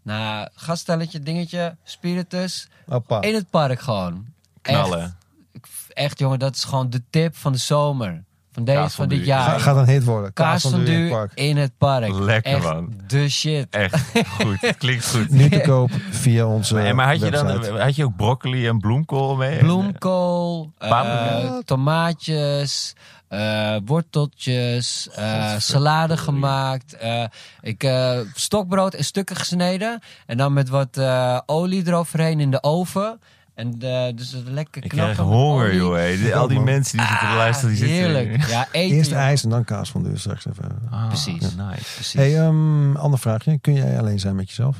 Nou, 0.01 0.47
gaststelletje, 0.55 1.19
dingetje, 1.19 1.75
spiritus. 1.83 2.67
Hoppa. 2.87 3.21
In 3.21 3.33
het 3.33 3.49
park 3.49 3.79
gewoon. 3.79 4.25
Knallen. 4.61 5.17
Echt, 5.53 5.69
echt, 5.93 6.19
jongen, 6.19 6.39
dat 6.39 6.55
is 6.55 6.63
gewoon 6.63 6.89
de 6.89 7.01
tip 7.09 7.35
van 7.35 7.51
de 7.51 7.57
zomer. 7.57 8.23
Van, 8.51 8.63
deze, 8.63 8.89
van 8.89 9.07
dit 9.07 9.25
jaar. 9.25 9.49
Ga- 9.49 9.57
Gaat 9.59 9.75
een 9.77 9.85
hit 9.87 10.03
worden. 10.03 10.33
Kaasfondue 10.33 10.95
in 10.95 11.01
het 11.01 11.09
park. 11.11 11.31
in 11.33 11.57
het 11.57 11.71
park. 11.77 12.13
Lekker, 12.13 12.53
Echt 12.53 12.63
man. 12.63 12.93
de 13.07 13.29
shit. 13.29 13.67
Echt 13.69 14.11
goed. 14.29 14.75
Klinkt 14.77 15.09
goed. 15.15 15.29
Nu 15.29 15.49
te 15.49 15.61
koop 15.61 15.91
via 16.09 16.45
onze 16.45 16.73
Maar, 16.73 16.95
maar 16.95 17.07
had, 17.07 17.19
je 17.19 17.31
dan, 17.31 17.79
had 17.79 17.95
je 17.95 18.03
ook 18.05 18.15
broccoli 18.15 18.67
en 18.67 18.79
bloemkool 18.79 19.35
mee? 19.35 19.57
Bloemkool, 19.57 20.71
eh, 20.77 21.57
tomaatjes, 21.65 22.93
eh, 23.33 23.75
worteltjes, 23.85 25.09
eh, 25.09 25.55
salade 25.57 26.17
gemaakt. 26.17 26.93
eh, 26.93 27.25
ik 27.61 27.83
eh, 27.83 28.19
stokbrood 28.33 28.93
in 28.95 29.03
stukken 29.03 29.35
gesneden. 29.35 29.99
En 30.25 30.37
dan 30.37 30.53
met 30.53 30.69
wat 30.69 30.97
eh, 30.97 31.39
olie 31.45 31.87
eroverheen 31.87 32.39
in 32.39 32.51
de 32.51 32.63
oven. 32.63 33.19
En 33.55 33.79
dus 34.15 34.31
het 34.31 34.47
lekker 34.47 34.83
Ik 34.83 34.89
knappen 34.89 35.13
krijg 35.15 35.27
met 35.29 35.37
honger, 35.37 35.75
joh. 35.75 35.95
Die- 36.05 36.35
Al 36.35 36.47
die 36.47 36.59
mensen 36.59 36.97
die 36.97 37.07
zitten 37.07 37.27
te 37.29 37.35
luisteren, 37.35 37.69
die 37.75 37.77
zitten... 37.85 37.97
Heerlijk. 37.97 38.47
Ja, 38.47 38.67
eten. 38.71 38.97
Eerst 38.97 39.09
joh. 39.09 39.19
ijs 39.19 39.43
en 39.43 39.49
dan 39.49 39.63
kaasfondue 39.63 40.17
straks 40.17 40.45
even. 40.47 40.79
Ah, 40.91 41.07
Precies. 41.07 41.41
Nice. 41.55 41.93
Precies. 41.93 42.13
Hey, 42.13 42.45
um, 42.45 42.95
ander 42.95 43.19
vraagje. 43.19 43.59
Kun 43.59 43.73
jij 43.73 43.99
alleen 43.99 44.19
zijn 44.19 44.35
met 44.35 44.47
jezelf? 44.47 44.77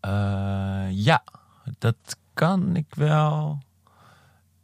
Eh, 0.00 0.10
ja, 0.90 1.22
dat 1.78 1.96
kan 2.34 2.76
ik 2.76 2.94
wel. 2.94 3.58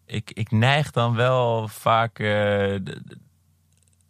Ik, 0.06 0.30
ik 0.30 0.50
neig 0.50 0.90
dan 0.90 1.14
wel 1.14 1.68
vaak. 1.68 2.18
eh, 2.18 2.72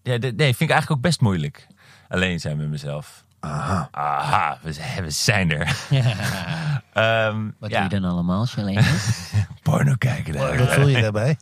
ja, 0.03 0.17
nee, 0.17 0.37
vind 0.37 0.61
ik 0.61 0.71
eigenlijk 0.71 0.91
ook 0.91 1.01
best 1.01 1.21
moeilijk. 1.21 1.67
Alleen 2.09 2.41
zijn 2.41 2.57
met 2.57 2.69
mezelf. 2.69 3.25
Aha. 3.41 3.89
Aha, 3.91 4.59
we 4.63 4.73
zijn, 4.73 5.03
we 5.05 5.11
zijn 5.11 5.51
er. 5.53 5.77
Ja. 5.91 6.03
Ehm, 6.93 7.51
Wat 7.59 7.71
ja, 7.71 7.81
doe 7.89 7.95
je 7.95 8.01
dan 8.01 8.11
allemaal 8.11 8.41
als 8.41 8.55
je 8.55 8.61
alleen 8.61 8.75
bent? 8.75 9.19
porno 9.63 9.95
kijken. 9.99 10.33
daar. 10.33 10.59
Wat 10.59 10.73
voel 10.75 10.89
je 10.89 11.01
daarbij? 11.11 11.37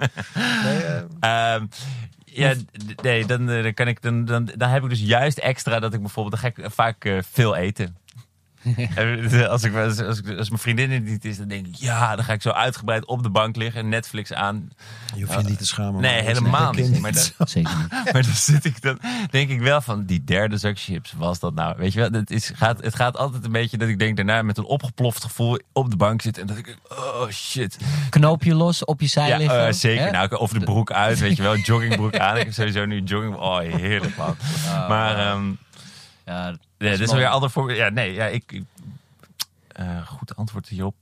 Nee, 0.62 0.82
eh, 0.82 1.02
Ehm, 1.20 1.66
ja, 2.24 2.54
nee, 3.02 3.26
dan, 3.26 3.50
eh, 3.50 3.62
dan 3.62 3.74
kan 3.74 3.88
ik 3.88 4.02
dan, 4.02 4.24
dan, 4.24 4.50
dan 4.56 4.68
heb 4.68 4.82
ik 4.82 4.88
dus 4.88 5.00
juist 5.00 5.38
extra 5.38 5.80
dat 5.80 5.94
ik 5.94 6.00
bijvoorbeeld 6.00 6.42
dan 6.42 6.52
ga 6.52 6.62
ik 6.62 6.70
vaak 6.72 7.22
veel 7.30 7.56
eten. 7.56 7.96
als, 9.48 9.62
ik, 9.62 9.75
als, 9.75 9.98
als, 10.01 10.20
als 10.38 10.48
mijn 10.48 10.61
vriendin 10.61 10.90
er 10.90 11.01
niet 11.01 11.25
is, 11.25 11.37
dan 11.37 11.48
denk 11.48 11.66
ik, 11.66 11.75
ja, 11.75 12.16
dan 12.16 12.25
ga 12.25 12.33
ik 12.33 12.42
zo 12.42 12.51
uitgebreid 12.51 13.07
op 13.07 13.22
de 13.22 13.31
bank 13.31 13.57
liggen 13.57 13.81
en 13.81 13.88
Netflix 13.88 14.33
aan. 14.33 14.70
Je 15.14 15.25
hoeft 15.25 15.40
je 15.40 15.48
niet 15.48 15.59
te 15.59 15.66
schamen. 15.66 16.01
Nee, 16.01 16.14
maar 16.14 16.25
helemaal 16.25 16.72
niet. 16.72 17.01
Maar, 17.01 17.12
dat, 17.12 17.33
Zeker 17.51 17.77
niet. 17.79 18.12
maar 18.12 18.22
dan 18.22 18.35
zit 18.35 18.64
ik 18.64 18.83
dan, 18.83 18.98
denk 19.31 19.51
ik 19.51 19.61
wel 19.61 19.81
van, 19.81 20.05
die 20.05 20.25
derde 20.25 20.57
zak 20.57 20.79
chips, 20.79 21.12
was 21.16 21.38
dat 21.38 21.55
nou? 21.55 21.75
Weet 21.77 21.92
je 21.92 22.01
wel, 22.01 22.11
het, 22.11 22.31
is, 22.31 22.51
gaat, 22.55 22.83
het 22.83 22.94
gaat 22.94 23.16
altijd 23.16 23.44
een 23.44 23.53
beetje 23.53 23.77
dat 23.79 23.88
ik 23.88 23.98
denk 23.98 24.16
daarna 24.16 24.42
met 24.42 24.59
een 24.59 24.64
opgeploft 24.64 25.22
gevoel 25.25 25.59
op 25.72 25.90
de 25.90 25.96
bank 25.96 26.22
zit 26.22 26.38
en 26.38 26.46
dat 26.46 26.57
ik, 26.57 26.77
oh 26.88 27.29
shit. 27.31 27.77
Knoopje 28.11 28.55
los, 28.55 28.85
op 28.85 29.01
je 29.01 29.07
zij 29.07 29.29
Ja, 29.29 29.37
liggen. 29.37 29.66
eh, 29.66 29.72
zeker. 29.72 30.05
hè? 30.05 30.11
Nou, 30.11 30.35
of 30.37 30.53
de 30.53 30.61
broek 30.61 30.92
uit, 30.92 31.18
weet 31.18 31.37
je 31.37 31.42
wel, 31.42 31.57
joggingbroek 31.70 32.16
aan. 32.16 32.37
Ik 32.37 32.44
heb 32.44 32.53
sowieso 32.53 32.85
nu 32.85 33.01
jogging. 33.03 33.35
Oh, 33.37 33.59
heerlijk 33.59 34.16
man. 34.16 34.37
maar 34.88 35.18
ehm 35.18 35.44
Ja, 36.26 36.44
nee, 36.78 36.90
dit 36.90 37.00
is 37.00 37.12
weer 37.12 37.24
een 37.24 37.30
ander 37.30 37.50
voorbeeld. 37.50 37.78
Ja, 37.78 37.88
nee, 37.88 38.12
ja, 38.12 38.26
ik. 38.26 38.52
ik- 38.52 38.64
eh, 39.68 40.06
goed 40.06 40.37
antwoord 40.37 40.68
hierop. 40.68 40.94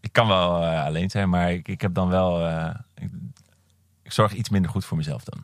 Ik 0.00 0.12
kan 0.12 0.26
wel 0.28 0.62
eh, 0.62 0.84
alleen 0.84 1.10
zijn, 1.10 1.28
maar 1.28 1.52
ik, 1.52 1.68
ik 1.68 1.80
heb 1.80 1.94
dan 1.94 2.08
wel. 2.08 2.46
eh, 2.46 2.74
ik, 2.94 3.10
ik 4.02 4.12
zorg 4.12 4.32
iets 4.32 4.48
minder 4.48 4.70
goed 4.70 4.84
voor 4.84 4.96
mezelf 4.96 5.24
dan. 5.24 5.40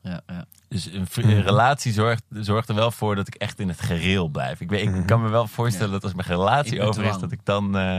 ja, 0.00 0.20
ja. 0.26 0.44
Dus 0.68 0.86
een, 0.92 1.06
een 1.14 1.42
relatie 1.42 1.92
zorgt, 1.92 2.22
zorgt 2.30 2.68
er 2.68 2.74
wel 2.74 2.90
voor 2.90 3.14
dat 3.16 3.26
ik 3.26 3.34
echt 3.34 3.58
in 3.60 3.68
het 3.68 3.80
gereel 3.80 4.28
blijf. 4.28 4.60
Ik, 4.60 4.68
weet, 4.70 4.94
ik 4.94 5.06
kan 5.06 5.22
me 5.22 5.28
wel 5.28 5.46
voorstellen 5.46 5.92
dat 5.92 6.02
als 6.04 6.14
mijn 6.14 6.28
relatie 6.28 6.82
over 6.82 7.04
is, 7.04 7.18
dat 7.18 7.32
ik 7.32 7.40
dan. 7.44 7.76
eh, 7.76 7.98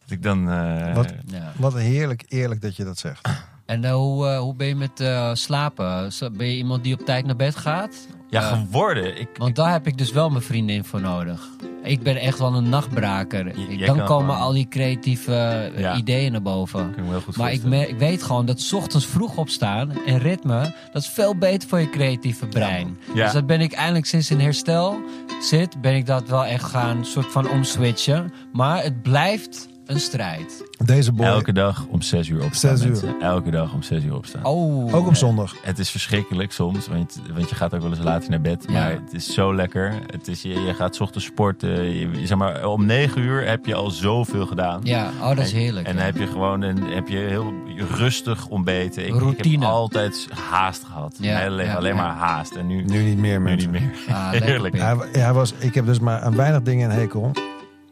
dat 0.00 0.10
ik 0.10 0.22
dan 0.22 0.50
eh, 0.50 0.94
Wat? 0.94 1.14
ja. 1.26 1.52
Wat 1.56 1.74
heerlijk 1.74 2.24
eerlijk 2.28 2.60
dat 2.60 2.76
je 2.76 2.84
dat 2.84 2.98
zegt. 2.98 3.28
En 3.66 3.90
hoe, 3.90 4.26
eh, 4.28 4.38
hoe 4.38 4.54
ben 4.54 4.66
je 4.66 4.76
met 4.76 5.00
eh, 5.00 5.30
slapen? 5.34 6.12
Ben 6.32 6.46
je 6.46 6.56
iemand 6.56 6.84
die 6.84 6.94
op 6.94 7.04
tijd 7.04 7.26
naar 7.26 7.36
bed 7.36 7.56
gaat? 7.56 8.06
Ja, 8.30 8.40
Eh, 8.50 8.58
geworden. 8.60 9.20
Ik, 9.20 9.28
Want 9.36 9.56
daar 9.56 9.72
heb 9.72 9.86
ik 9.86 9.98
dus 9.98 10.12
wel 10.12 10.30
mijn 10.30 10.42
vriendin 10.42 10.84
voor 10.84 11.00
nodig. 11.00 11.48
Ik 11.82 12.02
ben 12.02 12.16
echt 12.16 12.38
wel 12.38 12.54
een 12.54 12.68
nachtbraker. 12.68 13.58
J- 13.70 13.84
Dan 13.86 14.04
komen 14.04 14.36
al 14.36 14.52
die 14.52 14.68
creatieve 14.68 15.32
eh, 15.74 15.80
Ja. 15.80 15.96
ideeën 15.96 16.32
naar 16.32 16.42
boven. 16.42 16.94
Maar 17.06 17.16
ik, 17.16 17.22
voorstellen. 17.22 17.88
ik 17.88 17.98
weet 17.98 18.22
gewoon 18.22 18.46
dat 18.46 18.60
's 18.60 18.72
ochtends 18.72 19.06
vroeg 19.06 19.36
opstaan 19.36 19.92
en 20.06 20.18
ritme, 20.18 20.74
dat 20.92 21.02
is 21.02 21.08
veel 21.08 21.36
beter 21.36 21.68
voor 21.68 21.80
je 21.80 21.90
creatieve 21.90 22.46
brein. 22.46 22.98
Ja. 23.14 23.24
Dus 23.24 23.32
dat 23.32 23.46
ben 23.46 23.60
ik 23.60 23.72
eindelijk 23.72 24.06
sinds 24.06 24.30
in 24.30 24.40
herstel 24.40 25.00
zit, 25.40 25.80
ben 25.80 25.94
ik 25.94 26.06
dat 26.06 26.28
wel 26.28 26.44
echt 26.44 26.64
gaan 26.64 27.04
soort 27.04 27.26
van 27.32 27.48
omswitchen. 27.50 28.32
Maar 28.52 28.82
het 28.82 29.02
blijft 29.02 29.68
een 29.90 30.00
strijd. 30.00 30.64
Deze 30.84 31.12
boy, 31.12 31.26
Elke 31.26 31.52
dag 31.52 31.84
om 31.88 32.02
6 32.02 32.28
uur 32.28 32.44
opstaan. 32.44 32.76
Zes 32.76 32.86
uur. 32.86 32.92
mensen. 32.92 33.20
Elke 33.20 33.50
dag 33.50 33.72
om 33.72 33.82
6 33.82 34.04
uur 34.04 34.14
opstaan. 34.16 34.44
Oh. 34.44 34.94
ook 34.94 35.06
op 35.06 35.16
zondag. 35.16 35.54
Het 35.62 35.78
is 35.78 35.90
verschrikkelijk 35.90 36.52
soms, 36.52 36.88
want, 36.88 37.20
want 37.34 37.48
je 37.48 37.54
gaat 37.54 37.74
ook 37.74 37.80
wel 37.80 37.90
eens 37.90 37.98
later 37.98 38.30
naar 38.30 38.40
bed. 38.40 38.64
Ja. 38.66 38.72
Maar 38.72 38.90
het 38.90 39.12
is 39.12 39.34
zo 39.34 39.54
lekker. 39.54 39.94
Het 40.06 40.28
is, 40.28 40.42
je, 40.42 40.60
je 40.60 40.74
gaat 40.74 40.94
's 40.96 41.00
ochtends 41.00 41.26
sporten. 41.26 41.98
Je, 41.98 42.26
zeg 42.26 42.38
maar, 42.38 42.66
om 42.66 42.86
9 42.86 43.20
uur 43.22 43.46
heb 43.46 43.66
je 43.66 43.74
al 43.74 43.90
zoveel 43.90 44.46
gedaan. 44.46 44.80
Ja, 44.84 45.10
oh, 45.20 45.28
dat 45.28 45.38
is 45.38 45.52
heerlijk. 45.52 45.86
En 45.86 45.96
dan 45.96 46.04
heb 46.04 46.16
je 46.16 46.26
gewoon 46.26 46.62
een, 46.62 46.82
heb 46.82 47.08
je 47.08 47.18
heel 47.18 47.52
rustig 47.76 48.46
ontbeten. 48.48 49.02
Ik, 49.06 49.14
ik 49.14 49.20
Routine. 49.20 49.64
heb 49.64 49.74
altijd 49.74 50.28
haast 50.50 50.84
gehad. 50.84 51.16
Ja, 51.20 51.38
hele 51.38 51.62
ja, 51.62 51.74
alleen 51.74 51.94
ja. 51.94 52.02
maar 52.02 52.14
haast. 52.14 52.54
En 52.54 52.66
nu, 52.66 52.84
Nu 52.84 53.02
niet 53.02 53.18
meer, 53.18 53.38
nu 53.38 53.44
mensen. 53.44 53.70
niet 53.70 53.80
meer. 53.80 53.92
Ah, 54.16 54.30
Heerlijk. 54.48 54.78
Hij, 54.78 54.96
hij 55.12 55.32
was, 55.32 55.52
ik 55.58 55.74
heb 55.74 55.86
dus 55.86 55.98
maar 55.98 56.20
aan 56.20 56.36
weinig 56.36 56.62
dingen 56.62 56.90
een 56.90 56.96
hekel. 56.96 57.30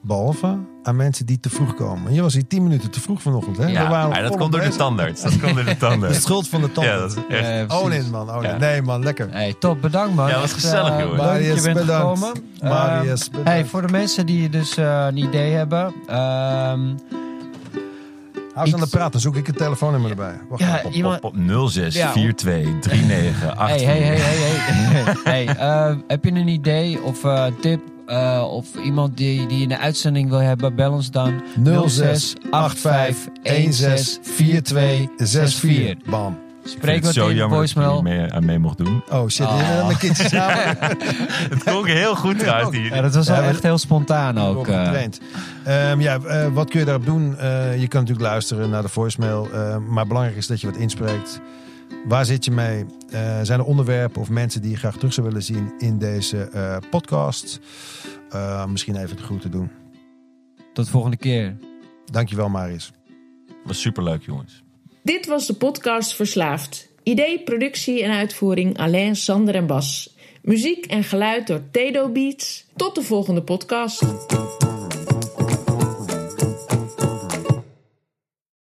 Behalve 0.02 0.58
aan 0.82 0.96
mensen 0.96 1.26
die 1.26 1.40
te 1.40 1.50
vroeg 1.50 1.74
komen. 1.74 2.12
Je 2.14 2.22
was 2.22 2.34
hier 2.34 2.46
tien 2.46 2.62
minuten 2.62 2.90
te 2.90 3.00
vroeg 3.00 3.22
vanochtend. 3.22 3.56
Hè? 3.56 3.66
Ja, 3.66 3.88
waren 3.90 4.08
maar 4.10 4.22
dat 4.22 4.36
komt 4.36 4.52
door 4.52 4.60
de 4.60 4.68
tandarts. 4.76 5.22
Dat 5.22 5.40
komt 5.40 5.54
door 5.54 5.64
de 5.64 5.70
De 5.74 5.76
tandarts. 5.76 6.20
schuld 6.22 6.48
van 6.48 6.60
de 6.60 6.72
tand. 6.72 6.86
Ja, 6.86 6.96
dat 6.98 7.10
is 7.10 7.16
echt. 7.28 7.70
Eh, 7.70 7.78
Oh 7.78 7.86
nee, 7.88 8.02
man. 8.10 8.28
Oh, 8.30 8.40
nee. 8.40 8.50
Ja. 8.50 8.56
nee, 8.56 8.82
man. 8.82 9.02
Lekker. 9.02 9.28
Hey, 9.30 9.54
top, 9.58 9.80
bedankt 9.80 10.14
man. 10.14 10.28
Ja, 10.28 10.34
was 10.34 10.42
Echt, 10.42 10.52
gezellig, 10.52 10.92
eh, 10.92 10.98
jongen. 11.00 11.16
Leuk 11.16 11.18
dat 11.26 11.34
je 11.34 11.40
Marius, 11.42 11.62
bent 11.62 11.78
bedankt. 11.78 12.18
gekomen. 12.18 12.42
Marius, 12.62 13.20
Ehm, 13.20 13.30
bedankt. 13.30 13.48
hey, 13.50 13.64
voor 13.64 13.82
de 13.86 13.92
mensen 13.92 14.26
die 14.26 14.48
dus 14.48 14.76
eh, 14.76 15.04
een 15.08 15.16
idee 15.16 15.52
hebben. 15.52 15.94
ehm, 16.06 16.80
Hou 18.54 18.66
eens 18.70 18.74
aan 18.74 18.80
de 18.88 18.96
praat, 18.96 19.12
dan 19.12 19.20
zoek 19.20 19.36
ik 19.36 19.48
een 19.48 19.54
telefoonnummer 19.54 20.10
erbij. 20.10 20.40
Wacht 20.48 20.62
ja. 20.62 20.80
Op, 20.84 20.92
iemand... 20.92 21.22
op, 21.22 21.34
op 21.50 21.68
06 21.70 21.94
Ja. 21.94 22.10
42 22.12 22.92
39 22.92 23.54
Hey, 23.58 23.80
hey, 23.80 23.98
hey, 23.98 24.16
hey, 24.16 24.36
hey. 24.36 25.14
hey 25.44 25.56
eh, 25.56 25.96
heb 26.06 26.24
je 26.24 26.30
een 26.30 26.48
idee 26.48 27.02
of 27.02 27.24
eh, 27.24 27.44
tip 27.60 27.80
eh, 28.08 28.44
of 28.50 28.66
iemand 28.84 29.16
die, 29.16 29.46
die 29.46 29.62
in 29.62 29.68
de 29.68 29.78
uitzending 29.78 30.28
wil 30.30 30.38
hebben, 30.38 30.74
bel 30.74 30.92
ons 30.92 31.10
dan 31.10 31.42
06 31.86 32.34
85 32.74 33.16
16 33.42 34.62
42 34.62 35.08
64. 35.54 36.10
Bam. 36.10 36.38
Spreek 36.64 37.04
wat 37.04 37.16
in 37.16 37.22
de 37.22 37.26
dat 37.28 37.36
je 37.36 37.48
voicemail. 37.48 37.94
niet 37.94 38.02
mee, 38.02 38.32
aan 38.32 38.44
mee 38.44 38.58
mocht 38.58 38.78
doen. 38.78 39.02
Oh 39.12 39.28
shit, 39.28 39.46
Oh. 39.46 39.54
oh. 39.78 39.86
mijn 39.86 39.98
kindjes 39.98 40.28
samen. 40.38 40.76
Het 41.50 41.62
klonk 41.64 41.86
heel 41.86 42.14
goed 42.16 42.38
trouwens. 42.38 42.70
Die, 42.70 42.82
Ja, 42.94 43.00
dat 43.00 43.14
was 43.14 43.28
wel 43.28 43.42
Ja, 43.42 43.48
echt 43.48 43.62
heel 43.62 43.78
spontaan 43.78 44.38
ook. 44.38 44.68
Eh. 44.68 45.02
Ehm, 45.64 46.00
ja, 46.00 46.18
eh, 46.18 46.46
wat 46.52 46.70
kun 46.70 46.78
je 46.78 46.84
daarop 46.84 47.04
doen? 47.06 47.38
Eh, 47.38 47.80
je 47.80 47.88
kan 47.88 48.00
natuurlijk 48.00 48.28
luisteren 48.28 48.70
naar 48.70 48.82
de 48.82 48.88
voicemail. 48.88 49.48
eh, 49.52 49.76
maar 49.88 50.06
belangrijk 50.06 50.36
is 50.36 50.46
dat 50.46 50.60
je 50.60 50.66
wat 50.66 50.76
inspreekt. 50.76 51.40
Waar 52.04 52.24
zit 52.24 52.44
je 52.44 52.50
mee? 52.50 52.84
Eh, 53.10 53.40
zijn 53.42 53.60
er 53.60 53.64
onderwerpen 53.64 54.20
of 54.20 54.30
mensen 54.30 54.62
die 54.62 54.70
je 54.70 54.76
graag 54.76 54.96
terug 54.96 55.12
zou 55.12 55.26
willen 55.26 55.42
zien 55.42 55.72
in 55.78 55.98
deze 55.98 56.38
eh, 56.42 56.76
podcast? 56.90 57.60
Eh, 58.30 58.66
misschien 58.66 58.96
even 58.96 59.16
de 59.16 59.22
groeten 59.22 59.50
doen. 59.50 59.70
Tot 60.72 60.84
de 60.84 60.90
volgende 60.90 61.16
keer. 61.16 61.56
Dankjewel, 62.04 62.48
Marius. 62.48 62.92
was 63.64 63.80
superleuk 63.80 64.22
jongens. 64.22 64.62
Dit 65.02 65.26
was 65.26 65.46
de 65.46 65.54
podcast 65.54 66.14
Verslaafd. 66.14 66.88
Idee, 67.02 67.42
productie 67.42 68.02
en 68.02 68.10
uitvoering 68.10 68.78
Alain, 68.78 69.16
Sander 69.16 69.54
en 69.54 69.66
Bas. 69.66 70.16
Muziek 70.42 70.86
en 70.86 71.04
geluid 71.04 71.46
door 71.46 71.60
Tedo 71.70 72.08
Beats. 72.08 72.66
Tot 72.76 72.94
de 72.94 73.02
volgende 73.02 73.42
podcast. 73.42 74.04